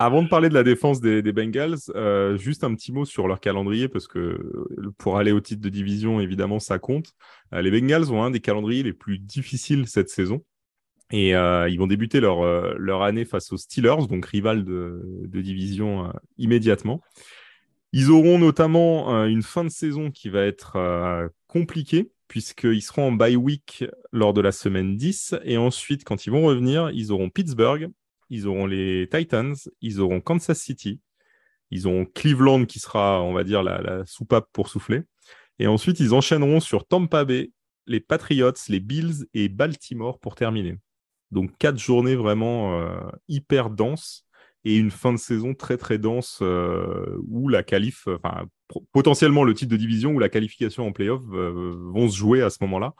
Avant 0.00 0.24
de 0.24 0.28
parler 0.28 0.48
de 0.48 0.54
la 0.54 0.64
défense 0.64 1.00
des, 1.00 1.22
Bengals, 1.32 1.76
euh, 1.94 2.36
juste 2.36 2.64
un 2.64 2.74
petit 2.74 2.90
mot 2.90 3.04
sur 3.04 3.28
leur 3.28 3.38
calendrier, 3.38 3.86
parce 3.86 4.08
que 4.08 4.18
euh, 4.18 4.92
pour 4.98 5.16
aller 5.16 5.30
au 5.30 5.40
titre 5.40 5.62
de 5.62 5.68
division, 5.68 6.18
évidemment, 6.20 6.58
ça 6.58 6.80
compte. 6.80 7.12
Euh, 7.54 7.62
les 7.62 7.70
Bengals 7.70 8.10
ont 8.10 8.24
un 8.24 8.32
des 8.32 8.40
calendriers 8.40 8.82
les 8.82 8.92
plus 8.92 9.20
difficiles 9.20 9.86
cette 9.86 10.08
saison. 10.08 10.42
Et 11.12 11.32
ils 11.32 11.76
vont 11.78 11.86
débuter 11.86 12.20
leur, 12.20 12.42
leur 12.78 13.02
année 13.02 13.26
face 13.26 13.52
aux 13.52 13.58
Steelers, 13.58 14.06
donc 14.08 14.24
rival 14.24 14.64
de, 14.64 15.26
division 15.26 16.10
immédiatement. 16.38 17.02
Ils 17.92 18.10
auront 18.10 18.38
notamment 18.38 19.24
une 19.26 19.42
fin 19.42 19.62
de 19.62 19.68
saison 19.68 20.10
qui 20.10 20.30
va 20.30 20.42
être 20.42 21.30
compliquée, 21.48 22.10
puisqu'ils 22.28 22.80
seront 22.80 23.08
en 23.08 23.12
bye 23.12 23.36
week 23.36 23.84
lors 24.10 24.32
de 24.32 24.40
la 24.40 24.52
semaine 24.52 24.96
10. 24.96 25.34
Et 25.44 25.58
ensuite, 25.58 26.02
quand 26.02 26.24
ils 26.24 26.30
vont 26.30 26.46
revenir, 26.46 26.88
ils 26.90 27.12
auront 27.12 27.28
Pittsburgh, 27.28 27.90
ils 28.30 28.46
auront 28.46 28.64
les 28.64 29.06
Titans, 29.12 29.54
ils 29.82 30.00
auront 30.00 30.22
Kansas 30.22 30.58
City, 30.58 30.98
ils 31.70 31.86
auront 31.86 32.06
Cleveland 32.06 32.64
qui 32.64 32.78
sera, 32.78 33.22
on 33.22 33.34
va 33.34 33.44
dire, 33.44 33.62
la, 33.62 34.06
soupape 34.06 34.48
pour 34.54 34.70
souffler. 34.70 35.02
Et 35.58 35.66
ensuite, 35.66 36.00
ils 36.00 36.14
enchaîneront 36.14 36.60
sur 36.60 36.86
Tampa 36.86 37.26
Bay, 37.26 37.52
les 37.86 38.00
Patriots, 38.00 38.52
les 38.70 38.80
Bills 38.80 39.26
et 39.34 39.50
Baltimore 39.50 40.18
pour 40.18 40.34
terminer. 40.34 40.78
Donc 41.32 41.50
quatre 41.58 41.78
journées 41.78 42.14
vraiment 42.14 42.80
euh, 42.80 43.00
hyper 43.28 43.70
denses 43.70 44.26
et 44.64 44.76
une 44.76 44.92
fin 44.92 45.12
de 45.12 45.18
saison 45.18 45.54
très 45.54 45.76
très 45.76 45.98
dense 45.98 46.38
euh, 46.42 47.18
où 47.28 47.48
la 47.48 47.62
qualif, 47.62 48.06
enfin 48.06 48.44
potentiellement 48.92 49.42
le 49.42 49.54
titre 49.54 49.72
de 49.72 49.76
division 49.76 50.12
ou 50.12 50.18
la 50.18 50.28
qualification 50.28 50.86
en 50.86 50.92
playoff 50.92 51.22
euh, 51.32 51.74
vont 51.92 52.08
se 52.08 52.16
jouer 52.16 52.42
à 52.42 52.50
ce 52.50 52.58
moment-là. 52.60 52.94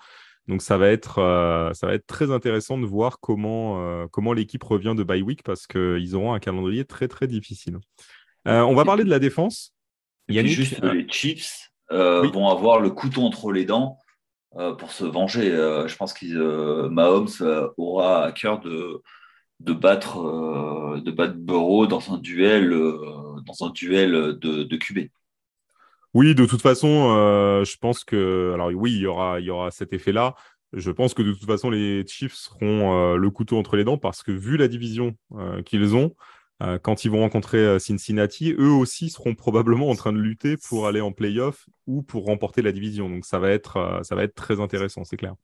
Donc 0.49 0.61
ça 0.61 0.77
va 0.77 0.89
être, 0.89 1.19
euh, 1.19 1.73
ça 1.73 1.87
va 1.87 1.95
être 1.95 2.07
très 2.07 2.33
intéressant 2.33 2.79
de 2.79 2.87
voir 2.87 3.21
comment, 3.21 3.81
euh, 3.81 4.07
comment 4.11 4.33
l'équipe 4.33 4.63
revient 4.65 4.95
de 4.97 5.05
bye 5.05 5.23
week 5.23 5.43
parce 5.45 5.67
qu'ils 5.67 6.17
auront 6.17 6.33
un 6.33 6.41
calendrier 6.41 6.85
très 6.85 7.07
très 7.07 7.29
difficile. 7.29 7.79
Euh, 8.49 8.63
on 8.63 8.75
va 8.75 8.85
parler 8.85 9.05
de 9.05 9.11
la 9.11 9.21
défense. 9.21 9.73
Yannick, 10.29 10.53
juste 10.53 10.83
les 10.83 11.07
Chiefs 11.09 11.71
vont 11.91 12.49
avoir 12.49 12.81
le 12.81 12.91
couteau 12.91 13.23
entre 13.23 13.53
les 13.53 13.65
dents 13.65 13.99
pour 14.79 14.93
se 14.93 15.05
venger. 15.05 15.51
je 15.51 15.97
pense 15.97 16.13
que 16.13 16.89
Mahomes 16.89 17.29
aura 17.77 18.25
à 18.25 18.33
cœur 18.33 18.61
de, 18.61 19.03
battre 19.73 21.01
de 21.03 21.11
Burrow 21.11 21.87
dans 21.87 22.13
un 22.13 22.19
duel 22.19 22.71
dans 22.71 23.67
un 23.67 23.71
duel 23.71 24.13
de, 24.13 24.63
de 24.63 24.77
QB. 24.77 25.09
Oui, 26.15 26.35
de 26.35 26.45
toute 26.45 26.61
façon, 26.61 27.11
euh, 27.17 27.65
je 27.65 27.77
pense 27.79 28.05
que. 28.05 28.53
Alors, 28.55 28.71
oui, 28.75 28.93
il 28.93 29.01
y 29.01 29.07
aura, 29.07 29.41
il 29.41 29.51
aura 29.51 29.71
cet 29.71 29.93
effet-là. 29.93 30.35
Je 30.75 30.91
pense 30.91 31.15
que 31.15 31.23
de 31.23 31.33
toute 31.33 31.47
façon, 31.47 31.71
les 31.71 32.07
Chiefs 32.07 32.35
seront 32.35 33.15
euh, 33.15 33.17
le 33.17 33.31
couteau 33.31 33.59
entre 33.59 33.77
les 33.77 33.85
dents 33.85 33.99
parce 33.99 34.23
que, 34.23 34.33
vu 34.33 34.57
la 34.57 34.69
division 34.69 35.15
euh, 35.37 35.63
qu'ils 35.63 35.95
ont, 35.97 36.15
quand 36.83 37.05
ils 37.05 37.11
vont 37.11 37.21
rencontrer 37.21 37.79
Cincinnati, 37.81 38.55
eux 38.59 38.71
aussi 38.71 39.11
seront 39.11 39.35
probablement 39.35 39.89
en 39.89 39.95
train 39.95 40.13
de 40.13 40.19
lutter 40.19 40.57
pour 40.57 40.87
aller 40.87 41.01
en 41.01 41.13
playoff 41.13 41.67
ou 41.87 42.03
pour 42.03 42.27
remporter 42.27 42.63
la 42.63 42.73
division. 42.73 43.09
Donc, 43.09 43.25
ça 43.25 43.39
va 43.39 43.51
être, 43.51 44.01
ça 44.03 44.15
va 44.15 44.25
être 44.25 44.35
très 44.35 44.61
intéressant, 44.61 45.05
c'est 45.05 45.17
clair. 45.17 45.35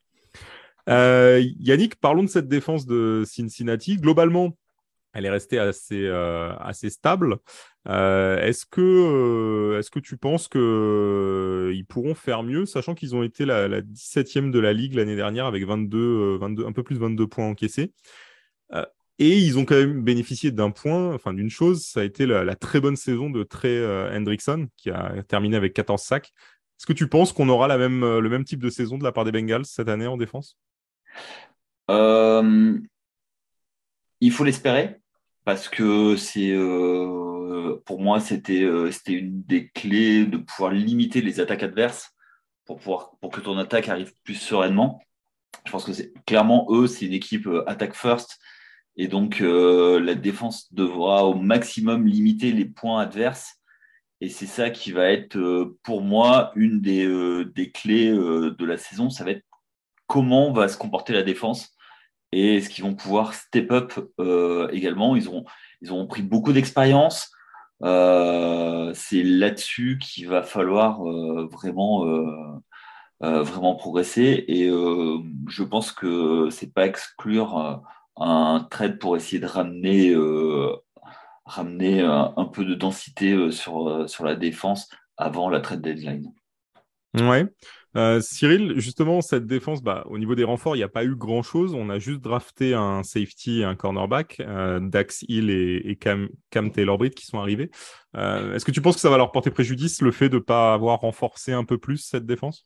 Yannick, 0.87 1.95
parlons 1.95 2.23
de 2.23 2.29
cette 2.29 2.47
défense 2.47 2.85
de 2.85 3.23
Cincinnati. 3.25 3.97
Globalement, 3.97 4.55
elle 5.13 5.25
est 5.25 5.29
restée 5.29 5.59
assez, 5.59 6.05
euh, 6.05 6.53
assez 6.57 6.89
stable. 6.89 7.37
Euh, 7.87 8.39
est-ce 8.41 8.65
que, 8.65 8.81
euh, 8.81 9.79
est-ce 9.79 9.89
que 9.89 9.99
tu 9.99 10.17
penses 10.17 10.47
qu'ils 10.47 11.85
pourront 11.87 12.13
faire 12.13 12.43
mieux, 12.43 12.65
sachant 12.65 12.93
qu'ils 12.93 13.15
ont 13.15 13.23
été 13.23 13.45
la, 13.45 13.81
17e 13.81 14.51
de 14.51 14.59
la 14.59 14.73
ligue 14.73 14.93
l'année 14.93 15.15
dernière 15.15 15.45
avec 15.45 15.65
22, 15.65 16.37
22, 16.37 16.65
un 16.65 16.71
peu 16.71 16.83
plus 16.83 16.95
de 16.95 16.99
22 16.99 17.27
points 17.27 17.47
encaissés? 17.47 17.93
Et 19.19 19.37
ils 19.37 19.59
ont 19.59 19.65
quand 19.65 19.75
même 19.75 20.01
bénéficié 20.01 20.51
d'un 20.51 20.71
point, 20.71 21.13
enfin 21.13 21.33
d'une 21.33 21.49
chose, 21.49 21.85
ça 21.85 21.99
a 22.01 22.03
été 22.03 22.25
la, 22.25 22.55
très 22.55 22.79
bonne 22.79 22.95
saison 22.95 23.29
de 23.29 23.43
Trey 23.43 23.85
Hendrickson, 24.15 24.67
qui 24.77 24.89
a 24.89 25.23
terminé 25.27 25.57
avec 25.57 25.73
14 25.73 26.01
sacs. 26.01 26.31
Est-ce 26.79 26.85
que 26.85 26.93
tu 26.93 27.07
penses 27.07 27.33
qu'on 27.33 27.49
aura 27.49 27.67
même, 27.77 28.01
le 28.01 28.29
même 28.29 28.45
type 28.45 28.61
de 28.61 28.69
saison 28.69 28.97
de 28.97 29.03
la 29.03 29.11
part 29.11 29.25
des 29.25 29.31
Bengals 29.31 29.65
cette 29.65 29.89
année 29.89 30.07
en 30.07 30.17
défense? 30.17 30.57
Il 34.21 34.31
faut 34.31 34.43
l'espérer 34.43 34.99
parce 35.45 35.69
que 35.69 36.15
c'est 36.17 36.51
euh, 36.51 37.81
pour 37.85 38.01
moi 38.01 38.19
c'était 38.19 38.63
euh, 38.63 38.91
c'était 38.91 39.13
une 39.13 39.41
des 39.43 39.69
clés 39.69 40.25
de 40.25 40.37
pouvoir 40.37 40.71
limiter 40.71 41.21
les 41.21 41.39
attaques 41.39 41.63
adverses 41.63 42.11
pour 42.65 42.77
pouvoir 42.77 43.11
pour 43.21 43.31
que 43.31 43.39
ton 43.39 43.57
attaque 43.57 43.89
arrive 43.89 44.13
plus 44.23 44.35
sereinement. 44.35 45.01
Je 45.65 45.71
pense 45.71 45.85
que 45.85 45.93
c'est 45.93 46.13
clairement 46.25 46.67
eux, 46.69 46.87
c'est 46.87 47.05
une 47.05 47.13
équipe 47.13 47.47
euh, 47.47 47.67
attaque 47.67 47.95
first 47.95 48.39
et 48.99 49.07
donc 49.07 49.39
la 49.39 50.13
défense 50.13 50.71
devra 50.73 51.23
au 51.23 51.33
maximum 51.33 52.05
limiter 52.05 52.51
les 52.51 52.65
points 52.65 53.01
adverses 53.01 53.55
et 54.19 54.27
c'est 54.27 54.45
ça 54.45 54.69
qui 54.69 54.91
va 54.91 55.09
être 55.09 55.39
pour 55.83 56.01
moi 56.01 56.51
une 56.55 56.81
des, 56.81 57.07
des 57.55 57.71
clés 57.71 58.11
de 58.11 58.65
la 58.65 58.75
saison, 58.75 59.09
ça 59.09 59.23
va 59.23 59.31
être 59.31 59.45
comment 60.07 60.51
va 60.51 60.67
se 60.67 60.77
comporter 60.77 61.13
la 61.13 61.23
défense 61.23 61.69
et 62.33 62.57
est-ce 62.57 62.69
qu'ils 62.69 62.83
vont 62.83 62.93
pouvoir 62.93 63.33
step 63.33 63.71
up 63.71 63.93
euh, 64.19 64.67
également 64.71 65.15
ils, 65.15 65.29
auront, 65.29 65.45
ils 65.81 65.93
ont 65.93 66.05
pris 66.05 66.21
beaucoup 66.21 66.51
d'expérience. 66.51 67.31
c'est 67.81 69.23
là-dessus 69.23 69.97
qu'il 70.01 70.27
va 70.27 70.43
falloir 70.43 71.01
vraiment, 71.53 72.05
vraiment 73.21 73.75
progresser. 73.75 74.43
Et 74.49 74.67
je 74.67 75.63
pense 75.63 75.93
que 75.93 76.49
c'est 76.49 76.73
pas 76.73 76.85
exclure 76.85 77.81
un 78.19 78.67
trade 78.69 78.99
pour 78.99 79.15
essayer 79.15 79.39
de 79.39 79.45
ramener, 79.45 80.15
ramener 81.45 82.01
un, 82.01 82.45
peu 82.45 82.65
de 82.65 82.75
densité 82.75 83.51
sur, 83.51 84.09
sur 84.09 84.25
la 84.25 84.35
défense 84.35 84.89
avant 85.17 85.49
la 85.49 85.59
trade 85.59 85.81
deadline. 85.81 86.33
Ouais. 87.15 87.45
Euh, 87.97 88.21
Cyril, 88.21 88.79
justement, 88.79 89.21
cette 89.21 89.47
défense, 89.47 89.81
bah, 89.81 90.05
au 90.09 90.19
niveau 90.19 90.35
des 90.35 90.43
renforts, 90.43 90.75
il 90.75 90.79
n'y 90.79 90.83
a 90.83 90.89
pas 90.89 91.03
eu 91.03 91.15
grand-chose. 91.15 91.73
On 91.73 91.89
a 91.89 91.97
juste 91.97 92.21
drafté 92.21 92.73
un 92.73 93.03
safety 93.03 93.61
et 93.61 93.63
un 93.63 93.75
cornerback, 93.75 94.39
euh, 94.41 94.79
Dax 94.79 95.25
Hill 95.27 95.49
et, 95.49 95.97
Cam, 95.99 96.29
Taylor-Britt 96.51 97.15
qui 97.15 97.25
sont 97.25 97.39
arrivés. 97.39 97.71
Euh, 98.15 98.53
est-ce 98.55 98.65
que 98.65 98.71
tu 98.71 98.81
penses 98.81 98.95
que 98.95 99.01
ça 99.01 99.09
va 99.09 99.17
leur 99.17 99.31
porter 99.31 99.49
préjudice, 99.49 100.01
le 100.01 100.11
fait 100.11 100.29
de 100.29 100.35
ne 100.35 100.41
pas 100.41 100.73
avoir 100.73 100.99
renforcé 100.99 101.51
un 101.51 101.63
peu 101.63 101.77
plus 101.77 101.97
cette 101.97 102.25
défense? 102.25 102.65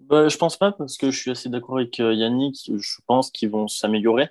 Bah, 0.00 0.28
Je 0.28 0.36
pense 0.36 0.56
pas, 0.56 0.72
parce 0.72 0.96
que 0.96 1.10
je 1.10 1.18
suis 1.18 1.30
assez 1.30 1.48
d'accord 1.48 1.78
avec 1.78 1.98
Yannick. 1.98 2.70
Je 2.76 2.96
pense 3.06 3.30
qu'ils 3.30 3.50
vont 3.50 3.68
s'améliorer. 3.68 4.28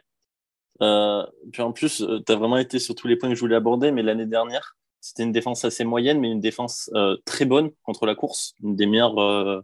puis 0.80 1.62
en 1.62 1.72
plus, 1.74 2.06
tu 2.26 2.32
as 2.32 2.36
vraiment 2.36 2.58
été 2.58 2.80
sur 2.80 2.96
tous 2.96 3.08
les 3.08 3.16
points 3.16 3.30
que 3.30 3.36
je 3.36 3.42
voulais 3.42 3.56
aborder, 3.56 3.92
mais 3.92 4.04
l'année 4.04 4.26
dernière, 4.26 4.78
c'était 5.02 5.24
une 5.24 5.32
défense 5.32 5.64
assez 5.66 5.84
moyenne, 5.84 6.20
mais 6.20 6.32
une 6.32 6.42
défense 6.42 6.90
euh, 6.94 7.18
très 7.26 7.46
bonne 7.46 7.72
contre 7.84 8.06
la 8.06 8.16
course, 8.16 8.54
une 8.62 8.76
des 8.76 8.86
meilleures 8.86 9.20
euh, 9.20 9.62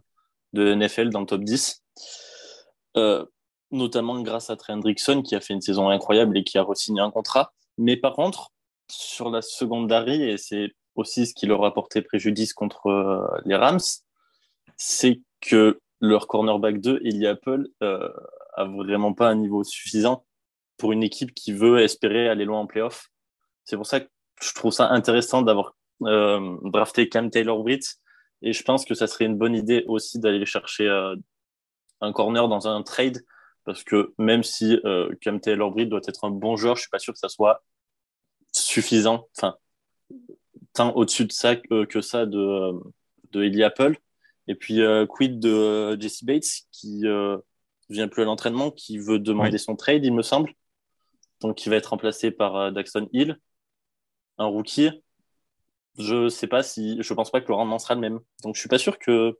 de 0.52 0.74
NFL 0.74 1.10
dans 1.10 1.20
le 1.20 1.26
top 1.26 1.42
10. 1.42 1.82
Euh, 2.96 3.24
notamment 3.70 4.20
grâce 4.22 4.48
à 4.48 4.56
Trey 4.56 4.72
Hendrickson 4.72 5.22
qui 5.22 5.34
a 5.34 5.40
fait 5.40 5.52
une 5.52 5.60
saison 5.60 5.90
incroyable 5.90 6.38
et 6.38 6.44
qui 6.44 6.56
a 6.56 6.62
re-signé 6.62 7.00
un 7.00 7.10
contrat. 7.10 7.52
Mais 7.76 7.96
par 7.96 8.14
contre, 8.14 8.50
sur 8.90 9.30
la 9.30 9.42
secondary, 9.42 10.22
et 10.22 10.38
c'est 10.38 10.70
aussi 10.94 11.26
ce 11.26 11.34
qui 11.34 11.46
leur 11.46 11.64
a 11.64 11.74
porté 11.74 12.00
préjudice 12.00 12.54
contre 12.54 13.42
les 13.44 13.56
Rams, 13.56 13.80
c'est 14.78 15.20
que 15.40 15.80
leur 16.00 16.26
cornerback 16.26 16.80
2, 16.80 17.00
Eli 17.04 17.26
Apple, 17.26 17.68
a 17.80 18.64
vraiment 18.64 19.12
pas 19.12 19.28
un 19.28 19.34
niveau 19.34 19.64
suffisant 19.64 20.24
pour 20.76 20.92
une 20.92 21.02
équipe 21.02 21.34
qui 21.34 21.52
veut 21.52 21.80
espérer 21.80 22.28
aller 22.28 22.44
loin 22.44 22.60
en 22.60 22.66
playoff. 22.66 23.08
C'est 23.64 23.76
pour 23.76 23.86
ça 23.86 24.00
que 24.00 24.08
je 24.42 24.52
trouve 24.54 24.72
ça 24.72 24.90
intéressant 24.90 25.42
d'avoir 25.42 25.76
euh, 26.02 26.56
drafté 26.64 27.08
Cam 27.08 27.30
Taylor-Britt. 27.30 27.96
Et 28.42 28.52
je 28.52 28.62
pense 28.62 28.84
que 28.84 28.94
ça 28.94 29.06
serait 29.06 29.24
une 29.24 29.38
bonne 29.38 29.54
idée 29.54 29.84
aussi 29.88 30.18
d'aller 30.18 30.44
chercher 30.44 30.88
euh, 30.88 31.16
un 32.00 32.12
corner 32.12 32.48
dans 32.48 32.68
un 32.68 32.82
trade. 32.82 33.24
Parce 33.64 33.82
que 33.82 34.14
même 34.18 34.42
si 34.42 34.78
euh, 34.84 35.10
Cam 35.20 35.40
Taylor-Britt 35.40 35.88
doit 35.88 36.00
être 36.06 36.24
un 36.24 36.30
bon 36.30 36.56
joueur, 36.56 36.76
je 36.76 36.82
suis 36.82 36.90
pas 36.90 36.98
sûr 36.98 37.12
que 37.12 37.18
ça 37.18 37.28
soit 37.28 37.64
suffisant. 38.52 39.28
Enfin, 39.36 39.56
tant 40.72 40.92
au-dessus 40.92 41.24
de 41.24 41.32
ça 41.32 41.56
que, 41.56 42.00
ça 42.00 42.26
de, 42.26 42.72
de 43.32 43.42
Eli 43.42 43.62
Apple. 43.64 43.96
Et 44.48 44.54
puis, 44.54 44.80
quid 45.08 45.40
de 45.40 46.00
Jesse 46.00 46.24
Bates 46.24 46.62
qui 46.72 47.04
vient 47.88 48.08
plus 48.08 48.22
à 48.22 48.24
l'entraînement, 48.24 48.70
qui 48.70 48.98
veut 48.98 49.18
demander 49.18 49.58
son 49.58 49.76
trade, 49.76 50.04
il 50.04 50.14
me 50.14 50.22
semble. 50.22 50.52
Donc, 51.40 51.56
qui 51.56 51.68
va 51.68 51.76
être 51.76 51.86
remplacé 51.86 52.30
par 52.30 52.72
Daxton 52.72 53.08
Hill 53.12 53.38
un 54.38 54.46
rookie, 54.46 54.90
je 55.98 56.28
sais 56.28 56.46
pas 56.46 56.62
si, 56.62 56.98
je 57.02 57.14
pense 57.14 57.30
pas 57.30 57.40
que 57.40 57.48
le 57.48 57.54
rendement 57.54 57.78
sera 57.78 57.94
le 57.94 58.00
même. 58.00 58.20
Donc 58.42 58.54
je 58.54 58.60
suis 58.60 58.68
pas 58.68 58.78
sûr 58.78 58.98
que 58.98 59.38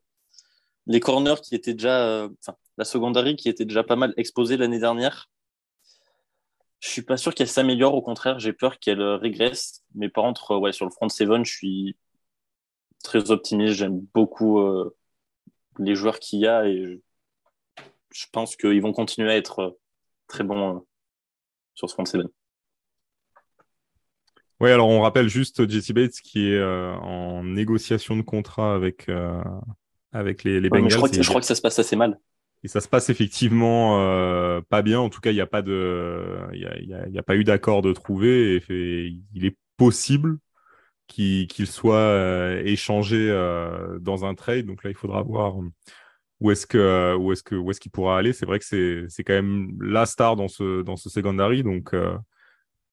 les 0.86 1.00
corners 1.00 1.40
qui 1.42 1.54
étaient 1.54 1.74
déjà, 1.74 2.06
euh, 2.06 2.28
enfin 2.40 2.56
la 2.78 2.84
secondary 2.84 3.36
qui 3.36 3.48
était 3.48 3.64
déjà 3.64 3.82
pas 3.82 3.96
mal 3.96 4.14
exposée 4.16 4.56
l'année 4.56 4.78
dernière, 4.78 5.30
je 6.80 6.88
suis 6.88 7.02
pas 7.02 7.16
sûr 7.16 7.34
qu'elle 7.34 7.48
s'améliore. 7.48 7.94
Au 7.94 8.02
contraire, 8.02 8.38
j'ai 8.38 8.52
peur 8.52 8.78
qu'elle 8.78 9.00
euh, 9.00 9.16
régresse. 9.16 9.82
Mais 9.94 10.08
par 10.08 10.24
contre, 10.24 10.52
euh, 10.52 10.58
ouais, 10.58 10.72
sur 10.72 10.84
le 10.86 10.90
front 10.90 11.08
seven, 11.08 11.44
je 11.44 11.52
suis 11.52 11.96
très 13.02 13.30
optimiste. 13.30 13.74
J'aime 13.74 14.00
beaucoup 14.14 14.60
les 15.78 15.94
joueurs 15.94 16.18
qu'il 16.18 16.40
y 16.40 16.46
a 16.46 16.66
et 16.66 17.00
je, 18.12 18.26
pense 18.32 18.56
qu'ils 18.56 18.80
vont 18.82 18.92
continuer 18.92 19.30
à 19.30 19.36
être 19.36 19.78
très 20.26 20.44
bons 20.44 20.84
sur 21.74 21.88
ce 21.88 21.94
front 21.94 22.04
seven. 22.04 22.28
Oui, 24.60 24.70
alors 24.70 24.88
on 24.88 25.02
rappelle 25.02 25.28
juste 25.28 25.68
Jesse 25.68 25.92
Bates 25.92 26.20
qui 26.22 26.50
est 26.50 26.58
euh, 26.58 26.94
en 26.94 27.44
négociation 27.44 28.16
de 28.16 28.22
contrat 28.22 28.74
avec, 28.74 29.08
euh, 29.08 29.42
avec 30.12 30.44
les, 30.44 30.60
les 30.60 30.70
Bengals. 30.70 30.90
je, 30.90 30.96
crois 30.96 31.08
que, 31.10 31.22
je 31.22 31.28
crois 31.28 31.40
que 31.40 31.46
ça 31.46 31.54
se 31.54 31.60
passe 31.60 31.78
assez 31.78 31.96
mal. 31.96 32.18
Et 32.64 32.68
ça 32.68 32.80
se 32.80 32.88
passe 32.88 33.10
effectivement 33.10 34.00
euh, 34.00 34.62
pas 34.68 34.80
bien. 34.80 34.98
En 34.98 35.10
tout 35.10 35.20
cas, 35.20 35.30
il 35.30 35.34
n'y 35.34 35.42
a 35.42 35.46
pas 35.46 35.60
de, 35.60 36.38
il 36.54 36.60
y 36.60 36.66
a, 36.66 37.06
y 37.06 37.12
y 37.12 37.18
a, 37.18 37.22
pas 37.22 37.36
eu 37.36 37.44
d'accord 37.44 37.82
de 37.82 37.92
trouver. 37.92 38.56
Et, 38.70 39.14
il 39.34 39.44
est 39.44 39.56
possible 39.76 40.38
qu'il 41.06 41.66
soit 41.66 42.60
échangé 42.64 43.28
dans 44.00 44.24
un 44.24 44.34
trade. 44.34 44.66
Donc 44.66 44.84
là, 44.84 44.90
il 44.90 44.96
faudra 44.96 45.22
voir 45.22 45.56
où 46.40 46.50
est-ce 46.50 46.66
que 46.66 47.14
où 47.16 47.32
est-ce 47.32 47.42
que 47.42 47.54
où 47.54 47.70
est-ce 47.70 47.80
qu'il 47.80 47.92
pourra 47.92 48.18
aller. 48.18 48.32
C'est 48.32 48.46
vrai 48.46 48.58
que 48.58 48.64
c'est 48.64 49.04
c'est 49.08 49.24
quand 49.24 49.34
même 49.34 49.76
la 49.80 50.06
star 50.06 50.36
dans 50.36 50.48
ce 50.48 50.82
dans 50.82 50.96
ce 50.96 51.08
secondary. 51.08 51.62
Donc 51.62 51.94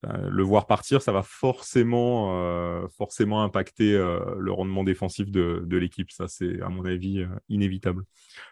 euh, 0.06 0.30
le 0.30 0.44
voir 0.44 0.68
partir, 0.68 1.02
ça 1.02 1.12
va 1.12 1.22
forcément, 1.24 2.44
euh, 2.44 2.88
forcément 2.98 3.44
impacter 3.44 3.94
euh, 3.94 4.20
le 4.38 4.52
rendement 4.52 4.84
défensif 4.84 5.32
de, 5.32 5.78
l'équipe. 5.78 6.12
Ça, 6.12 6.28
c'est 6.28 6.62
à 6.62 6.70
mon 6.70 6.86
avis 6.86 7.26
inévitable. 7.50 8.04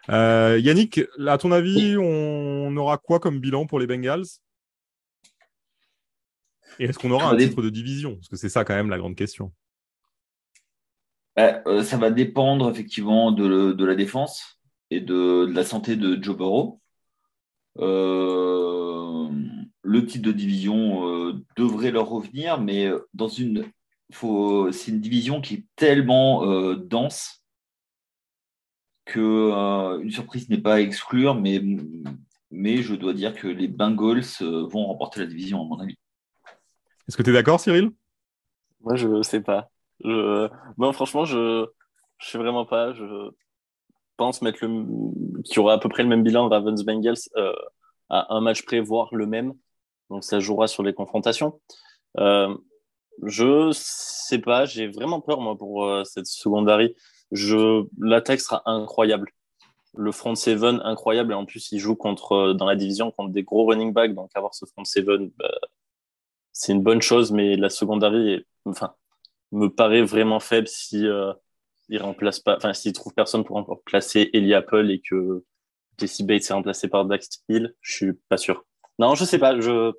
Yannick, 0.10 1.02
à 1.28 1.38
ton 1.38 1.52
avis, 1.52 1.96
on 1.98 2.76
aura 2.78 2.98
quoi 2.98 3.20
comme 3.20 3.40
bilan 3.40 3.66
pour 3.66 3.80
les 3.80 3.88
Bengals? 3.88 4.26
Et 6.80 6.86
est-ce 6.86 7.00
qu'on 7.00 7.12
aura 7.12 7.32
un 7.32 7.38
titre 7.38 7.62
de 7.62 7.70
division? 7.70 8.16
Parce 8.16 8.30
que 8.30 8.36
c'est 8.36 8.50
ça 8.50 8.64
quand 8.64 8.76
même 8.76 8.90
la 8.90 8.98
grande 8.98 9.16
question. 9.16 9.52
ça 11.38 11.98
va 11.98 12.12
dépendre 12.12 12.70
effectivement 12.70 13.32
de, 13.32 13.84
la 13.84 13.96
défense 13.96 14.60
et 14.90 15.00
de, 15.00 15.46
de, 15.46 15.54
la 15.54 15.64
santé 15.64 15.96
de 15.96 16.22
Joe 16.22 16.38
Burrow. 16.38 16.82
le 17.78 19.30
titre 20.06 20.26
de 20.26 20.32
division 20.32 21.32
devrait 21.58 21.92
leur 21.92 22.10
revenir, 22.10 22.60
mais 22.60 22.86
euh, 22.86 23.00
dans 23.14 23.28
une, 23.28 23.66
faut, 24.12 24.72
c'est 24.72 24.92
une 24.92 25.02
division 25.02 25.42
qui 25.42 25.56
est 25.56 25.66
tellement 25.76 26.46
euh, 26.46 26.76
dense 26.76 27.44
que 29.06 29.20
euh, 29.20 30.00
une 30.02 30.12
surprise 30.12 30.50
n'est 30.50 30.62
pas 30.62 30.76
à 30.76 30.80
exclure, 30.80 31.36
mais, 31.36 31.62
mais 32.52 32.82
je 32.82 32.96
dois 32.96 33.14
dire 33.14 33.36
que 33.36 33.48
les 33.48 33.68
Bengals 33.68 34.24
vont 34.42 34.88
remporter 34.88 35.20
la 35.20 35.26
division, 35.26 35.62
à 35.62 35.66
mon 35.66 35.80
avis. 35.80 35.98
Est-ce 37.08 37.18
que 37.18 37.24
tu 37.24 37.30
es 37.30 37.34
d'accord, 37.34 37.60
Cyril? 37.60 37.92
Moi, 38.82 38.96
je 38.96 39.22
sais 39.22 39.42
pas. 39.42 39.70
Je... 40.04 40.50
Franchement, 40.94 41.26
je 41.26 41.62
ne 41.62 41.68
sais 42.20 42.38
vraiment 42.38 42.66
pas. 42.66 42.94
Je 42.94 43.30
pense 44.18 44.42
mettre 44.42 44.66
le... 44.66 44.86
qu'il 45.44 45.56
y 45.56 45.60
aura 45.60 45.74
à 45.74 45.78
peu 45.78 45.90
près 45.90 46.04
le 46.04 46.10
même 46.10 46.24
bilan 46.24 46.50
Ravens-Bengals 46.50 47.30
à 48.10 48.34
un 48.34 48.42
match 48.42 48.64
près, 48.64 48.80
voire 48.80 49.14
le 49.14 49.26
même. 49.26 49.54
Donc 50.10 50.24
ça 50.24 50.40
jouera 50.40 50.68
sur 50.68 50.84
les 50.84 50.94
confrontations. 50.94 51.60
Euh, 52.20 52.54
je 53.24 53.72
sais 53.74 54.40
pas, 54.40 54.66
j'ai 54.66 54.88
vraiment 54.88 55.22
peur 55.22 55.40
moi 55.40 55.58
pour 55.58 55.86
euh, 55.86 56.04
cette 56.04 56.26
secondary. 56.26 56.96
Je 57.32 57.86
l'attaque 58.00 58.42
sera 58.42 58.62
incroyable. 58.66 59.32
Le 59.96 60.12
front 60.12 60.36
seven 60.36 60.82
incroyable 60.84 61.32
et 61.32 61.36
en 61.36 61.46
plus 61.46 61.72
il 61.72 61.80
joue 61.80 61.96
contre 61.96 62.34
euh, 62.34 62.54
dans 62.54 62.66
la 62.66 62.76
division 62.76 63.12
contre 63.12 63.32
des 63.32 63.44
gros 63.44 63.66
running 63.66 63.92
backs 63.92 64.14
donc 64.14 64.30
avoir 64.36 64.54
ce 64.54 64.66
front 64.66 64.86
seven 64.86 65.32
bah, 65.38 65.52
c'est 66.54 66.74
une 66.74 66.82
bonne 66.82 67.02
chose 67.02 67.32
mais 67.32 67.56
la 67.56 67.70
secondary 67.70 68.46
enfin 68.66 68.94
me 69.52 69.68
paraît 69.68 70.04
vraiment 70.04 70.40
faible 70.40 70.68
si 70.68 71.06
euh, 71.06 71.34
il 71.90 72.02
remplace 72.02 72.42
trouve 72.94 73.14
personne 73.14 73.44
pour 73.44 73.58
remplacer 73.58 74.30
Eli 74.34 74.54
Apple 74.54 74.90
et 74.90 75.02
que 75.02 75.44
Jesse 75.98 76.22
Bates 76.22 76.50
est 76.50 76.54
remplacé 76.54 76.88
par 76.88 77.06
Dax 77.06 77.44
Hill, 77.50 77.76
je 77.82 77.96
suis 77.96 78.14
pas 78.30 78.38
sûr. 78.38 78.66
Non, 78.98 79.16
je 79.16 79.26
sais 79.26 79.38
pas. 79.38 79.60
Je... 79.60 79.92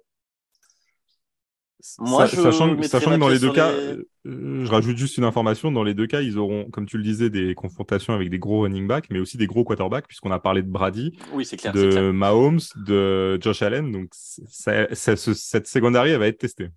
Moi, 1.99 2.26
je 2.26 2.37
sachant, 2.37 2.76
que 2.76 3.16
dans 3.18 3.28
les 3.28 3.41
deux 3.41 3.53
cas, 3.53 3.70
euh, 3.70 4.05
je 4.24 4.70
rajoute 4.70 4.97
juste 4.97 5.16
une 5.16 5.24
information, 5.24 5.72
dans 5.72 5.83
les 5.83 5.95
deux 5.95 6.07
cas, 6.07 6.20
ils 6.20 6.39
auront, 6.39 6.70
comme 6.70 6.87
tu 6.87 6.97
le 6.97 7.03
disais, 7.03 7.28
des 7.28 7.55
confrontations 7.55 8.14
avec 8.14 8.30
des 8.30 8.39
gros 8.39 8.62
running 8.62 8.87
backs, 8.87 9.07
mais 9.11 9.18
aussi 9.18 9.37
des 9.37 9.47
gros 9.49 9.64
quarterbacks, 9.64 10.07
puisqu'on 10.07 10.30
a 10.30 10.39
parlé 10.39 10.62
de 10.62 10.68
Brady, 10.68 11.18
oui, 11.33 11.45
clair, 11.45 11.72
de 11.72 12.11
Mahomes, 12.12 12.61
de 12.76 13.39
Josh 13.43 13.62
Allen. 13.62 13.91
Donc, 13.91 14.11
cette 14.12 15.66
secondary, 15.66 16.11
elle 16.11 16.20
va 16.20 16.28
être 16.28 16.39
testée. 16.39 16.68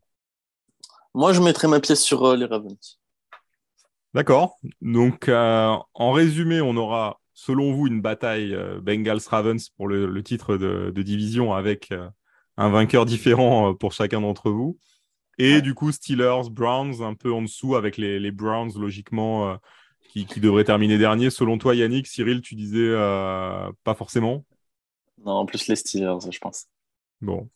Moi, 1.15 1.31
je 1.31 1.39
mettrai 1.39 1.69
ma 1.69 1.79
pièce 1.79 2.01
sur 2.01 2.25
euh, 2.25 2.35
les 2.35 2.43
Ravens. 2.43 2.99
D'accord. 4.13 4.57
Donc, 4.81 5.29
euh, 5.29 5.73
en 5.93 6.11
résumé, 6.11 6.59
on 6.59 6.75
aura 6.75 7.21
selon 7.33 7.71
vous, 7.71 7.87
une 7.87 8.01
bataille 8.01 8.53
euh, 8.53 8.81
Bengals-Ravens 8.81 9.69
pour 9.77 9.87
le, 9.87 10.23
titre 10.23 10.57
de, 10.57 10.91
division 11.01 11.53
avec 11.53 11.93
un 12.57 12.69
vainqueur 12.69 13.05
différent 13.05 13.73
pour 13.73 13.93
chacun 13.93 14.19
d'entre 14.19 14.51
vous. 14.51 14.77
Et 15.37 15.61
du 15.61 15.73
coup, 15.73 15.91
Steelers, 15.91 16.49
Browns, 16.49 17.01
un 17.01 17.13
peu 17.13 17.31
en 17.31 17.41
dessous 17.41 17.75
avec 17.75 17.97
les, 17.97 18.31
Browns, 18.31 18.71
logiquement, 18.77 19.57
qui, 20.09 20.25
devraient 20.39 20.63
terminer 20.63 20.97
dernier. 20.97 21.29
Selon 21.29 21.57
toi, 21.57 21.75
Yannick, 21.75 22.07
Cyril, 22.07 22.41
tu 22.41 22.55
disais 22.55 22.93
pas 22.93 23.95
forcément? 23.95 24.45
Non, 25.25 25.33
en 25.33 25.45
plus 25.45 25.67
les 25.67 25.75
Steelers, 25.75 26.31
je 26.31 26.39
pense. 26.39 26.65
Bon. 27.21 27.49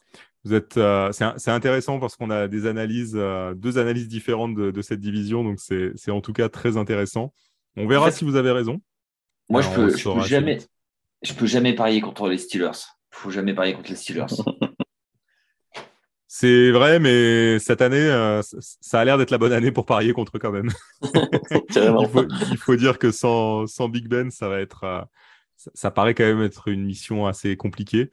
Vous 0.46 0.54
êtes, 0.54 0.78
euh, 0.78 1.12
c'est 1.12 1.52
intéressant 1.52 2.00
parce 2.00 2.16
qu'on 2.16 2.30
a 2.30 2.48
des 2.48 2.66
analyses, 2.66 3.16
euh, 3.16 3.54
deux 3.54 3.78
analyses 3.78 4.08
différentes 4.08 4.56
de, 4.56 4.82
cette 4.82 5.02
division, 5.02 5.44
donc 5.44 5.60
c'est 5.60 6.12
en 6.12 6.22
tout 6.22 6.34
cas 6.34 6.48
très 6.48 6.78
intéressant. 6.78 7.34
On 7.76 7.88
verra 7.88 8.12
si 8.12 8.24
vous 8.24 8.36
avez 8.36 8.52
raison. 8.52 8.80
Moi, 9.50 9.62
je 9.62 9.70
peux, 9.70 9.92
peux 9.92 10.24
jamais, 10.26 10.60
je 11.22 11.34
peux 11.34 11.46
jamais 11.46 11.74
parier 11.74 12.02
contre 12.02 12.30
les 12.30 12.38
Steelers. 12.38 12.72
Il 13.12 13.18
faut 13.18 13.32
jamais 13.32 13.54
parier 13.54 13.74
contre 13.74 13.90
les 13.90 13.96
Steelers. 13.96 14.28
C'est 16.32 16.70
vrai, 16.72 17.00
mais 17.00 17.58
cette 17.58 17.82
année, 17.82 17.98
euh, 17.98 18.42
ça 18.44 19.00
a 19.00 19.06
l'air 19.06 19.18
d'être 19.18 19.32
la 19.32 19.40
bonne 19.40 19.52
année 19.52 19.72
pour 19.72 19.88
parier 19.88 20.14
contre 20.14 20.38
eux 20.38 20.40
quand 20.40 20.52
même. 20.52 20.70
il, 21.02 22.58
faut, 22.58 22.76
dire 22.76 23.00
que 23.00 23.12
sans, 23.12 23.66
sans, 23.66 23.90
Big 23.90 24.08
Ben, 24.08 24.30
ça 24.30 24.48
va 24.48 24.60
être, 24.60 25.08
ça, 25.74 25.90
paraît 25.90 26.14
quand 26.14 26.26
même 26.26 26.44
être 26.44 26.68
une 26.68 26.86
mission 26.86 27.26
assez 27.26 27.58
compliquée. 27.58 28.12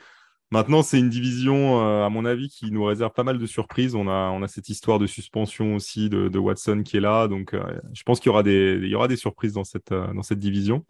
Maintenant, 0.52 0.82
c'est 0.82 0.98
une 1.00 1.08
division, 1.08 1.80
euh, 1.80 2.04
à 2.04 2.08
mon 2.08 2.24
avis, 2.24 2.48
qui 2.48 2.70
nous 2.70 2.84
réserve 2.84 3.12
pas 3.12 3.24
mal 3.24 3.38
de 3.38 3.46
surprises. 3.46 3.96
On 3.96 4.06
a, 4.06 4.30
on 4.30 4.42
a 4.42 4.48
cette 4.48 4.68
histoire 4.68 5.00
de 5.00 5.06
suspension 5.06 5.74
aussi 5.74 6.08
de, 6.08 6.38
Watson 6.38 6.82
qui 6.84 6.98
est 6.98 7.00
là. 7.00 7.26
Donc, 7.26 7.52
euh, 7.52 7.80
je 7.92 8.04
pense 8.04 8.20
qu'il 8.20 8.28
y 8.28 8.30
aura 8.30 8.44
des, 8.44 8.78
il 8.80 8.88
y 8.88 8.94
aura 8.94 9.08
des 9.08 9.16
surprises 9.16 9.54
dans 9.54 9.64
cette, 9.64 9.90
euh, 9.90 10.12
dans 10.14 10.22
cette 10.22 10.38
division. 10.38 10.84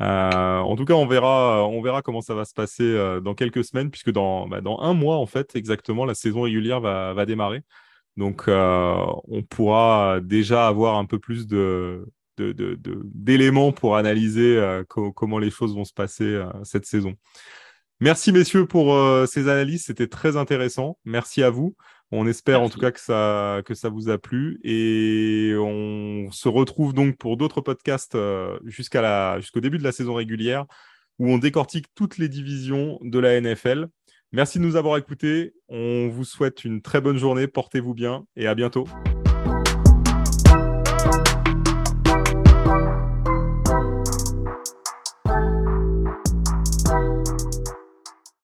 En 0.00 0.76
tout 0.76 0.84
cas, 0.84 0.94
on 0.94 1.06
verra, 1.06 1.66
on 1.66 1.82
verra 1.82 2.02
comment 2.02 2.20
ça 2.20 2.34
va 2.34 2.44
se 2.44 2.54
passer 2.54 3.20
dans 3.22 3.34
quelques 3.34 3.64
semaines, 3.64 3.90
puisque 3.90 4.12
dans, 4.12 4.48
bah, 4.48 4.60
dans 4.60 4.78
un 4.80 4.94
mois, 4.94 5.16
en 5.16 5.26
fait, 5.26 5.56
exactement, 5.56 6.04
la 6.04 6.14
saison 6.14 6.42
régulière 6.42 6.80
va, 6.80 7.14
va 7.14 7.26
démarrer. 7.26 7.62
Donc, 8.16 8.44
on 8.48 9.42
pourra 9.48 10.20
déjà 10.22 10.68
avoir 10.68 10.96
un 10.96 11.04
peu 11.04 11.18
plus 11.18 11.46
de, 11.46 12.06
d'éléments 12.36 13.72
pour 13.72 13.96
analyser 13.96 14.82
comment 14.88 15.38
les 15.38 15.50
choses 15.50 15.74
vont 15.74 15.84
se 15.84 15.94
passer 15.94 16.40
cette 16.64 16.86
saison. 16.86 17.14
Merci 18.00 18.30
messieurs 18.30 18.64
pour 18.64 18.94
euh, 18.94 19.26
ces 19.26 19.48
analyses, 19.48 19.86
c'était 19.86 20.06
très 20.06 20.36
intéressant. 20.36 20.98
Merci 21.04 21.42
à 21.42 21.50
vous. 21.50 21.74
On 22.10 22.26
espère 22.26 22.62
en 22.62 22.70
tout 22.70 22.80
cas 22.80 22.90
que 22.90 23.00
ça, 23.00 23.60
que 23.66 23.74
ça 23.74 23.90
vous 23.90 24.08
a 24.08 24.16
plu 24.16 24.60
et 24.64 25.54
on 25.58 26.30
se 26.30 26.48
retrouve 26.48 26.94
donc 26.94 27.18
pour 27.18 27.36
d'autres 27.36 27.60
podcasts 27.60 28.14
euh, 28.14 28.58
jusqu'à 28.64 29.02
la, 29.02 29.40
jusqu'au 29.40 29.60
début 29.60 29.76
de 29.76 29.84
la 29.84 29.92
saison 29.92 30.14
régulière 30.14 30.64
où 31.18 31.30
on 31.30 31.38
décortique 31.38 31.86
toutes 31.94 32.16
les 32.16 32.28
divisions 32.28 32.98
de 33.02 33.18
la 33.18 33.38
NFL. 33.40 33.88
Merci 34.32 34.58
de 34.58 34.64
nous 34.64 34.76
avoir 34.76 34.96
écoutés. 34.96 35.54
On 35.68 36.08
vous 36.08 36.24
souhaite 36.24 36.64
une 36.64 36.80
très 36.80 37.00
bonne 37.00 37.18
journée. 37.18 37.46
Portez-vous 37.46 37.94
bien 37.94 38.24
et 38.36 38.46
à 38.46 38.54
bientôt. 38.54 38.86